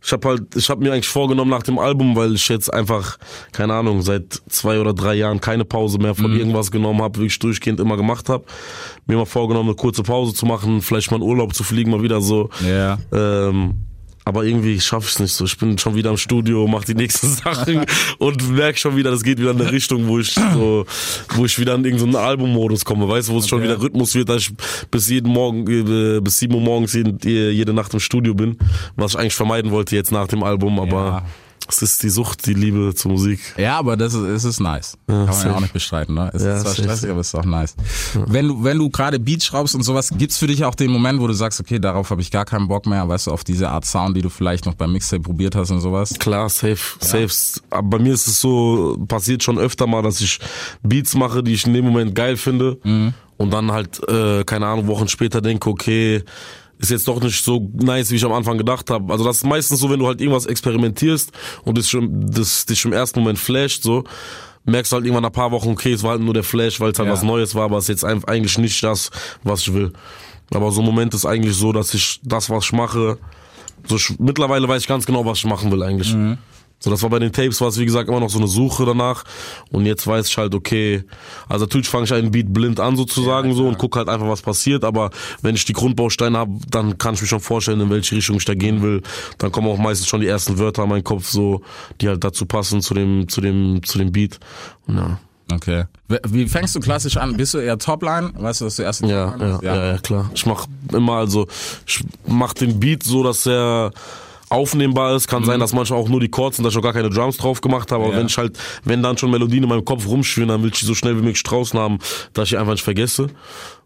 Ich 0.00 0.12
habe 0.12 0.28
halt, 0.28 0.54
ich 0.54 0.70
habe 0.70 0.82
mir 0.82 0.92
eigentlich 0.92 1.08
vorgenommen 1.08 1.50
nach 1.50 1.64
dem 1.64 1.78
Album, 1.78 2.14
weil 2.14 2.34
ich 2.34 2.48
jetzt 2.48 2.72
einfach, 2.72 3.18
keine 3.52 3.74
Ahnung, 3.74 4.02
seit 4.02 4.40
zwei 4.48 4.78
oder 4.80 4.94
drei 4.94 5.14
Jahren 5.14 5.40
keine 5.40 5.64
Pause 5.64 5.98
mehr 5.98 6.14
von 6.14 6.32
irgendwas 6.36 6.70
genommen 6.70 7.02
habe, 7.02 7.18
wirklich 7.18 7.38
durchgehend 7.38 7.80
immer 7.80 7.96
gemacht 7.96 8.28
habe. 8.28 8.44
Mir 9.06 9.16
mal 9.16 9.26
vorgenommen, 9.26 9.70
eine 9.70 9.76
kurze 9.76 10.02
Pause 10.04 10.34
zu 10.34 10.46
machen, 10.46 10.82
vielleicht 10.82 11.10
mal 11.10 11.16
in 11.16 11.22
Urlaub 11.22 11.54
zu 11.54 11.64
fliegen, 11.64 11.90
mal 11.90 12.02
wieder 12.02 12.20
so. 12.20 12.48
Ja. 12.64 12.98
Ähm, 13.12 13.87
aber 14.28 14.44
irgendwie 14.44 14.78
schaffe 14.78 15.06
ich 15.06 15.14
es 15.14 15.18
nicht 15.20 15.32
so. 15.32 15.46
Ich 15.46 15.56
bin 15.56 15.78
schon 15.78 15.94
wieder 15.94 16.10
im 16.10 16.18
Studio, 16.18 16.68
mache 16.68 16.84
die 16.84 16.94
nächsten 16.94 17.28
Sachen 17.44 17.86
und 18.18 18.50
merke 18.50 18.78
schon 18.78 18.94
wieder, 18.94 19.10
das 19.10 19.22
geht 19.22 19.38
wieder 19.38 19.52
in 19.52 19.60
eine 19.60 19.72
Richtung, 19.72 20.06
wo 20.06 20.18
ich 20.18 20.34
so, 20.34 20.84
wo 21.34 21.46
ich 21.46 21.58
wieder 21.58 21.74
in 21.74 21.84
irgendeinen 21.84 22.16
Albummodus 22.16 22.84
komme, 22.84 23.08
weißt 23.08 23.30
du, 23.30 23.32
wo 23.32 23.38
es 23.38 23.48
schon 23.48 23.60
Okay. 23.60 23.68
wieder 23.70 23.80
Rhythmus 23.80 24.14
wird, 24.14 24.28
dass 24.28 24.42
ich 24.42 24.50
bis 24.90 25.08
jeden 25.08 25.32
Morgen, 25.32 25.66
äh, 25.66 26.20
bis 26.20 26.38
sieben 26.38 26.54
Uhr 26.54 26.60
morgens 26.60 26.92
jede, 26.92 27.16
jede 27.50 27.72
Nacht 27.72 27.94
im 27.94 28.00
Studio 28.00 28.34
bin, 28.34 28.58
was 28.96 29.14
ich 29.14 29.18
eigentlich 29.18 29.34
vermeiden 29.34 29.70
wollte 29.70 29.96
jetzt 29.96 30.12
nach 30.12 30.28
dem 30.28 30.42
Album, 30.42 30.78
aber 30.78 31.24
Es 31.68 31.82
ist 31.82 32.02
die 32.02 32.08
Sucht, 32.08 32.46
die 32.46 32.54
Liebe 32.54 32.94
zur 32.94 33.12
Musik. 33.12 33.40
Ja, 33.58 33.78
aber 33.78 33.96
das 33.96 34.14
ist, 34.14 34.22
es 34.22 34.44
ist 34.44 34.60
nice. 34.60 34.96
Kann 35.06 35.16
man 35.18 35.26
ja 35.26 35.32
safe. 35.34 35.54
auch 35.54 35.60
nicht 35.60 35.72
bestreiten, 35.72 36.14
ne? 36.14 36.30
Es 36.32 36.42
Ja, 36.42 36.56
ist 36.56 36.62
zwar 36.62 36.70
safe, 36.72 36.82
stressig, 36.82 37.10
aber 37.10 37.20
es 37.20 37.28
ist 37.28 37.34
auch 37.34 37.44
nice. 37.44 37.74
Wenn 38.26 38.48
du, 38.48 38.64
wenn 38.64 38.78
du 38.78 38.88
gerade 38.88 39.20
Beats 39.20 39.44
schraubst 39.44 39.74
und 39.74 39.82
sowas, 39.82 40.10
gibt's 40.16 40.38
für 40.38 40.46
dich 40.46 40.64
auch 40.64 40.74
den 40.74 40.90
Moment, 40.90 41.20
wo 41.20 41.26
du 41.26 41.34
sagst, 41.34 41.60
okay, 41.60 41.78
darauf 41.78 42.10
habe 42.10 42.22
ich 42.22 42.30
gar 42.30 42.44
keinen 42.46 42.68
Bock 42.68 42.86
mehr, 42.86 43.06
weißt 43.08 43.26
du, 43.26 43.32
auf 43.32 43.44
diese 43.44 43.68
Art 43.68 43.84
Sound, 43.84 44.16
die 44.16 44.22
du 44.22 44.30
vielleicht 44.30 44.64
noch 44.66 44.74
beim 44.74 44.92
Mixtape 44.92 45.22
probiert 45.22 45.54
hast 45.54 45.70
und 45.70 45.80
sowas? 45.80 46.14
Klar, 46.18 46.48
safe, 46.48 46.78
safe. 47.00 47.28
Aber 47.70 47.98
bei 47.98 47.98
mir 47.98 48.14
ist 48.14 48.26
es 48.26 48.40
so, 48.40 48.96
passiert 49.06 49.42
schon 49.42 49.58
öfter 49.58 49.86
mal, 49.86 50.02
dass 50.02 50.20
ich 50.20 50.38
Beats 50.82 51.14
mache, 51.14 51.42
die 51.42 51.52
ich 51.52 51.66
in 51.66 51.74
dem 51.74 51.84
Moment 51.84 52.14
geil 52.14 52.36
finde. 52.36 52.78
Und 53.36 53.52
dann 53.52 53.70
halt, 53.70 54.00
äh, 54.08 54.42
keine 54.44 54.66
Ahnung, 54.66 54.86
Wochen 54.88 55.06
später 55.06 55.40
denke, 55.40 55.68
okay, 55.70 56.24
ist 56.78 56.90
jetzt 56.90 57.08
doch 57.08 57.20
nicht 57.20 57.44
so 57.44 57.70
nice, 57.74 58.10
wie 58.10 58.16
ich 58.16 58.24
am 58.24 58.32
Anfang 58.32 58.56
gedacht 58.58 58.88
habe. 58.90 59.12
Also 59.12 59.24
das 59.24 59.38
ist 59.38 59.44
meistens 59.46 59.80
so, 59.80 59.90
wenn 59.90 59.98
du 59.98 60.06
halt 60.06 60.20
irgendwas 60.20 60.46
experimentierst 60.46 61.32
und 61.64 61.76
das 61.76 61.88
schon, 61.88 62.30
das 62.30 62.66
dich 62.66 62.84
im 62.84 62.92
ersten 62.92 63.20
Moment 63.20 63.38
flasht, 63.38 63.82
so, 63.82 64.04
merkst 64.64 64.92
du 64.92 64.96
halt 64.96 65.04
irgendwann 65.04 65.22
nach 65.22 65.30
ein 65.30 65.34
paar 65.34 65.50
Wochen, 65.50 65.70
okay, 65.70 65.92
es 65.92 66.02
war 66.02 66.12
halt 66.12 66.20
nur 66.22 66.34
der 66.34 66.44
Flash, 66.44 66.78
weil 66.80 66.92
es 66.92 66.98
halt 66.98 67.08
Ja. 67.08 67.12
was 67.12 67.22
Neues 67.22 67.54
war, 67.54 67.64
aber 67.64 67.78
es 67.78 67.84
ist 67.88 68.02
jetzt 68.02 68.04
eigentlich 68.04 68.58
nicht 68.58 68.82
das, 68.82 69.10
was 69.42 69.62
ich 69.62 69.74
will. 69.74 69.92
Aber 70.54 70.70
so 70.70 70.80
ein 70.80 70.86
Moment 70.86 71.14
ist 71.14 71.26
eigentlich 71.26 71.56
so, 71.56 71.72
dass 71.72 71.92
ich 71.94 72.20
das, 72.22 72.48
was 72.48 72.64
ich 72.66 72.72
mache, 72.72 73.18
so 73.86 73.96
ich, 73.96 74.18
mittlerweile 74.18 74.68
weiß 74.68 74.82
ich 74.82 74.88
ganz 74.88 75.04
genau, 75.06 75.24
was 75.24 75.38
ich 75.38 75.44
machen 75.46 75.70
will 75.72 75.82
eigentlich. 75.82 76.14
So, 76.80 76.90
das 76.90 77.02
war 77.02 77.10
bei 77.10 77.18
den 77.18 77.32
Tapes, 77.32 77.60
war 77.60 77.68
es 77.68 77.78
wie 77.78 77.84
gesagt 77.84 78.08
immer 78.08 78.20
noch 78.20 78.30
so 78.30 78.38
eine 78.38 78.46
Suche 78.46 78.84
danach. 78.86 79.24
Und 79.70 79.84
jetzt 79.84 80.06
weiß 80.06 80.28
ich 80.28 80.38
halt, 80.38 80.54
okay, 80.54 81.02
also 81.48 81.64
natürlich 81.64 81.88
fange 81.88 82.04
ich 82.04 82.14
einen 82.14 82.30
Beat 82.30 82.52
blind 82.52 82.78
an 82.78 82.96
sozusagen 82.96 83.52
so 83.54 83.66
und 83.66 83.78
gucke 83.78 83.98
halt 83.98 84.08
einfach, 84.08 84.28
was 84.28 84.42
passiert. 84.42 84.84
Aber 84.84 85.10
wenn 85.42 85.56
ich 85.56 85.64
die 85.64 85.72
Grundbausteine 85.72 86.38
habe, 86.38 86.52
dann 86.70 86.96
kann 86.96 87.14
ich 87.14 87.20
mir 87.22 87.26
schon 87.26 87.40
vorstellen, 87.40 87.80
in 87.80 87.90
welche 87.90 88.14
Richtung 88.14 88.36
ich 88.36 88.44
da 88.44 88.54
gehen 88.54 88.80
will. 88.82 89.02
Dann 89.38 89.50
kommen 89.50 89.66
auch 89.68 89.78
meistens 89.78 90.06
schon 90.06 90.20
die 90.20 90.28
ersten 90.28 90.58
Wörter 90.58 90.84
in 90.84 90.88
meinen 90.90 91.04
Kopf, 91.04 91.28
so, 91.28 91.62
die 92.00 92.08
halt 92.08 92.22
dazu 92.22 92.46
passen 92.46 92.80
zu 92.80 92.94
dem, 92.94 93.28
zu 93.28 93.40
dem, 93.40 93.82
zu 93.82 93.98
dem 93.98 94.12
Beat. 94.12 94.38
Und 94.86 94.96
ja. 94.98 95.18
Okay. 95.50 95.84
Wie- 96.28 96.46
fängst 96.46 96.74
du 96.76 96.80
klassisch 96.80 97.16
an? 97.16 97.36
Bist 97.36 97.54
du 97.54 97.58
eher 97.58 97.78
Topline? 97.78 98.32
Weißt 98.36 98.60
du, 98.60 98.66
dass 98.66 98.76
du 98.76 98.82
erst 98.82 99.00
Ja, 99.00 99.34
ja, 99.38 99.58
ja, 99.62 99.86
ja, 99.92 99.98
klar. 99.98 100.30
Ich 100.34 100.44
mach 100.44 100.66
immer 100.92 101.14
also, 101.14 101.46
ich 101.86 102.04
mach 102.26 102.52
den 102.52 102.78
Beat 102.78 103.02
so, 103.02 103.22
dass 103.22 103.46
er 103.46 103.92
aufnehmbar 104.50 105.14
ist. 105.16 105.28
Kann 105.28 105.44
sein, 105.44 105.60
dass 105.60 105.72
manchmal 105.72 105.98
auch 106.00 106.08
nur 106.08 106.20
die 106.20 106.28
Chords 106.28 106.56
sind, 106.56 106.64
dass 106.64 106.72
ich 106.74 106.78
auch 106.78 106.82
gar 106.82 106.92
keine 106.92 107.10
Drums 107.10 107.36
drauf 107.36 107.60
gemacht 107.60 107.92
habe. 107.92 108.04
Aber 108.04 108.12
Ja. 108.12 108.18
wenn 108.20 108.26
ich 108.26 108.36
halt, 108.38 108.58
wenn 108.84 109.02
dann 109.02 109.18
schon 109.18 109.30
Melodien 109.30 109.62
in 109.62 109.68
meinem 109.68 109.84
Kopf 109.84 110.06
rumschwirren, 110.06 110.48
dann 110.48 110.62
will 110.62 110.70
ich 110.72 110.78
die 110.78 110.86
so 110.86 110.94
schnell 110.94 111.16
wie 111.16 111.22
möglich 111.22 111.42
draußen 111.42 111.78
haben, 111.78 111.98
dass 112.32 112.48
ich 112.48 112.58
einfach 112.58 112.72
nicht 112.72 112.84
vergesse. 112.84 113.28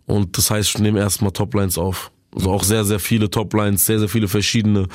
Und 0.06 0.36
das 0.36 0.50
heißt, 0.50 0.70
ich 0.70 0.78
nehme 0.78 0.98
erstmal 1.00 1.32
Toplines 1.32 1.78
auf. 1.78 2.10
Also 2.34 2.50
auch 2.50 2.62
sehr, 2.64 2.84
sehr 2.84 2.98
viele 2.98 3.28
Toplines, 3.28 3.84
sehr, 3.84 3.98
sehr 3.98 4.08
viele 4.08 4.26
verschiedene 4.26 4.86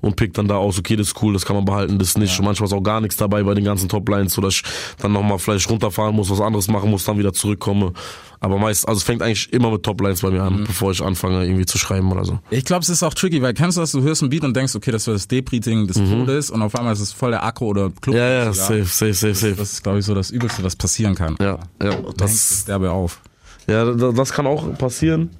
und 0.00 0.16
pick 0.16 0.32
dann 0.32 0.48
da 0.48 0.56
aus, 0.56 0.78
okay, 0.78 0.96
das 0.96 1.08
ist 1.08 1.22
cool, 1.22 1.34
das 1.34 1.44
kann 1.44 1.54
man 1.54 1.66
behalten, 1.66 1.98
das 1.98 2.16
nicht. 2.16 2.38
Und 2.38 2.46
manchmal 2.46 2.68
ist 2.68 2.72
auch 2.72 2.80
gar 2.82 3.02
nichts 3.02 3.16
dabei 3.16 3.42
bei 3.42 3.52
den 3.52 3.64
ganzen 3.64 3.88
Toplines, 3.90 4.32
so 4.32 4.40
dass 4.40 4.54
ich 4.54 4.62
dann 4.98 5.12
nochmal 5.12 5.38
vielleicht 5.38 5.68
runterfahren 5.68 6.16
muss, 6.16 6.30
was 6.30 6.40
anderes 6.40 6.68
machen 6.68 6.90
muss, 6.90 7.04
dann 7.04 7.18
wieder 7.18 7.34
zurückkomme. 7.34 7.92
Aber 8.40 8.58
meist, 8.58 8.88
also 8.88 8.98
es 8.98 9.02
fängt 9.04 9.20
eigentlich 9.22 9.52
immer 9.52 9.70
mit 9.70 9.82
Toplines 9.82 10.22
bei 10.22 10.30
mir 10.30 10.42
an, 10.42 10.60
Mhm. 10.60 10.64
bevor 10.64 10.90
ich 10.90 11.02
anfange 11.02 11.44
irgendwie 11.44 11.66
zu 11.66 11.76
schreiben 11.76 12.10
oder 12.12 12.24
so. 12.24 12.38
Ich 12.50 12.64
glaube, 12.64 12.82
es 12.82 12.88
ist 12.88 13.02
auch 13.02 13.12
tricky, 13.12 13.42
weil 13.42 13.52
kennst 13.52 13.76
du 13.76 13.82
das, 13.82 13.92
du 13.92 14.00
hörst 14.02 14.22
ein 14.22 14.30
Beat 14.30 14.44
und 14.44 14.56
denkst, 14.56 14.74
okay, 14.74 14.90
das 14.90 15.06
war 15.06 15.12
das 15.14 15.28
Depri-Ding 15.28 15.86
des 15.86 15.96
Todes 15.96 16.50
und 16.50 16.62
auf 16.62 16.74
einmal 16.76 16.94
ist 16.94 17.00
es 17.00 17.12
voll 17.12 17.30
der 17.32 17.44
Akku 17.44 17.66
oder 17.66 17.90
Club. 18.00 18.14
Mhm. 18.14 18.20
Ja, 18.20 18.28
ja, 18.44 18.52
safe, 18.54 18.84
safe, 18.86 19.12
safe, 19.14 19.34
safe. 19.34 19.54
Das 19.56 19.72
ist, 19.72 19.82
glaube 19.82 19.98
ich, 19.98 20.04
so 20.06 20.14
das 20.14 20.30
Übelste, 20.30 20.62
was 20.64 20.76
passieren 20.76 21.14
kann. 21.14 21.36
Ja, 21.40 21.58
ja, 21.82 21.90
Das 22.16 22.32
das, 22.32 22.64
derbe 22.66 22.90
auf. 22.90 23.20
ja, 23.66 23.84
da- 23.84 24.12
das 24.12 24.32
kann 24.32 24.46
auch 24.46 24.76
passieren. 24.78 25.30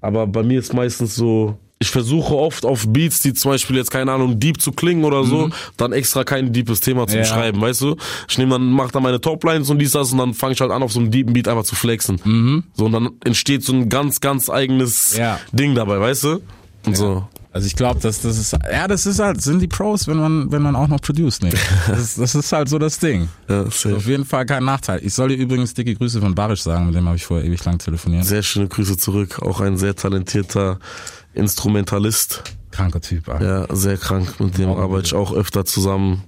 Aber 0.00 0.26
bei 0.26 0.42
mir 0.42 0.58
ist 0.58 0.72
meistens 0.72 1.14
so, 1.14 1.58
ich 1.82 1.90
versuche 1.90 2.34
oft 2.34 2.66
auf 2.66 2.86
Beats, 2.88 3.20
die 3.20 3.32
zum 3.32 3.52
Beispiel 3.52 3.76
jetzt, 3.76 3.90
keine 3.90 4.12
Ahnung, 4.12 4.38
deep 4.38 4.60
zu 4.60 4.70
klingen 4.72 5.02
oder 5.04 5.24
so, 5.24 5.48
dann 5.78 5.92
extra 5.92 6.24
kein 6.24 6.52
deepes 6.52 6.80
Thema 6.80 7.06
zu 7.06 7.16
Ja. 7.16 7.24
schreiben, 7.24 7.60
weißt 7.60 7.80
du? 7.80 7.96
Ich 8.28 8.36
nehme 8.36 8.52
dann, 8.52 8.70
mach 8.70 8.90
dann 8.90 9.02
meine 9.02 9.20
Toplines 9.20 9.70
und 9.70 9.78
dies, 9.78 9.92
das 9.92 10.12
und 10.12 10.18
dann 10.18 10.34
fange 10.34 10.52
ich 10.52 10.60
halt 10.60 10.70
an, 10.72 10.82
auf 10.82 10.92
so 10.92 11.00
einem 11.00 11.10
deepen 11.10 11.32
Beat 11.32 11.48
einfach 11.48 11.64
zu 11.64 11.74
flexen. 11.74 12.68
So, 12.74 12.84
und 12.84 12.92
dann 12.92 13.10
entsteht 13.24 13.64
so 13.64 13.72
ein 13.72 13.88
ganz, 13.88 14.20
ganz 14.20 14.50
eigenes 14.50 15.16
Ja. 15.16 15.38
Ding 15.52 15.74
dabei, 15.74 15.98
weißt 16.00 16.24
du? 16.24 16.40
Und 16.86 16.96
so. 16.96 17.26
Also 17.52 17.66
ich 17.66 17.74
glaube, 17.74 17.98
dass 17.98 18.20
das 18.22 18.38
ist, 18.38 18.52
ja, 18.52 18.86
das 18.86 19.06
ist 19.06 19.18
halt, 19.18 19.42
sind 19.42 19.58
die 19.60 19.66
Pros, 19.66 20.06
wenn 20.06 20.18
man, 20.18 20.52
wenn 20.52 20.62
man 20.62 20.76
auch 20.76 20.86
noch 20.86 21.00
produce, 21.00 21.40
ne? 21.42 21.50
Das, 21.88 21.98
ist- 22.00 22.18
das 22.18 22.34
ist 22.36 22.52
halt 22.52 22.68
so 22.68 22.78
das 22.78 22.98
Ding. 23.00 23.28
Ja, 23.48 23.62
Auf 23.62 23.76
safe. 23.76 23.98
jeden 24.08 24.24
Fall 24.24 24.46
kein 24.46 24.64
Nachteil. 24.64 25.00
Ich 25.02 25.14
soll 25.14 25.30
dir 25.30 25.34
übrigens 25.36 25.74
dicke 25.74 25.94
Grüße 25.96 26.20
von 26.20 26.34
Barisch 26.34 26.62
sagen, 26.62 26.86
mit 26.86 26.94
dem 26.94 27.06
habe 27.06 27.16
ich 27.16 27.24
vorher 27.24 27.44
ewig 27.44 27.64
lang 27.64 27.78
telefoniert. 27.78 28.24
Sehr 28.24 28.42
schöne 28.44 28.68
Grüße 28.68 28.96
zurück. 28.98 29.40
Auch 29.42 29.60
ein 29.60 29.76
sehr 29.76 29.96
talentierter 29.96 30.78
Instrumentalist. 31.34 32.42
Kranker 32.70 33.00
Typ, 33.00 33.28
Alter. 33.28 33.66
Ja, 33.68 33.74
sehr 33.74 33.96
krank. 33.96 34.38
Mit 34.38 34.56
dem 34.58 34.70
arbeite 34.70 35.06
ich 35.06 35.14
auch 35.14 35.32
öfter 35.32 35.64
zusammen 35.64 36.22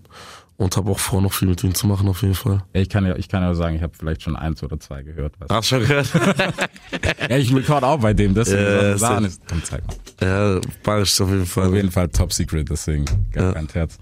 und 0.56 0.76
habe 0.76 0.90
auch 0.90 0.98
vor, 0.98 1.20
noch 1.22 1.32
viel 1.32 1.48
mit 1.48 1.62
ihm 1.64 1.74
zu 1.74 1.86
machen, 1.86 2.08
auf 2.08 2.22
jeden 2.22 2.34
Fall. 2.34 2.62
Ich 2.72 2.88
kann 2.88 3.04
ja, 3.06 3.16
ich 3.16 3.28
kann 3.28 3.42
ja 3.42 3.54
sagen, 3.54 3.76
ich 3.76 3.82
habe 3.82 3.92
vielleicht 3.98 4.22
schon 4.22 4.36
eins 4.36 4.62
oder 4.62 4.78
zwei 4.78 5.02
gehört. 5.02 5.34
Weißt. 5.40 5.50
Hast 5.52 5.70
du 5.72 5.76
schon 5.76 5.86
gehört? 5.88 6.10
Ja, 7.28 7.36
ich 7.38 7.54
record 7.54 7.82
auch 7.84 7.98
bei 7.98 8.12
dem, 8.12 8.34
deswegen 8.34 8.62
Ja, 8.62 9.18
ist, 9.24 9.40
komm, 9.48 9.62
zeig 9.64 9.82
mal. 9.86 9.94
ja, 10.56 10.60
Barisch 10.82 11.20
auf 11.20 11.30
jeden 11.30 11.46
Fall. 11.46 11.68
Auf 11.68 11.74
jeden 11.74 11.90
Fall 11.90 12.08
top 12.08 12.32
secret, 12.32 12.68
deswegen 12.70 13.04
gar 13.32 13.46
Ja. 13.46 13.52
kein 13.52 13.68
Herz. 13.72 13.98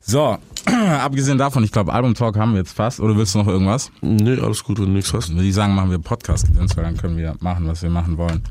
So, 0.00 0.38
abgesehen 1.00 1.36
davon, 1.38 1.62
ich 1.64 1.72
glaube, 1.72 1.92
Album 1.92 2.14
Talk 2.14 2.36
haben 2.36 2.52
wir 2.52 2.58
jetzt 2.60 2.72
fast. 2.72 3.00
Oder 3.00 3.16
willst 3.16 3.34
du 3.34 3.38
noch 3.38 3.46
irgendwas? 3.48 3.90
Nee, 4.00 4.38
alles 4.40 4.64
gut, 4.64 4.78
wenn 4.78 4.86
du 4.86 4.92
nichts 4.92 5.12
hast. 5.12 5.30
Würde 5.34 5.44
ich 5.46 5.54
sagen, 5.54 5.74
machen 5.74 5.90
wir 5.90 5.98
Podcast 5.98 6.46
weil 6.56 6.84
dann 6.84 6.96
können 6.96 7.16
wir 7.16 7.36
machen, 7.40 7.66
was 7.66 7.82
wir 7.82 7.90
machen 7.90 8.16
wollen. 8.16 8.42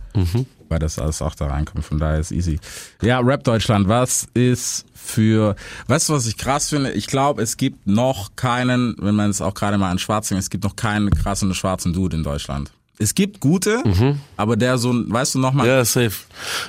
Weil 0.70 0.80
das 0.80 1.00
alles 1.00 1.22
auch 1.22 1.36
da 1.36 1.48
reinkommt, 1.48 1.84
von 1.84 1.98
daher 2.00 2.20
ist 2.20 2.32
easy. 2.32 2.60
Ja, 3.02 3.20
Rap 3.20 3.44
Deutschland, 3.44 3.88
was 3.88 4.28
ist 4.34 4.86
für, 4.94 5.56
weißt 5.88 6.10
du, 6.10 6.14
was 6.14 6.28
ich 6.28 6.38
krass 6.38 6.70
finde? 6.70 6.92
Ich 6.92 7.08
glaube, 7.08 7.42
es 7.42 7.58
gibt 7.58 7.88
noch 7.88 8.36
keinen, 8.36 8.96
wenn 9.00 9.16
man 9.16 9.30
es 9.32 9.42
auch 9.42 9.56
gerade 9.56 9.78
mal 9.80 9.90
an 9.90 9.98
Schwarzen, 10.00 10.38
es 10.38 10.50
gibt 10.52 10.64
noch 10.64 10.76
keinen 10.76 11.10
krassen 11.10 11.54
schwarzen 11.56 11.92
Dude 11.94 12.16
in 12.18 12.24
Deutschland. 12.24 12.72
Es 13.02 13.16
gibt 13.16 13.40
gute, 13.40 13.82
aber 14.36 14.58
der 14.58 14.78
so, 14.78 14.94
weißt 14.94 15.36
du 15.36 15.40
noch 15.40 15.54
mal, 15.54 15.66
Ja, 15.66 15.86
safe. 15.86 16.12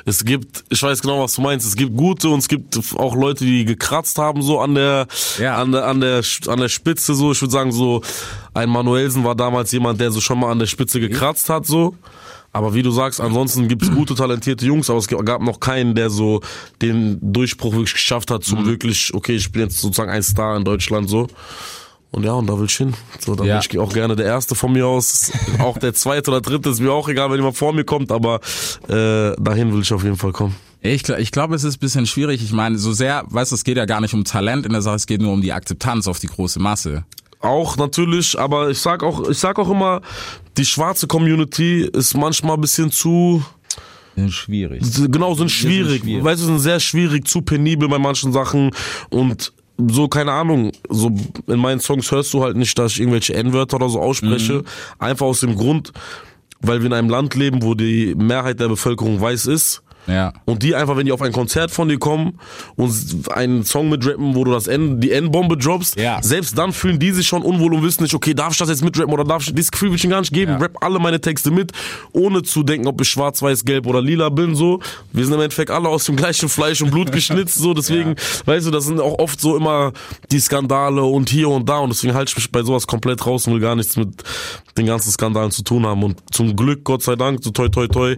Es 0.04 0.24
gibt, 0.24 0.62
ich 0.68 0.80
weiß 0.80 1.02
genau, 1.02 1.24
was 1.24 1.34
du 1.34 1.42
meinst. 1.42 1.66
Es 1.66 1.74
gibt 1.74 1.96
gute 1.96 2.28
und 2.28 2.38
es 2.38 2.46
gibt 2.46 2.78
auch 2.96 3.16
Leute, 3.16 3.44
die 3.44 3.64
gekratzt 3.64 4.16
haben, 4.16 4.40
so 4.40 4.60
an 4.60 4.76
der, 4.76 5.08
Ja. 5.40 5.56
an 5.60 5.72
der, 5.72 5.86
an 5.88 6.00
der, 6.00 6.22
an 6.46 6.60
der 6.60 6.68
Spitze, 6.68 7.14
so. 7.14 7.32
Ich 7.32 7.40
würde 7.42 7.50
sagen, 7.50 7.72
so, 7.72 8.02
ein 8.54 8.70
Manuelsen 8.70 9.24
war 9.24 9.34
damals 9.34 9.72
jemand, 9.72 10.00
der 10.00 10.12
so 10.12 10.20
schon 10.20 10.38
mal 10.38 10.52
an 10.52 10.60
der 10.60 10.66
Spitze 10.66 11.00
gekratzt 11.00 11.48
hat, 11.50 11.66
so. 11.66 11.96
Aber 12.52 12.74
wie 12.74 12.82
du 12.82 12.90
sagst, 12.90 13.20
ansonsten 13.20 13.68
gibt 13.68 13.82
es 13.82 13.90
gute, 13.94 14.14
talentierte 14.14 14.66
Jungs, 14.66 14.90
aber 14.90 14.98
es 14.98 15.06
gab 15.08 15.40
noch 15.42 15.60
keinen, 15.60 15.94
der 15.94 16.10
so 16.10 16.40
den 16.82 17.18
Durchbruch 17.20 17.72
wirklich 17.72 17.92
geschafft 17.94 18.30
hat, 18.30 18.40
Mhm. 18.40 18.44
zum 18.44 18.66
wirklich, 18.66 19.14
okay, 19.14 19.36
ich 19.36 19.50
bin 19.52 19.62
jetzt 19.62 19.78
sozusagen 19.78 20.10
ein 20.10 20.22
Star 20.22 20.56
in 20.56 20.64
Deutschland, 20.64 21.08
so. 21.08 21.28
Und 22.12 22.24
ja, 22.24 22.32
und 22.32 22.48
da 22.48 22.58
will 22.58 22.66
ich 22.66 22.76
hin. 22.76 22.92
So, 23.24 23.36
da 23.36 23.44
Ja. 23.44 23.58
bin 23.60 23.66
ich 23.70 23.78
auch 23.78 23.92
gerne 23.92 24.16
der 24.16 24.26
Erste 24.26 24.56
von 24.56 24.72
mir 24.72 24.84
aus. 24.86 25.30
auch 25.60 25.78
der 25.78 25.94
Zweite 25.94 26.32
oder 26.32 26.40
Dritte 26.40 26.70
ist 26.70 26.80
mir 26.80 26.92
auch 26.92 27.08
egal, 27.08 27.30
wenn 27.30 27.36
jemand 27.36 27.56
vor 27.56 27.72
mir 27.72 27.84
kommt, 27.84 28.10
aber 28.10 28.40
äh, 28.88 29.36
dahin 29.40 29.72
will 29.72 29.82
ich 29.82 29.92
auf 29.92 30.02
jeden 30.02 30.16
Fall 30.16 30.32
kommen. 30.32 30.56
Ich, 30.82 31.08
ich 31.08 31.30
glaube, 31.30 31.54
es 31.54 31.62
ist 31.62 31.76
ein 31.76 31.80
bisschen 31.80 32.06
schwierig. 32.06 32.42
Ich 32.42 32.52
meine, 32.52 32.78
so 32.78 32.92
sehr, 32.92 33.22
weißt 33.28 33.52
du, 33.52 33.54
es 33.54 33.62
geht 33.64 33.76
ja 33.76 33.84
gar 33.84 34.00
nicht 34.00 34.14
um 34.14 34.24
Talent 34.24 34.66
in 34.66 34.72
der 34.72 34.82
Sache, 34.82 34.96
es 34.96 35.06
geht 35.06 35.20
nur 35.20 35.32
um 35.32 35.40
die 35.42 35.52
Akzeptanz 35.52 36.08
auf 36.08 36.18
die 36.18 36.26
große 36.26 36.58
Masse. 36.58 37.04
Auch 37.42 37.76
natürlich, 37.76 38.38
aber 38.38 38.70
ich 38.70 38.78
sag 38.80 39.02
auch, 39.04 39.28
ich 39.28 39.38
sag 39.38 39.58
auch 39.58 39.70
immer, 39.70 40.00
die 40.60 40.66
schwarze 40.66 41.06
Community 41.06 41.88
ist 41.90 42.14
manchmal 42.14 42.54
ein 42.56 42.60
bisschen 42.60 42.90
zu, 42.90 43.42
Schwierig. 44.28 44.82
genau, 45.10 45.32
sind 45.34 45.50
schwierig. 45.50 46.02
schwierig. 46.02 46.22
Weißt 46.22 46.42
du, 46.42 46.46
sind 46.46 46.58
sehr 46.58 46.80
schwierig, 46.80 47.26
zu 47.26 47.40
penibel 47.40 47.88
bei 47.88 47.98
manchen 47.98 48.30
Sachen 48.30 48.70
und 49.08 49.54
so, 49.88 50.08
keine 50.08 50.32
Ahnung, 50.32 50.72
so 50.90 51.10
in 51.46 51.58
meinen 51.58 51.80
Songs 51.80 52.12
hörst 52.12 52.34
du 52.34 52.42
halt 52.42 52.58
nicht, 52.58 52.78
dass 52.78 52.92
ich 52.92 53.00
irgendwelche 53.00 53.32
N-Wörter 53.32 53.76
oder 53.76 53.88
so 53.88 54.00
ausspreche. 54.00 54.62
Einfach 54.98 55.24
aus 55.24 55.40
dem 55.40 55.56
Grund, 55.56 55.94
weil 56.60 56.80
wir 56.80 56.86
in 56.88 56.92
einem 56.92 57.08
Land 57.08 57.34
leben, 57.34 57.62
wo 57.62 57.74
die 57.74 58.14
Mehrheit 58.14 58.60
der 58.60 58.68
Bevölkerung 58.68 59.18
weiß 59.18 59.46
ist. 59.46 59.82
Ja. 60.06 60.32
Und 60.46 60.62
die 60.62 60.74
einfach, 60.74 60.96
wenn 60.96 61.06
die 61.06 61.12
auf 61.12 61.22
ein 61.22 61.32
Konzert 61.32 61.70
von 61.70 61.88
dir 61.88 61.98
kommen 61.98 62.38
und 62.76 62.92
einen 63.32 63.64
Song 63.64 63.88
mitrappen, 63.90 64.34
wo 64.34 64.44
du 64.44 64.50
das 64.52 64.66
N, 64.66 65.00
die 65.00 65.10
N-Bombe 65.12 65.56
droppst, 65.56 65.96
Ja. 66.00 66.22
selbst 66.22 66.56
dann 66.58 66.72
fühlen 66.72 66.98
die 66.98 67.10
sich 67.12 67.26
schon 67.26 67.42
unwohl 67.42 67.74
und 67.74 67.82
wissen 67.82 68.02
nicht, 68.02 68.14
okay, 68.14 68.34
darf 68.34 68.52
ich 68.52 68.58
das 68.58 68.68
jetzt 68.68 68.82
mitrappen 68.82 69.12
oder 69.12 69.24
darf 69.24 69.42
ich, 69.46 69.54
dieses 69.54 69.70
Gefühl 69.70 69.90
will 69.90 69.96
ich 69.96 70.04
ihnen 70.04 70.12
gar 70.12 70.20
nicht 70.20 70.32
geben, 70.32 70.52
Ja. 70.52 70.58
rap 70.58 70.76
alle 70.82 70.98
meine 70.98 71.20
Texte 71.20 71.50
mit, 71.50 71.72
ohne 72.12 72.42
zu 72.42 72.62
denken, 72.62 72.86
ob 72.88 73.00
ich 73.00 73.08
schwarz, 73.08 73.42
weiß, 73.42 73.64
gelb 73.64 73.86
oder 73.86 74.00
lila 74.02 74.30
bin, 74.30 74.54
so. 74.54 74.80
Wir 75.12 75.24
sind 75.24 75.34
im 75.34 75.40
Endeffekt 75.40 75.70
alle 75.70 75.88
aus 75.88 76.04
dem 76.04 76.16
gleichen 76.16 76.48
Fleisch 76.48 76.80
und 76.82 76.90
Blut 76.90 77.12
geschnitzt, 77.12 77.56
so, 77.56 77.74
deswegen, 77.74 78.16
weißt 78.46 78.66
du, 78.66 78.70
das 78.70 78.84
sind 78.86 79.00
auch 79.00 79.18
oft 79.18 79.40
so 79.40 79.56
immer 79.56 79.92
die 80.32 80.40
Skandale 80.40 81.02
und 81.02 81.28
hier 81.30 81.48
und 81.50 81.68
da 81.68 81.78
und 81.78 81.90
deswegen 81.90 82.14
halte 82.14 82.30
ich 82.30 82.36
mich 82.36 82.50
bei 82.50 82.62
sowas 82.62 82.86
komplett 82.86 83.24
raus 83.26 83.46
und 83.46 83.54
will 83.54 83.60
gar 83.60 83.76
nichts 83.76 83.96
mit 83.96 84.22
den 84.78 84.86
ganzen 84.86 85.10
Skandalen 85.10 85.50
zu 85.50 85.62
tun 85.62 85.84
haben 85.86 86.02
und 86.02 86.18
zum 86.32 86.56
Glück, 86.56 86.84
Gott 86.84 87.02
sei 87.02 87.16
Dank, 87.16 87.44
so 87.44 87.50
toi 87.50 87.68
toi 87.68 87.86
toi, 87.86 88.14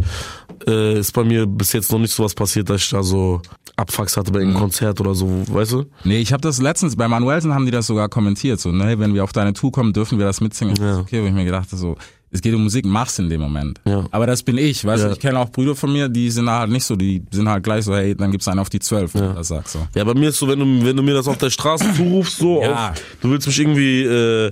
äh, 0.67 0.99
ist 0.99 1.13
bei 1.13 1.25
mir 1.25 1.47
bis 1.47 1.73
jetzt 1.73 1.91
noch 1.93 1.99
nicht 1.99 2.13
sowas 2.15 2.35
passiert, 2.35 2.69
dass 2.71 2.83
ich 2.83 2.91
da 2.91 3.03
so 3.03 3.41
Abfucks 3.77 4.17
hatte 4.17 4.31
bei 4.33 4.39
Mhm. 4.41 4.43
irgendeinem 4.47 4.63
Konzert 4.63 5.01
oder 5.01 5.15
so, 5.15 5.29
weißt 5.49 5.73
du? 5.73 5.85
Nee, 6.05 6.19
ich 6.19 6.33
habe 6.33 6.41
das 6.43 6.61
letztens, 6.61 6.97
bei 6.97 7.09
Manuelsen 7.09 7.55
haben 7.55 7.65
die 7.65 7.71
das 7.73 7.87
sogar 7.87 8.09
kommentiert, 8.09 8.61
so, 8.61 8.71
ne, 8.73 8.99
wenn 8.99 9.15
wir 9.15 9.25
auf 9.25 9.33
deine 9.33 9.53
Tour 9.53 9.73
kommen, 9.73 9.93
dürfen 9.93 10.19
wir 10.19 10.27
das 10.27 10.41
mitsingen. 10.41 10.77
Ja. 10.77 10.99
okay, 10.99 11.23
wo 11.23 11.27
ich 11.27 11.33
mir 11.33 11.45
gedacht 11.45 11.67
habe, 11.69 11.77
so, 11.77 11.97
Es 12.35 12.41
geht 12.41 12.55
um 12.55 12.63
Musik, 12.63 12.87
mach's 12.87 13.19
in 13.19 13.29
dem 13.29 13.43
Moment. 13.43 13.79
Ja. 13.85 14.07
Aber 14.11 14.27
das 14.27 14.43
bin 14.43 14.57
ich, 14.57 14.83
weißt 14.87 15.03
Ja. 15.03 15.09
du, 15.11 15.15
ich 15.15 15.21
kenne 15.21 15.39
auch 15.39 15.51
Brüder 15.51 15.77
von 15.77 15.93
mir, 15.93 16.09
die 16.09 16.31
sind 16.31 16.49
halt 16.49 16.71
nicht 16.71 16.85
so, 16.85 16.97
die 16.97 17.23
sind 17.31 17.47
halt 17.47 17.63
gleich 17.63 17.85
so, 17.85 17.95
hey, 17.95 18.15
dann 18.15 18.31
gibt's 18.31 18.49
einen 18.49 18.59
auf 18.59 18.71
die 18.71 18.79
zwölf, 18.81 19.15
ja. 19.15 19.35
das 19.35 19.49
sagst 19.49 19.75
so. 19.75 19.81
Ja, 19.95 20.03
bei 20.05 20.15
mir 20.15 20.31
ist 20.31 20.39
so, 20.39 20.49
wenn 20.49 20.59
du, 20.59 20.65
wenn 20.87 20.97
du 20.97 21.03
mir 21.03 21.13
das 21.13 21.29
auf 21.29 21.37
der 21.37 21.51
Straße 21.51 21.93
zurufst, 21.95 22.39
so, 22.39 22.63
Ja. 22.63 22.93
auf, 22.93 23.03
du 23.21 23.29
willst 23.31 23.47
mich 23.47 23.59
irgendwie 23.61 24.03
äh, 24.05 24.51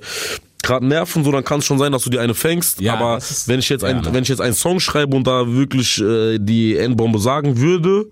gerade 0.63 0.87
nerven, 0.87 1.25
so, 1.25 1.33
dann 1.33 1.45
kann 1.45 1.61
es 1.61 1.67
schon 1.67 1.79
sein, 1.79 1.93
dass 1.93 2.03
du 2.05 2.11
dir 2.11 2.21
eine 2.21 2.35
fängst. 2.35 2.81
Ja, 2.81 2.95
aber 2.95 3.15
das 3.17 3.31
ist- 3.31 3.49
wenn 3.49 3.59
ich 3.61 3.69
jetzt 3.69 3.85
ein, 3.85 3.97
ja, 3.97 4.03
ne? 4.03 4.09
wenn 4.15 4.23
ich 4.23 4.29
jetzt 4.29 4.41
einen 4.41 4.55
Song 4.55 4.81
schreibe 4.81 5.17
und 5.17 5.27
da 5.27 5.47
wirklich 5.47 6.01
äh, 6.01 6.39
die 6.39 6.77
Endbombe 6.77 7.19
sagen 7.19 7.59
würde, 7.59 8.07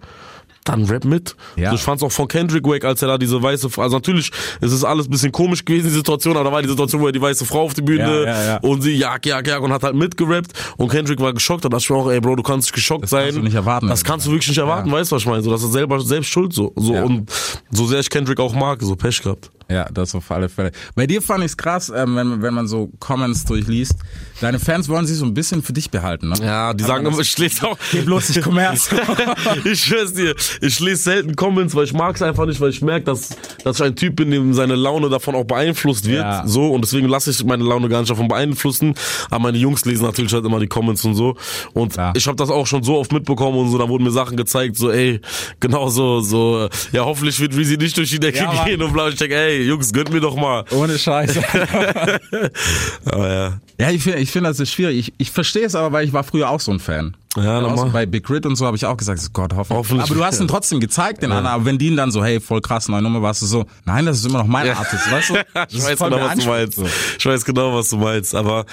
dann 0.65 0.85
rap 0.85 1.05
mit. 1.07 1.35
Ja. 1.57 1.73
Ich 1.73 1.81
fand's 1.81 2.03
auch 2.03 2.13
von 2.13 2.29
Kendrick 2.29 2.67
Wake, 2.67 2.85
als 2.85 3.01
er 3.01 3.09
da 3.09 3.17
diese 3.17 3.43
weiße, 3.43 3.71
Frau- 3.71 3.81
also 3.83 3.97
natürlich, 3.97 4.31
es 4.61 4.71
ist 4.71 4.85
alles 4.85 5.07
ein 5.07 5.11
bisschen 5.11 5.33
komisch 5.33 5.65
gewesen, 5.65 5.87
die 5.89 5.95
Situation, 5.95 6.37
aber 6.37 6.45
da 6.45 6.53
war 6.53 6.61
die 6.61 6.69
Situation, 6.69 7.01
wo 7.01 7.07
er 7.07 7.13
die 7.13 7.23
weiße 7.23 7.47
Frau 7.47 7.63
auf 7.63 7.73
die 7.73 7.81
Bühne 7.81 8.25
Ja, 8.27 8.45
ja, 8.45 8.57
und 8.59 8.83
sie 8.83 8.93
jag, 8.97 9.25
jag, 9.25 9.47
jag 9.47 9.63
und 9.63 9.73
hat 9.73 9.83
halt 9.83 9.95
mitgerappt 9.95 10.53
und 10.77 10.91
Kendrick 10.91 11.21
war 11.21 11.33
geschockt, 11.33 11.65
da 11.65 11.71
dachte 11.71 11.85
ich 11.85 11.91
mir 11.91 11.97
auch, 11.97 12.11
ey 12.11 12.21
Bro, 12.21 12.37
du 12.37 12.43
kannst 12.43 12.67
nicht 12.67 12.75
geschockt 12.75 13.05
Das 13.05 13.11
sein. 13.11 13.23
kannst 13.25 13.39
du 13.39 13.43
nicht 13.45 13.55
erwarten. 13.55 13.89
Das 13.89 14.05
kannst 14.05 14.27
du 14.27 14.31
wirklich 14.31 14.49
nicht 14.49 14.59
erwarten, 14.59 14.93
weißt 14.93 15.11
du, 15.11 15.17
was 15.17 15.23
ich 15.23 15.29
meine? 15.29 15.43
So, 15.43 15.51
das 15.51 15.63
ist 15.63 15.73
selber 15.73 16.01
selbst 16.01 16.29
schuld 16.29 16.53
so. 16.53 16.71
so. 16.77 16.93
Und 16.93 17.31
so 17.71 17.87
sehr 17.87 18.01
ich 18.01 18.11
Kendrick 18.11 18.39
auch 18.39 18.53
mag, 18.53 18.83
so 18.83 18.95
Pech 18.95 19.23
gehabt. 19.23 19.51
Ja, 19.71 19.87
das 19.93 20.15
auf 20.15 20.31
alle 20.31 20.49
Fälle. 20.49 20.73
Bei 20.95 21.07
dir 21.07 21.21
fand 21.21 21.45
ich's 21.45 21.57
krass, 21.57 21.93
ähm, 21.95 22.17
wenn, 22.17 22.41
wenn 22.41 22.55
man 22.55 22.67
so 22.67 22.91
Comments 23.01 23.45
durchliest. 23.45 23.97
Deine 24.41 24.59
Fans 24.59 24.89
wollen 24.89 25.07
sich 25.07 25.19
so 25.19 25.27
ein 25.27 25.35
bisschen 25.35 25.63
für 25.63 25.75
dich 25.75 25.91
behalten, 25.91 26.31
ne? 26.31 26.37
Ja, 26.41 26.73
die 26.73 26.85
sagen 26.85 27.05
immer, 27.05 27.19
ich 27.19 27.37
lese 27.37 27.69
auch. 27.69 27.79
Geh 27.93 28.01
bloß 28.01 28.31
nicht 28.31 28.43
Kommerz. 28.43 28.89
ich 29.65 29.85
schwör's 29.85 30.15
dir, 30.15 30.35
ich 30.63 30.81
lese 30.81 31.03
selten 31.03 31.37
Comments, 31.37 31.75
weil 31.75 31.85
ich 31.85 31.93
mag's 31.93 32.23
einfach 32.23 32.47
nicht, 32.47 32.61
weil 32.63 32.71
ich 32.71 32.81
merke, 32.81 33.05
dass, 33.05 33.31
dass 33.63 33.79
ich 33.79 33.85
ein 33.85 33.95
Typ 33.95 34.17
bin, 34.17 34.31
dem 34.31 34.55
seine 34.55 34.75
Laune 34.75 35.11
davon 35.11 35.35
auch 35.35 35.45
beeinflusst 35.45 36.07
wird. 36.07 36.23
Ja. 36.23 36.47
So, 36.47 36.71
und 36.71 36.83
deswegen 36.83 37.09
lasse 37.09 37.31
ich 37.31 37.45
meine 37.45 37.65
Laune 37.65 37.91
gar 37.91 38.01
nicht 38.01 38.11
davon 38.11 38.29
beeinflussen. 38.29 38.95
Aber 39.29 39.41
meine 39.41 39.59
Jungs 39.59 39.85
lesen 39.85 40.05
natürlich 40.05 40.33
halt 40.33 40.47
immer 40.47 40.61
die 40.61 40.69
Comments 40.69 41.05
und 41.05 41.15
so. 41.15 41.37
Und 41.75 41.93
Klar. 41.93 42.15
ich 42.17 42.27
habe 42.27 42.37
das 42.37 42.49
auch 42.49 42.67
schon 42.67 42.85
so 42.85 42.97
oft 42.97 43.13
mitbekommen 43.13 43.59
und 43.59 43.71
so, 43.71 43.77
da 43.77 43.87
wurden 43.89 44.05
mir 44.05 44.13
Sachen 44.13 44.39
gezeigt, 44.39 44.77
so, 44.77 44.91
ey, 44.91 45.21
genau 45.61 45.91
so, 45.91 46.21
so, 46.21 46.69
ja, 46.93 47.05
hoffentlich 47.05 47.39
wird 47.39 47.55
Reezy 47.55 47.77
nicht 47.77 47.99
durch 47.99 48.09
die 48.09 48.21
Decke 48.21 48.39
Ja, 48.39 48.65
gehen 48.65 48.81
und 48.81 48.95
bla. 48.95 49.09
Ich 49.09 49.17
denke, 49.17 49.35
ey, 49.35 49.58
Jungs, 49.63 49.93
gönnt 49.93 50.13
mir 50.13 50.21
doch 50.21 50.37
mal. 50.37 50.65
Ohne 50.71 50.99
Scheiße. 50.99 51.43
Aber 53.05 53.29
ja. 53.33 53.61
ja, 53.79 53.91
ich 53.91 54.03
finde, 54.03 54.19
ich 54.19 54.31
finde, 54.31 54.51
das 54.51 54.61
ist 54.61 54.71
schwierig. 54.73 54.99
Ich, 54.99 55.13
ich 55.19 55.31
verstehe 55.31 55.65
es 55.65 55.75
aber, 55.75 55.93
weil 55.93 56.07
ich 56.07 56.13
war 56.13 56.25
früher 56.25 56.51
auch 56.51 56.61
so 56.61 56.73
ein 56.73 56.81
Fan. 56.81 57.17
Ja, 57.37 57.77
so 57.77 57.91
bei 57.93 58.07
Big 58.07 58.29
Rit 58.31 58.47
und 58.47 58.57
so 58.57 58.67
habe 58.67 58.77
ich 58.77 58.85
auch 58.85 58.97
gesagt, 58.97 59.21
Gott, 59.33 59.53
hoffentlich. 59.55 59.79
Hoffentlich. 59.79 60.11
Aber 60.11 60.15
du 60.15 60.25
hast 60.25 60.41
ihn 60.41 60.49
trotzdem 60.49 60.81
gezeigt, 60.81 61.23
den 61.23 61.31
anderen. 61.31 61.55
Aber 61.55 61.65
wenn 61.67 61.79
die 61.79 61.89
ihn 61.89 61.97
dann 61.97 62.11
so, 62.11 62.25
hey, 62.25 62.41
voll 62.41 62.61
krass, 62.61 62.89
neue 62.89 63.03
Nummer, 63.03 63.23
warst 63.23 63.43
du 63.43 63.47
so, 63.47 63.67
nein, 63.85 64.07
das 64.07 64.19
ist 64.19 64.27
immer 64.27 64.39
noch 64.39 64.47
mein 64.47 64.69
Artist, 64.71 65.11
weißt 65.11 65.31
du? 65.31 65.35
Ich 65.69 65.79
ist 65.79 65.87
weiß 65.87 65.99
genau, 65.99 66.21
was 66.21 66.39
du 66.39 66.47
meinst. 66.47 66.81
Ich 67.19 67.27
weiß 67.27 67.45
genau, 67.45 67.75
was 67.75 67.89
du 67.91 67.97
meinst. 67.99 68.35
Aber 68.35 68.65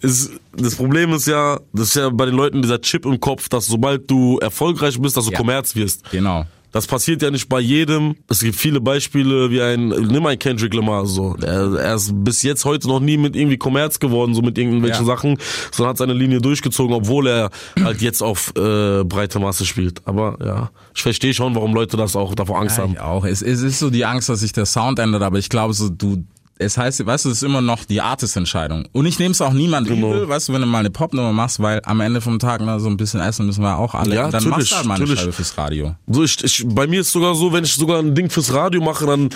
es, 0.00 0.30
das 0.56 0.76
Problem 0.76 1.12
ist 1.12 1.26
ja, 1.26 1.58
das 1.72 1.88
ist 1.88 1.96
ja 1.96 2.08
bei 2.10 2.26
den 2.26 2.34
Leuten 2.34 2.62
dieser 2.62 2.80
Chip 2.80 3.04
im 3.04 3.18
Kopf, 3.20 3.48
dass 3.48 3.66
sobald 3.66 4.10
du 4.10 4.38
erfolgreich 4.38 5.00
bist, 5.00 5.16
dass 5.16 5.26
du 5.26 5.32
Ja. 5.32 5.38
Kommerz 5.38 5.74
wirst. 5.74 6.10
Genau. 6.10 6.46
Das 6.74 6.88
passiert 6.88 7.22
ja 7.22 7.30
nicht 7.30 7.48
bei 7.48 7.60
jedem. 7.60 8.16
Es 8.28 8.40
gibt 8.40 8.56
viele 8.56 8.80
Beispiele, 8.80 9.48
wie 9.52 9.62
ein, 9.62 9.88
nimm 9.88 10.26
ein 10.26 10.36
Kendrick 10.40 10.74
Lamar, 10.74 11.06
so. 11.06 11.36
Er, 11.40 11.72
er 11.74 11.94
ist 11.94 12.12
bis 12.24 12.42
jetzt 12.42 12.64
heute 12.64 12.88
noch 12.88 12.98
nie 12.98 13.16
mit 13.16 13.36
irgendwie 13.36 13.56
Kommerz 13.56 14.00
geworden, 14.00 14.34
so 14.34 14.42
mit 14.42 14.58
irgendwelchen 14.58 15.06
Ja. 15.06 15.14
Sachen, 15.16 15.38
sondern 15.70 15.90
hat 15.90 15.98
seine 15.98 16.14
Linie 16.14 16.40
durchgezogen, 16.40 16.92
obwohl 16.92 17.28
er 17.28 17.50
halt 17.82 18.02
jetzt 18.02 18.22
auf 18.22 18.52
äh, 18.56 19.04
breite 19.04 19.38
Masse 19.38 19.64
spielt. 19.64 20.02
Aber 20.04 20.36
ja, 20.44 20.70
ich 20.94 21.00
verstehe 21.02 21.32
schon, 21.32 21.54
warum 21.54 21.74
Leute 21.74 21.96
das 21.96 22.16
auch 22.16 22.34
davor 22.34 22.58
Angst 22.60 22.76
Ja, 22.78 22.82
haben. 22.82 22.94
ich 22.94 23.00
auch. 23.00 23.24
Es, 23.24 23.40
es 23.40 23.62
ist 23.62 23.78
so 23.78 23.88
die 23.88 24.04
Angst, 24.04 24.28
dass 24.28 24.40
sich 24.40 24.52
der 24.52 24.66
Sound 24.66 24.98
ändert, 24.98 25.22
aber 25.22 25.38
ich 25.38 25.48
glaube 25.48 25.74
so, 25.74 25.88
du, 25.88 26.24
es 26.58 26.78
heißt, 26.78 27.04
weißt 27.04 27.24
du, 27.24 27.30
es 27.30 27.38
ist 27.38 27.42
immer 27.42 27.60
noch 27.60 27.84
die 27.84 28.00
Artist-Entscheidung. 28.00 28.86
Und 28.92 29.06
ich 29.06 29.18
nehme 29.18 29.32
es 29.32 29.40
auch 29.40 29.52
niemand 29.52 29.88
Genau. 29.88 30.10
übel, 30.12 30.28
weißt 30.28 30.48
du, 30.48 30.52
wenn 30.52 30.60
du 30.60 30.66
mal 30.68 30.78
eine 30.78 30.90
Popnummer 30.90 31.32
machst, 31.32 31.60
weil 31.60 31.80
am 31.84 32.00
Ende 32.00 32.20
vom 32.20 32.38
Tag 32.38 32.60
na, 32.64 32.78
so 32.78 32.88
ein 32.88 32.96
bisschen 32.96 33.20
essen 33.20 33.46
müssen 33.46 33.62
wir 33.62 33.76
auch 33.76 33.94
alle. 33.94 34.14
Ja, 34.14 34.30
dann 34.30 34.44
machst 34.44 34.46
natürlich, 34.48 34.70
du 34.70 34.76
halt 34.76 34.86
mal 34.86 34.94
eine 34.94 35.02
natürlich. 35.02 35.20
Scheibe 35.20 35.32
fürs 35.32 35.58
Radio. 35.58 35.94
So, 36.06 36.22
ich, 36.22 36.44
ich, 36.44 36.64
bei 36.68 36.86
mir 36.86 37.00
ist 37.00 37.10
sogar 37.12 37.34
so, 37.34 37.52
wenn 37.52 37.64
ich 37.64 37.74
sogar 37.74 37.98
ein 37.98 38.14
Ding 38.14 38.30
fürs 38.30 38.52
Radio 38.54 38.80
mache, 38.80 39.04
dann 39.06 39.30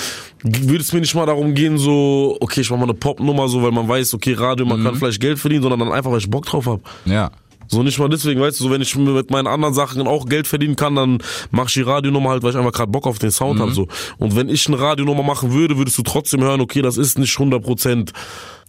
würde 0.44 0.78
es 0.82 0.92
mir 0.92 1.00
nicht 1.00 1.14
mal 1.14 1.26
darum 1.26 1.54
gehen, 1.54 1.76
so, 1.78 2.36
okay, 2.40 2.60
ich 2.60 2.70
mache 2.70 2.78
mal 2.80 2.84
eine 2.84 2.94
Popnummer, 2.94 3.48
so, 3.48 3.62
weil 3.62 3.72
man 3.72 3.88
weiß, 3.88 4.14
okay, 4.14 4.34
Radio, 4.34 4.64
man 4.66 4.80
Mhm. 4.80 4.84
kann 4.84 4.94
vielleicht 4.94 5.20
Geld 5.20 5.38
verdienen, 5.38 5.62
sondern 5.62 5.80
dann 5.80 5.92
einfach, 5.92 6.10
weil 6.12 6.18
ich 6.18 6.30
Bock 6.30 6.46
drauf 6.46 6.66
habe. 6.66 6.82
Ja. 7.04 7.30
So 7.68 7.82
nicht 7.82 7.98
mal 7.98 8.08
deswegen, 8.08 8.40
weißt 8.40 8.58
du, 8.58 8.64
so 8.64 8.70
wenn 8.70 8.80
ich 8.82 8.96
mit 8.96 9.30
meinen 9.30 9.46
anderen 9.46 9.74
Sachen 9.74 10.06
auch 10.06 10.26
Geld 10.26 10.46
verdienen 10.46 10.74
kann, 10.76 10.94
dann 10.96 11.18
mache 11.50 11.66
ich 11.68 11.74
die 11.74 11.82
Radionummer 11.82 12.30
halt, 12.30 12.42
weil 12.42 12.50
ich 12.50 12.56
einfach 12.56 12.72
gerade 12.72 12.90
Bock 12.90 13.06
auf 13.06 13.18
den 13.18 13.30
Sound 13.30 13.58
Mhm. 13.58 13.62
hab 13.62 13.70
so. 13.72 13.88
Und 14.18 14.34
wenn 14.36 14.48
ich 14.48 14.66
eine 14.66 14.80
Radionummer 14.80 15.22
machen 15.22 15.52
würde, 15.52 15.76
würdest 15.76 15.98
du 15.98 16.02
trotzdem 16.02 16.42
hören, 16.42 16.60
okay, 16.60 16.82
das 16.82 16.96
ist 16.96 17.18
nicht 17.18 17.38
100% 17.38 18.12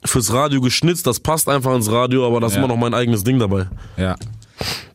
fürs 0.05 0.31
Radio 0.33 0.61
geschnitzt, 0.61 1.07
das 1.07 1.19
passt 1.19 1.49
einfach 1.49 1.73
ins 1.75 1.91
Radio, 1.91 2.25
aber 2.27 2.39
das 2.39 2.51
ist 2.51 2.57
Ja. 2.57 2.63
immer 2.63 2.73
noch 2.73 2.79
mein 2.79 2.93
eigenes 2.93 3.23
Ding 3.23 3.39
dabei. 3.39 3.67
Ja. 3.97 4.15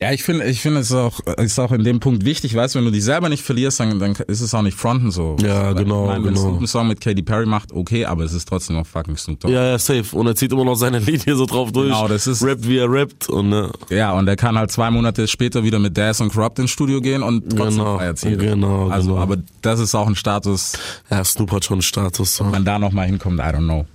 Ja, 0.01 0.13
ich 0.13 0.23
finde, 0.23 0.45
ich 0.47 0.61
finde 0.61 0.81
es 0.81 0.93
auch, 0.93 1.21
ist 1.39 1.59
auch 1.59 1.73
in 1.73 1.85
dem 1.85 1.99
Punkt 2.01 2.25
wichtig, 2.25 2.55
weißt 2.55 2.75
du, 2.75 2.79
wenn 2.79 2.85
du 2.87 2.91
dich 2.93 3.05
selber 3.05 3.29
nicht 3.29 3.43
verlierst, 3.43 3.81
dann, 3.81 3.99
dann 3.99 4.13
ist 4.27 4.41
es 4.41 4.53
auch 4.55 4.63
nicht 4.63 4.77
fronten 4.77 5.11
so. 5.11 5.37
Ja, 5.41 5.73
genau, 5.73 6.03
Ich 6.05 6.09
meine, 6.11 6.25
wenn 6.25 6.35
genau. 6.35 6.41
Snoop 6.47 6.57
einen 6.59 6.67
Song 6.67 6.89
mit 6.89 7.01
Katy 7.01 7.23
Perry 7.23 7.47
macht, 7.47 7.73
okay, 7.73 8.05
aber 8.05 8.25
es 8.25 8.33
ist 8.35 8.47
trotzdem 8.49 8.77
noch 8.77 8.87
fucking 8.87 9.17
Snoop 9.17 9.41
Dogg. 9.41 9.53
Ja, 9.53 9.65
ja, 9.65 9.79
safe. 9.79 10.05
Und 10.17 10.27
er 10.27 10.35
zieht 10.35 10.53
immer 10.53 10.65
noch 10.65 10.75
seine 10.75 10.99
Linie 10.99 11.35
so 11.37 11.47
drauf 11.47 11.73
durch. 11.73 11.87
Genau, 11.89 12.09
das 12.09 12.27
ist- 12.27 12.43
Rappt, 12.45 12.69
wie 12.69 12.77
er 12.79 12.91
rappt 12.91 13.29
und 13.31 13.49
ne. 13.49 13.71
Ja, 13.91 14.13
und 14.13 14.29
er 14.29 14.37
kann 14.37 14.59
halt 14.59 14.71
zwei 14.71 14.91
Monate 14.91 15.27
später 15.29 15.65
wieder 15.65 15.79
mit 15.79 15.97
Daz 15.97 16.21
und 16.21 16.33
Corrupt 16.33 16.59
ins 16.59 16.71
Studio 16.71 17.01
gehen 17.01 17.23
und 17.23 17.57
trotzdem 17.57 17.85
Genau, 17.85 18.01
jeder. 18.23 18.37
genau, 18.37 18.89
Also, 18.91 19.11
genau. 19.13 19.23
aber 19.23 19.37
das 19.63 19.81
ist 19.81 19.95
auch 19.95 20.07
ein 20.07 20.17
Status, 20.17 20.73
Ja, 21.11 21.25
Snoop 21.25 21.51
hat 21.53 21.65
schon 21.65 21.77
einen 21.77 21.83
Status. 21.83 22.37
So. 22.37 22.45
wenn 22.45 22.51
man 22.51 22.65
da 22.65 22.79
nochmal 22.79 23.07
hinkommt, 23.07 23.39
I 23.41 23.45
don't 23.45 23.65
know. 23.65 23.87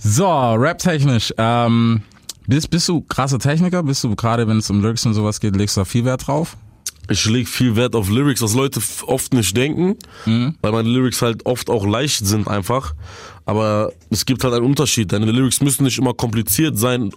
So, 0.00 0.26
rap-technisch, 0.54 1.32
ähm, 1.38 2.02
bist, 2.48 2.70
bist 2.70 2.88
du 2.88 3.00
krasser 3.02 3.38
Techniker? 3.38 3.82
Bist 3.82 4.02
du 4.04 4.14
gerade, 4.16 4.48
wenn 4.48 4.58
es 4.58 4.68
um 4.70 4.80
Lyrics 4.82 5.06
und 5.06 5.14
sowas 5.14 5.38
geht, 5.40 5.54
legst 5.56 5.76
du 5.76 5.82
da 5.82 5.84
viel 5.84 6.04
Wert 6.04 6.26
drauf? 6.26 6.56
Ich 7.10 7.24
leg 7.24 7.48
viel 7.48 7.74
Wert 7.76 7.94
auf 7.94 8.10
Lyrics, 8.10 8.42
was 8.42 8.52
Leute 8.54 8.80
oft 9.06 9.32
nicht 9.32 9.56
denken, 9.56 9.96
weil 10.26 10.72
meine 10.72 10.88
Lyrics 10.90 11.22
halt 11.22 11.46
oft 11.46 11.70
auch 11.70 11.86
leicht 11.86 12.26
sind 12.26 12.46
einfach. 12.48 12.92
Aber 13.46 13.92
es 14.10 14.26
gibt 14.26 14.44
halt 14.44 14.52
einen 14.52 14.66
Unterschied. 14.66 15.10
Deine 15.10 15.30
Lyrics 15.32 15.62
müssen 15.62 15.84
nicht 15.84 15.96
immer 15.98 16.12
kompliziert 16.12 16.78
sein, 16.78 17.10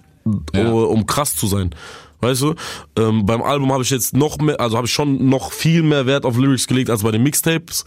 Ja. 0.54 0.70
um, 0.72 0.86
um 0.86 1.06
krass 1.06 1.36
zu 1.36 1.46
sein. 1.48 1.76
Weißt 2.22 2.41
du? 2.44 2.54
Ähm, 2.98 3.26
beim 3.26 3.41
Album 3.41 3.74
habe 3.74 3.84
ich 3.84 3.89
jetzt 3.89 4.13
noch 4.15 4.38
mehr, 4.38 4.60
also 4.62 4.78
habe 4.78 4.88
ich 4.88 4.94
schon 4.94 5.28
noch 5.28 5.52
viel 5.52 5.82
mehr 5.84 6.06
Wert 6.06 6.24
auf 6.24 6.38
Lyrics 6.38 6.67
gelegt 6.67 6.89
als 6.89 7.04
bei 7.04 7.12
den 7.12 7.24
Mixtapes. 7.24 7.84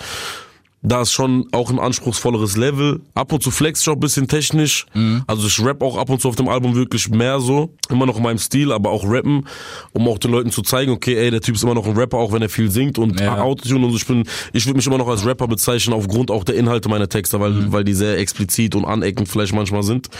Da 0.86 1.00
ist 1.00 1.12
schon 1.12 1.46
auch 1.52 1.70
ein 1.70 1.78
anspruchsvolleres 1.78 2.58
Level. 2.58 3.00
Ab 3.14 3.32
und 3.32 3.42
zu 3.42 3.50
flex 3.50 3.80
ich 3.80 3.88
auch 3.88 3.94
ein 3.94 4.00
bisschen 4.00 4.28
technisch. 4.28 4.84
Also 5.26 5.46
ich 5.46 5.64
rap 5.64 5.82
auch 5.82 5.96
ab 5.96 6.10
und 6.10 6.20
zu 6.20 6.28
auf 6.28 6.36
dem 6.36 6.46
Album 6.46 6.74
wirklich 6.74 7.08
mehr 7.08 7.40
so. 7.40 7.70
Immer 7.88 8.04
noch 8.04 8.18
in 8.18 8.22
meinem 8.22 8.36
Stil, 8.38 8.70
aber 8.70 8.90
auch 8.90 9.02
rappen, 9.04 9.46
um 9.92 10.06
auch 10.08 10.18
den 10.18 10.30
Leuten 10.30 10.50
zu 10.50 10.60
zeigen, 10.60 10.92
okay, 10.92 11.16
ey, 11.16 11.30
der 11.30 11.40
Typ 11.40 11.54
ist 11.54 11.64
immer 11.64 11.72
noch 11.74 11.86
ein 11.86 11.96
Rapper, 11.96 12.18
auch 12.18 12.32
wenn 12.32 12.42
er 12.42 12.50
viel 12.50 12.70
singt 12.70 12.98
und 12.98 13.18
Ja. 13.18 13.40
Autotune 13.40 13.86
und 13.86 13.92
so. 13.92 13.96
Ich 13.96 14.06
bin, 14.06 14.24
ich 14.52 14.66
würde 14.66 14.76
mich 14.76 14.86
immer 14.86 14.98
noch 14.98 15.08
als 15.08 15.24
Rapper 15.24 15.48
bezeichnen 15.48 15.94
aufgrund 15.94 16.30
auch 16.30 16.44
der 16.44 16.56
Inhalte 16.56 16.90
meiner 16.90 17.08
Texte, 17.08 17.40
weil, 17.40 17.72
weil 17.72 17.84
die 17.84 17.94
sehr 17.94 18.18
explizit 18.18 18.74
und 18.74 18.84
aneckend 18.84 19.26
vielleicht 19.26 19.54
manchmal 19.54 19.82
sind. 19.84 20.10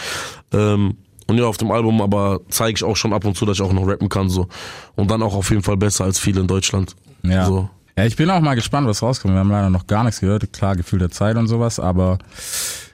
Ähm, 0.53 0.97
und 1.27 1.37
ja, 1.39 1.45
auf 1.45 1.59
dem 1.59 1.71
Album 1.73 2.01
aber 2.01 2.41
zeige 2.49 2.77
ich 2.77 2.85
auch 2.85 2.97
schon 2.97 3.13
ab 3.13 3.27
und 3.27 3.37
zu, 3.37 3.45
dass 3.45 3.59
ich 3.59 3.63
auch 3.63 3.73
noch 3.73 3.87
rappen 3.87 4.09
kann, 4.09 4.31
so. 4.31 4.49
Und 4.95 5.11
dann 5.11 5.23
auch 5.23 5.35
auf 5.35 5.51
jeden 5.51 5.63
Fall 5.63 5.77
besser 5.77 6.05
als 6.05 6.19
viele 6.19 6.41
in 6.41 6.47
Deutschland. 6.47 6.97
Ja. 7.23 7.45
So. 7.47 7.69
Ja, 7.97 8.05
ich 8.07 8.17
bin 8.17 8.29
auch 8.31 8.41
mal 8.41 8.55
gespannt, 8.55 8.89
was 8.89 9.03
rauskommt. 9.03 9.35
Wir 9.35 9.39
haben 9.39 9.51
leider 9.51 9.71
noch 9.71 9.87
gar 9.87 10.03
nichts 10.05 10.21
gehört. 10.21 10.53
Klar, 10.53 10.75
Gefühl 10.77 10.99
der 10.99 11.11
Zeit 11.11 11.37
und 11.37 11.47
sowas, 11.47 11.79
aber 11.79 12.19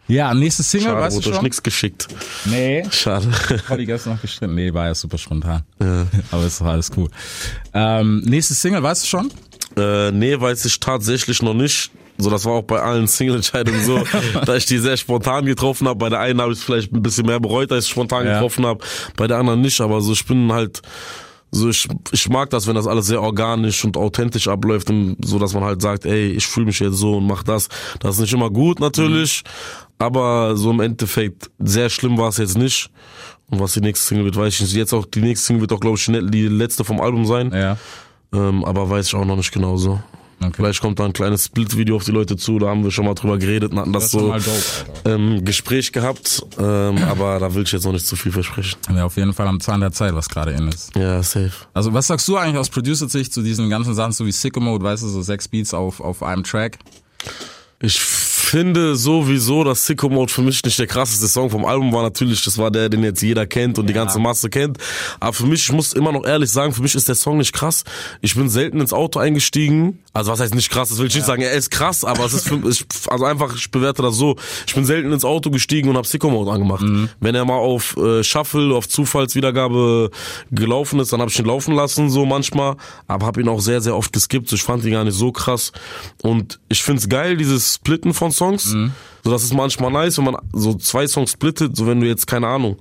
ja, 0.09 0.35
nächste 0.35 0.63
Single, 0.63 0.89
Schade, 0.91 1.01
weißt 1.03 1.25
du 1.25 1.33
schon? 1.33 1.43
nichts 1.45 1.63
geschickt. 1.63 2.09
Nee. 2.45 2.85
Schade. 2.91 3.29
Olli 3.71 3.87
gestern 3.87 4.15
noch 4.15 4.21
gestritten. 4.21 4.55
Nee, 4.57 4.75
war 4.75 4.87
ja 4.87 4.95
super 4.95 5.17
spontan. 5.19 5.63
Aber 6.33 6.45
ist 6.45 6.61
doch 6.61 6.67
alles 6.67 6.91
cool. 6.97 7.09
Ähm, 7.73 8.21
nächste 8.27 8.55
Single, 8.55 8.83
weißt 8.83 9.05
du 9.05 9.07
schon? 9.07 9.31
Äh, 9.77 10.11
nee, 10.11 10.39
weiß 10.39 10.65
ich 10.65 10.81
tatsächlich 10.81 11.41
noch 11.43 11.55
nicht. 11.55 11.93
So, 12.19 12.29
das 12.29 12.45
war 12.45 12.55
auch 12.55 12.63
bei 12.63 12.81
allen 12.81 13.07
Single-Entscheidungen 13.07 13.83
so, 13.85 14.03
da 14.45 14.57
ich 14.57 14.67
die 14.67 14.79
sehr 14.79 14.97
spontan 14.97 15.47
getroffen 15.47 15.87
habe. 15.87 15.99
Bei 16.01 16.09
der 16.11 16.19
einen 16.19 16.41
habe 16.41 16.53
ich 16.53 16.59
es 16.59 16.65
vielleicht 16.65 16.93
ein 16.93 17.03
bisschen 17.03 17.27
mehr 17.27 17.39
bereut, 17.41 17.71
als 17.71 17.85
ich 17.85 17.91
spontan 17.93 18.27
Ja. 18.27 18.35
getroffen 18.35 18.67
habe. 18.67 18.85
Bei 19.17 19.29
der 19.29 19.39
anderen 19.39 19.61
nicht, 19.61 19.81
aber 19.81 20.01
so, 20.01 20.13
ich 20.13 20.27
bin 20.27 20.53
halt, 20.53 20.83
so, 21.53 21.69
ich, 21.69 21.89
ich 22.13 22.29
mag 22.29 22.51
das, 22.51 22.67
wenn 22.67 22.77
das 22.77 22.87
alles 22.87 23.07
sehr 23.07 23.23
organisch 23.23 23.85
und 23.85 23.97
authentisch 23.97 24.47
abläuft 24.47 24.91
und 24.91 25.17
so, 25.25 25.39
dass 25.39 25.53
man 25.53 25.65
halt 25.65 25.83
sagt, 25.83 26.07
ey, 26.07 26.31
ich 26.31 26.47
fühle 26.47 26.67
mich 26.67 26.79
jetzt 26.79 26.97
so 26.97 27.17
und 27.17 27.27
mach 27.27 27.43
das. 27.43 27.69
Das 27.99 28.17
ist 28.17 28.21
nicht 28.21 28.33
immer 28.33 28.51
gut 28.51 28.79
natürlich, 28.79 29.43
aber 29.99 30.57
so 30.57 30.71
im 30.71 30.81
Endeffekt, 30.81 31.51
sehr 31.59 31.91
schlimm 31.91 32.19
war 32.19 32.29
es 32.29 32.37
jetzt 32.37 32.57
nicht. 32.57 32.91
Und 33.51 33.59
was 33.59 33.73
die 33.73 33.81
nächste 33.81 34.07
Single 34.07 34.27
wird, 34.27 34.37
weiß 34.37 34.55
ich 34.55 34.61
nicht. 34.61 34.75
Jetzt 34.75 34.93
auch, 34.93 35.05
die 35.07 35.21
nächste 35.21 35.49
Single 35.49 35.63
wird 35.63 35.73
auch, 35.73 35.81
glaube 35.81 35.99
ich, 35.99 36.07
die 36.07 36.47
letzte 36.47 36.85
vom 36.85 37.01
Album 37.01 37.27
sein. 37.27 37.53
Ja. 37.53 37.77
Ähm, 38.33 38.65
aber 38.65 38.89
weiß 38.89 39.09
ich 39.09 39.15
auch 39.15 39.25
noch 39.25 39.37
nicht 39.37 39.51
genau 39.51 39.77
so. 39.77 40.01
Okay. 40.43 40.53
Vielleicht 40.57 40.81
kommt 40.81 40.99
da 40.99 41.05
ein 41.05 41.13
kleines 41.13 41.47
Split-Video 41.47 41.97
auf 41.97 42.05
die 42.05 42.13
Leute 42.13 42.37
zu, 42.37 42.59
da 42.59 42.69
haben 42.69 42.83
wir 42.83 42.91
schon 42.91 43.05
mal 43.05 43.15
drüber 43.15 43.37
geredet 43.37 43.73
und 43.73 43.79
hatten 43.79 43.93
das, 43.93 44.05
Das 44.05 44.13
so 44.13 44.29
mal 44.29 44.41
dope, 44.41 44.59
ähm, 45.05 45.45
Gespräch 45.45 45.93
gehabt, 45.93 46.43
ähm, 46.59 46.99
aber 47.09 47.39
da 47.39 47.55
will 47.55 47.65
ich 47.65 47.73
jetzt 47.73 47.85
noch 47.85 47.93
nicht 47.93 48.07
zu 48.07 48.17
viel 48.17 48.33
versprechen. 48.33 48.79
Ja, 48.95 49.05
auf 49.05 49.17
jeden 49.17 49.35
Fall 49.35 49.47
am 49.49 49.61
Zahn 49.61 49.81
der 49.81 49.93
Zeit, 49.93 50.15
was 50.15 50.29
gerade 50.29 50.53
in 50.53 50.69
ist. 50.69 50.97
Ja, 50.97 51.23
safe. 51.23 51.53
Also 51.75 51.93
was 51.93 52.07
sagst 52.07 52.27
du 52.27 52.37
eigentlich 52.37 52.57
aus 52.57 52.71
Producer-Sicht 52.71 53.33
zu 53.33 53.43
diesen 53.43 53.69
ganzen 53.69 53.95
Sachen, 53.95 54.13
so 54.13 54.25
wie 54.25 54.33
Sicko 54.33 54.61
Mode, 54.61 54.83
weißt 54.83 55.03
du, 55.03 55.09
so 55.09 55.21
sechs 55.21 55.47
Beats 55.47 55.75
auf, 55.75 56.01
auf 56.01 56.23
einem 56.23 56.43
Track? 56.43 56.79
Ich 57.83 58.01
finde 58.51 58.97
sowieso, 58.97 59.63
dass 59.63 59.87
Sicko 59.87 60.09
Mode 60.09 60.33
für 60.33 60.43
mich 60.43 60.65
nicht 60.65 60.79
der 60.79 60.89
krasseste 60.89 61.29
Song 61.29 61.51
vom 61.51 61.65
Album 61.65 61.93
war. 61.93 62.03
Natürlich, 62.03 62.45
das 62.45 62.59
war 62.59 62.73
der, 62.73 62.89
den 62.89 63.05
jetzt 63.05 63.23
jeder 63.23 63.47
kennt 63.47 63.79
und 63.79 63.87
die 63.87 63.93
ganze 63.93 64.19
Masse 64.19 64.51
kennt. 64.51 64.77
Aber 65.21 65.33
für 65.33 65.47
mich, 65.47 65.63
ich 65.63 65.73
muss 65.73 65.93
immer 65.93 66.11
noch 66.11 66.27
ehrlich 66.27 66.51
sagen, 66.51 66.73
für 66.73 66.83
mich 66.83 66.97
ist 66.97 67.09
der 67.09 67.15
Song 67.15 67.39
nicht 67.39 67.53
krass. 67.53 67.85
Ich 68.21 68.35
bin 68.35 68.49
selten 68.49 68.81
ins 68.81 68.93
Auto 68.93 69.21
eingestiegen. 69.21 70.01
Also 70.13 70.33
was 70.33 70.41
heißt 70.41 70.57
nicht 70.57 70.71
krass, 70.71 70.89
das 70.89 70.99
will 70.99 71.07
ich 71.07 71.15
nicht 71.15 71.27
sagen. 71.27 71.43
Er 71.43 71.53
ist 71.53 71.71
krass, 71.71 72.05
aber 72.05 72.25
es 72.25 72.33
ist 72.33 72.49
für, 72.49 72.61
ich, 72.69 72.85
also 73.09 73.25
einfach, 73.25 73.55
ich 73.55 73.71
bewerte 73.71 74.03
das 74.03 74.17
so. 74.17 74.35
Ich 74.67 74.75
bin 74.75 74.85
selten 74.85 75.13
ins 75.13 75.25
Auto 75.25 75.51
gestiegen 75.51 75.89
und 75.89 75.97
habe 75.97 76.09
Sicko 76.09 76.29
Mode 76.29 76.51
angemacht. 76.51 76.85
Wenn 77.21 77.37
er 77.37 77.45
mal 77.45 77.55
auf 77.55 77.97
äh, 77.97 78.25
Shuffle, 78.25 78.75
auf 78.75 78.89
Zufallswiedergabe 78.89 80.11
gelaufen 80.51 80.99
ist, 80.99 81.13
dann 81.13 81.21
habe 81.21 81.31
ich 81.31 81.39
ihn 81.39 81.45
laufen 81.47 81.75
lassen, 81.75 82.11
so 82.11 82.27
manchmal. 82.27 82.75
Aber 83.07 83.27
habe 83.27 83.41
ihn 83.41 83.49
auch 83.49 83.61
sehr, 83.61 83.81
sehr 83.81 83.95
oft 83.97 84.13
geskippt. 84.13 84.49
So, 84.49 84.57
Ich 84.57 84.65
fand 84.65 84.85
ihn 84.85 84.91
gar 84.91 85.05
nicht 85.05 85.17
so 85.17 85.31
krass. 85.31 85.71
Und 86.23 86.59
ich 86.69 86.83
find's 86.83 87.09
geil, 87.09 87.37
dieses 87.37 87.75
Splitten 87.75 88.13
von 88.13 88.33
Songs. 88.41 88.65
So, 89.23 89.31
das 89.31 89.43
ist 89.45 89.53
manchmal 89.53 89.91
nice, 89.93 90.17
wenn 90.17 90.25
man 90.25 90.37
so 90.55 90.73
zwei 90.75 91.07
Songs 91.07 91.33
splittet, 91.33 91.77
so 91.77 91.87
wenn 91.87 92.01
du 92.01 92.07
jetzt, 92.07 92.27
keine 92.27 92.47
Ahnung. 92.47 92.77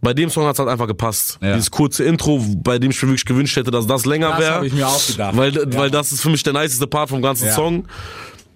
Bei 0.00 0.12
dem 0.12 0.30
Song 0.30 0.44
hat's 0.46 0.58
halt 0.58 0.68
einfach 0.68 0.88
gepasst. 0.88 1.38
Ja. 1.40 1.52
Dieses 1.54 1.70
kurze 1.70 2.02
Intro, 2.04 2.44
bei 2.64 2.78
dem 2.80 2.90
ich 2.90 3.00
mir 3.02 3.08
wirklich 3.10 3.24
gewünscht 3.24 3.56
hätte, 3.56 3.70
dass 3.70 3.86
das 3.86 4.04
länger 4.04 4.30
Das 4.30 4.40
wäre. 4.40 4.54
hab 4.56 4.62
ich 4.64 4.72
mir 4.72 4.86
auch 4.88 5.06
gedacht. 5.06 5.36
Weil, 5.36 5.54
Ja. 5.54 5.62
weil 5.78 5.90
das 5.90 6.10
ist 6.12 6.20
für 6.22 6.30
mich 6.30 6.42
der 6.42 6.52
niceste 6.54 6.86
Part 6.88 7.08
vom 7.10 7.22
ganzen 7.22 7.46
Ja. 7.46 7.52
Song. 7.54 7.86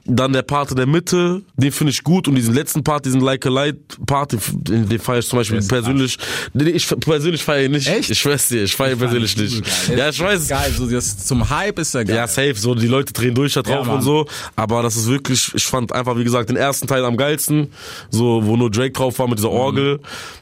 Dann 0.07 0.33
der 0.33 0.43
Part 0.43 0.71
in 0.71 0.77
der 0.77 0.87
Mitte, 0.87 1.43
den 1.57 1.73
finde 1.73 1.93
ich 1.93 2.03
gut 2.03 2.27
und 2.27 2.35
diesen 2.35 2.55
letzten 2.55 2.83
Part, 2.83 3.05
diesen 3.05 3.21
Like 3.21 3.47
a 3.47 3.51
Light 3.51 3.77
Part, 4.07 4.33
den, 4.33 4.89
den 4.89 4.99
feiere 4.99 5.19
ich 5.19 5.29
zum 5.29 5.39
Beispiel 5.39 5.61
persönlich. 5.63 6.17
Den 6.55 6.75
ich 6.75 6.87
persönlich 7.01 7.45
feiere 7.45 7.67
ihn 7.67 7.73
nicht. 7.73 7.87
Echt? 7.87 8.11
Ich 8.11 8.19
schwör's 8.19 8.49
dir, 8.49 8.65
ich 8.65 8.75
feiere 8.75 8.93
ihn 8.93 8.99
persönlich 8.99 9.37
nicht. 9.37 9.63
Ja, 9.95 10.09
ich 10.09 10.19
weiß. 10.19 10.49
Geil, 10.49 10.73
so 10.77 10.89
das, 10.89 11.27
zum 11.27 11.49
Hype 11.51 11.79
ist 11.79 11.95
er 11.95 12.05
geil. 12.05 12.17
Ja, 12.17 12.27
safe, 12.27 12.55
so 12.55 12.75
die 12.75 12.87
Leute 12.87 13.13
drehen 13.13 13.35
durch 13.35 13.53
da 13.53 13.63
drauf 13.63 13.87
Ja, 13.87 13.95
und 13.95 14.03
so. 14.03 14.27
Aber 14.57 14.83
das 14.83 14.97
ist 14.97 15.07
wirklich, 15.09 15.53
ich 15.55 15.65
fand 15.65 15.93
einfach, 15.93 16.17
wie 16.17 16.25
gesagt, 16.25 16.49
den 16.49 16.57
ersten 16.57 16.87
Teil 16.87 17.05
am 17.05 17.17
geilsten, 17.17 17.69
so 18.11 18.45
wo 18.45 18.57
nur 18.57 18.71
Drake 18.71 18.93
drauf 18.93 19.19
war 19.19 19.29
mit 19.29 19.39
dieser 19.39 19.51
Orgel. 19.51 20.01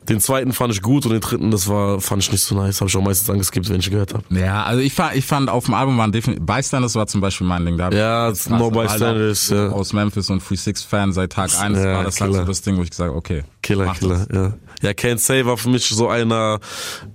Den 0.09 0.21
zweiten 0.21 0.53
fand 0.53 0.73
ich 0.73 0.81
gut 0.81 1.05
und 1.05 1.13
den 1.13 1.21
dritten, 1.21 1.51
das 1.51 1.69
war, 1.69 2.01
fand 2.01 2.23
ich 2.23 2.33
nicht 2.33 2.43
so 2.43 2.55
nice. 2.55 2.81
Habe 2.81 2.89
ich 2.89 2.97
auch 2.97 3.03
meistens 3.03 3.29
angeskippt, 3.29 3.69
wenn 3.69 3.81
ich 3.81 3.91
gehört 3.91 4.15
habe. 4.15 4.25
Ja, 4.31 4.63
also 4.63 4.81
ich 4.81 4.95
fand, 4.95 5.17
ich 5.17 5.27
fand 5.27 5.51
auf 5.51 5.67
dem 5.67 5.75
Album 5.75 5.99
waren 5.99 6.13
definitiv, 6.13 6.47
Bystanders 6.47 6.95
war 6.95 7.07
zum 7.07 7.21
Beispiel 7.21 7.47
mein 7.47 7.67
Ding. 7.67 7.77
Da 7.77 7.91
Ja, 7.91 8.33
No 8.49 8.71
Bystanders, 8.71 9.48
auch 9.53 9.57
ja. 9.57 9.69
Aus 9.71 9.93
Memphis 9.93 10.31
und 10.31 10.41
Free 10.41 10.57
Six 10.57 10.83
Fan 10.83 11.13
seit 11.13 11.33
Tag 11.33 11.51
1 11.59 11.79
Ja, 11.79 11.95
war 11.95 12.05
das 12.05 12.21
halt 12.21 12.35
so 12.35 12.45
das 12.45 12.63
Ding, 12.63 12.77
wo 12.77 12.83
ich 12.83 12.91
gesagt 12.91 13.09
habe, 13.09 13.19
okay. 13.19 13.45
Killer, 13.63 13.93
Killer, 13.95 14.27
das. 14.27 14.37
ja. 14.37 14.53
Ja, 14.83 14.91
Can't 14.91 15.19
Say 15.19 15.45
war 15.45 15.57
für 15.57 15.71
mich 15.71 15.89
so 15.89 16.09
einer, 16.09 16.61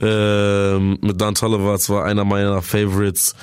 ähm, 0.02 0.98
mit 1.02 1.20
Dan 1.20 1.36
Tolliver, 1.36 1.74
es 1.76 1.90
war 1.90 2.06
einer 2.06 2.26
meiner 2.26 2.62
Favorites. 2.62 3.36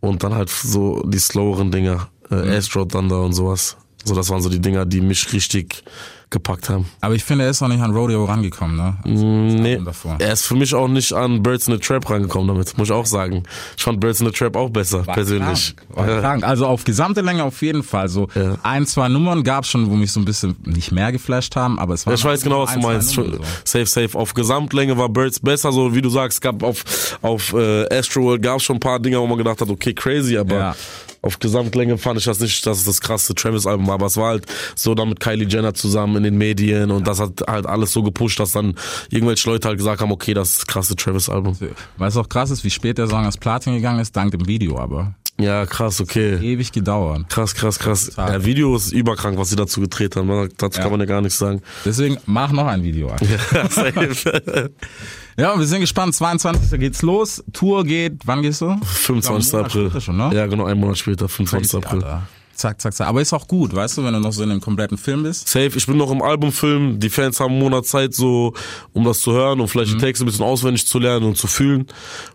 Und 0.00 0.22
dann 0.22 0.34
halt 0.34 0.48
so 0.48 1.02
die 1.04 1.18
sloweren 1.18 1.70
Dinger, 1.70 2.08
äh, 2.30 2.34
Mhm. 2.36 2.50
Astro 2.52 2.84
Thunder 2.84 3.20
und 3.22 3.32
sowas. 3.32 3.76
So, 4.04 4.14
das 4.14 4.30
waren 4.30 4.40
so 4.40 4.48
die 4.48 4.60
Dinger, 4.60 4.86
die 4.86 5.00
mich 5.00 5.32
richtig 5.32 5.82
gepackt 6.30 6.68
haben. 6.68 6.86
Aber 7.00 7.14
ich 7.14 7.24
finde, 7.24 7.44
er 7.44 7.50
ist 7.50 7.60
noch 7.60 7.68
nicht 7.68 7.80
an 7.80 7.90
Rodeo 7.94 8.24
rangekommen, 8.24 8.76
ne? 8.76 8.96
Also, 9.04 9.24
Nee, 9.24 9.72
Album 9.72 9.84
davor. 9.86 10.16
er 10.18 10.32
ist 10.32 10.46
für 10.46 10.54
mich 10.56 10.74
auch 10.74 10.88
nicht 10.88 11.12
an 11.12 11.42
Birds 11.42 11.68
in 11.68 11.74
the 11.74 11.80
Trap 11.80 12.08
rangekommen 12.10 12.48
damit, 12.48 12.76
muss 12.76 12.88
ich 12.88 12.92
auch 12.92 13.06
sagen. 13.06 13.44
Ich 13.76 13.82
fand 13.82 13.98
Birds 14.00 14.20
in 14.20 14.26
the 14.26 14.32
Trap 14.32 14.56
auch 14.56 14.70
besser, 14.70 15.06
War 15.06 15.14
persönlich. 15.14 15.74
Krank, 15.76 15.86
war 15.96 16.08
Ja. 16.08 16.20
krank. 16.20 16.44
Also 16.44 16.66
auf 16.66 16.84
gesamte 16.84 17.22
Länge 17.22 17.44
auf 17.44 17.62
jeden 17.62 17.82
Fall. 17.82 18.08
So 18.08 18.28
Ja. 18.34 18.56
ein, 18.62 18.86
zwei 18.86 19.08
Nummern 19.08 19.42
gab's 19.42 19.68
schon, 19.68 19.90
wo 19.90 19.94
mich 19.96 20.12
so 20.12 20.20
ein 20.20 20.24
bisschen 20.26 20.56
nicht 20.64 20.92
mehr 20.92 21.12
geflasht 21.12 21.56
haben, 21.56 21.78
aber 21.78 21.94
es 21.94 22.06
war 22.06 22.12
Ich 22.14 22.24
weiß 22.24 22.42
genau, 22.42 22.62
was 22.62 22.74
du 22.74 22.80
meinst. 22.80 23.10
So. 23.10 23.24
Safe, 23.64 23.86
safe. 23.86 24.18
Auf 24.18 24.34
Gesamtlänge 24.34 24.98
war 24.98 25.08
Birds 25.08 25.40
besser, 25.40 25.72
so 25.72 25.94
wie 25.94 26.02
du 26.02 26.10
sagst. 26.10 26.36
Es 26.36 26.40
gab 26.40 26.62
auf, 26.62 27.18
auf 27.22 27.52
äh, 27.54 27.86
Astroworld 27.96 28.42
gab 28.42 28.58
es 28.58 28.64
schon 28.64 28.76
ein 28.76 28.80
paar 28.80 29.00
Dinge, 29.00 29.18
wo 29.20 29.26
man 29.26 29.38
gedacht 29.38 29.60
hat, 29.60 29.68
okay, 29.70 29.94
crazy, 29.94 30.36
aber 30.36 30.54
Ja. 30.54 30.76
Auf 31.22 31.38
Gesamtlänge 31.38 31.98
fand 31.98 32.18
ich 32.18 32.24
das 32.26 32.40
nicht, 32.40 32.64
dass 32.66 32.78
es 32.78 32.84
das 32.84 33.00
krasse 33.00 33.34
Travis-Album 33.34 33.86
war. 33.86 33.94
Aber 33.94 34.06
es 34.06 34.16
war 34.16 34.28
halt 34.30 34.46
so 34.74 34.94
dann 34.94 35.08
mit 35.08 35.20
Kylie 35.20 35.46
Jenner 35.48 35.74
zusammen 35.74 36.16
in 36.16 36.22
den 36.22 36.38
Medien 36.38 36.90
und 36.90 37.06
das 37.06 37.18
hat 37.20 37.42
halt 37.46 37.66
alles 37.66 37.92
so 37.92 38.02
gepusht, 38.02 38.38
dass 38.40 38.52
dann 38.52 38.74
irgendwelche 39.10 39.48
Leute 39.50 39.68
halt 39.68 39.78
gesagt 39.78 40.00
haben, 40.00 40.12
okay, 40.12 40.34
das 40.34 40.50
ist 40.50 40.58
das 40.60 40.66
krasse 40.66 40.96
Travis-Album. 40.96 41.56
Weißt 41.96 42.16
du 42.16 42.20
auch 42.20 42.28
krass 42.28 42.50
ist, 42.50 42.64
wie 42.64 42.70
spät 42.70 42.98
der 42.98 43.08
Song 43.08 43.24
als 43.24 43.36
Platin 43.36 43.74
gegangen 43.74 44.00
ist, 44.00 44.16
dank 44.16 44.30
dem 44.32 44.46
Video, 44.46 44.78
aber 44.78 45.14
Ja, 45.40 45.66
krass, 45.66 46.00
okay. 46.00 46.36
ewig 46.36 46.72
gedauert. 46.72 47.28
Krass, 47.28 47.54
krass, 47.54 47.78
krass. 47.78 48.10
Tage. 48.14 48.32
Ja, 48.32 48.44
Video 48.44 48.74
ist 48.76 48.92
überkrank, 48.92 49.38
was 49.38 49.50
sie 49.50 49.56
dazu 49.56 49.80
gedreht 49.80 50.16
haben. 50.16 50.26
ne? 50.28 50.48
Dazu 50.56 50.80
kann 50.80 50.90
man 50.90 51.00
ja 51.00 51.06
gar 51.06 51.20
nichts 51.20 51.38
sagen. 51.38 51.62
Deswegen 51.84 52.18
mach 52.26 52.52
noch 52.52 52.66
ein 52.66 52.82
Video. 52.82 53.08
Alter. 53.08 53.26
Ja, 55.38 55.56
wir 55.56 55.66
sind 55.66 55.80
gespannt. 55.80 56.16
22. 56.16 56.80
geht's 56.80 57.02
los. 57.02 57.44
Tour 57.52 57.84
geht, 57.84 58.14
wann 58.24 58.42
gehst 58.42 58.60
du? 58.60 58.76
25. 58.82 59.52
Monat 59.52 59.66
April. 59.66 60.00
schon, 60.00 60.16
ne? 60.16 60.30
Ja, 60.34 60.46
genau, 60.46 60.64
einen 60.64 60.80
Monat 60.80 60.98
später, 60.98 61.28
25. 61.28 61.76
April. 61.76 62.02
Alter. 62.02 62.22
Zack, 62.54 62.80
zack, 62.80 62.92
zack. 62.92 63.06
Aber 63.06 63.20
ist 63.20 63.32
auch 63.32 63.46
gut, 63.46 63.72
weißt 63.72 63.98
du, 63.98 64.04
wenn 64.04 64.14
du 64.14 64.18
noch 64.18 64.32
so 64.32 64.42
in 64.42 64.50
einem 64.50 64.60
kompletten 64.60 64.98
Film 64.98 65.22
bist. 65.22 65.48
Safe, 65.48 65.70
ich 65.76 65.86
bin 65.86 65.96
noch 65.96 66.10
im 66.10 66.22
Albumfilm. 66.22 66.98
Die 66.98 67.08
Fans 67.08 67.38
haben 67.38 67.52
einen 67.52 67.60
Monat 67.60 67.86
Zeit, 67.86 68.14
so, 68.14 68.52
um 68.92 69.04
das 69.04 69.20
zu 69.20 69.30
hören 69.32 69.60
und 69.60 69.68
vielleicht 69.68 69.92
die 69.92 69.98
Texte 69.98 70.24
ein 70.24 70.26
bisschen 70.26 70.44
auswendig 70.44 70.84
zu 70.84 70.98
lernen 70.98 71.24
und 71.24 71.36
zu 71.36 71.46
fühlen 71.46 71.86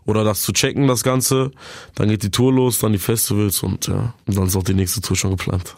oder 0.05 0.23
das 0.23 0.41
zu 0.41 0.53
checken, 0.53 0.87
das 0.87 1.03
Ganze. 1.03 1.51
Dann 1.95 2.07
geht 2.07 2.23
die 2.23 2.31
Tour 2.31 2.53
los, 2.53 2.79
dann 2.79 2.93
die 2.93 2.99
Festivals 2.99 3.63
und 3.63 3.87
ja, 3.87 4.13
und 4.25 4.37
dann 4.37 4.47
ist 4.47 4.55
auch 4.55 4.63
die 4.63 4.75
nächste 4.75 5.01
Tour 5.01 5.17
schon 5.17 5.31
geplant. 5.31 5.75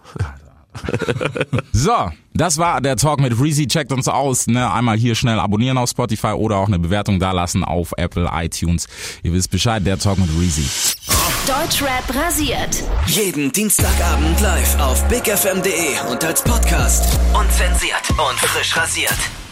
So, 1.71 2.11
das 2.33 2.57
war 2.57 2.81
der 2.81 2.95
Talk 2.95 3.19
mit 3.19 3.39
Reezy. 3.39 3.67
Checkt 3.67 3.91
uns 3.91 4.07
aus. 4.07 4.47
Ne? 4.47 4.71
Einmal 4.71 4.97
hier 4.97 5.15
schnell 5.15 5.39
abonnieren 5.39 5.77
auf 5.77 5.89
Spotify 5.89 6.33
oder 6.33 6.57
auch 6.57 6.67
eine 6.67 6.79
Bewertung 6.79 7.19
dalassen 7.19 7.63
auf 7.63 7.93
Apple, 7.97 8.29
iTunes. 8.33 8.87
Ihr 9.23 9.33
wisst 9.33 9.51
Bescheid, 9.51 9.85
der 9.85 9.99
Talk 9.99 10.17
mit 10.17 10.29
Reezy. 10.39 10.65
Deutschrap 11.47 12.03
rasiert. 12.15 12.83
Jeden 13.07 13.51
Dienstagabend 13.51 14.41
live 14.41 14.79
auf 14.79 15.07
bigfm.de 15.07 16.11
und 16.11 16.23
als 16.23 16.41
Podcast. 16.41 17.19
Unzensiert 17.33 18.09
und 18.09 18.39
frisch 18.39 18.75
rasiert. 18.75 19.44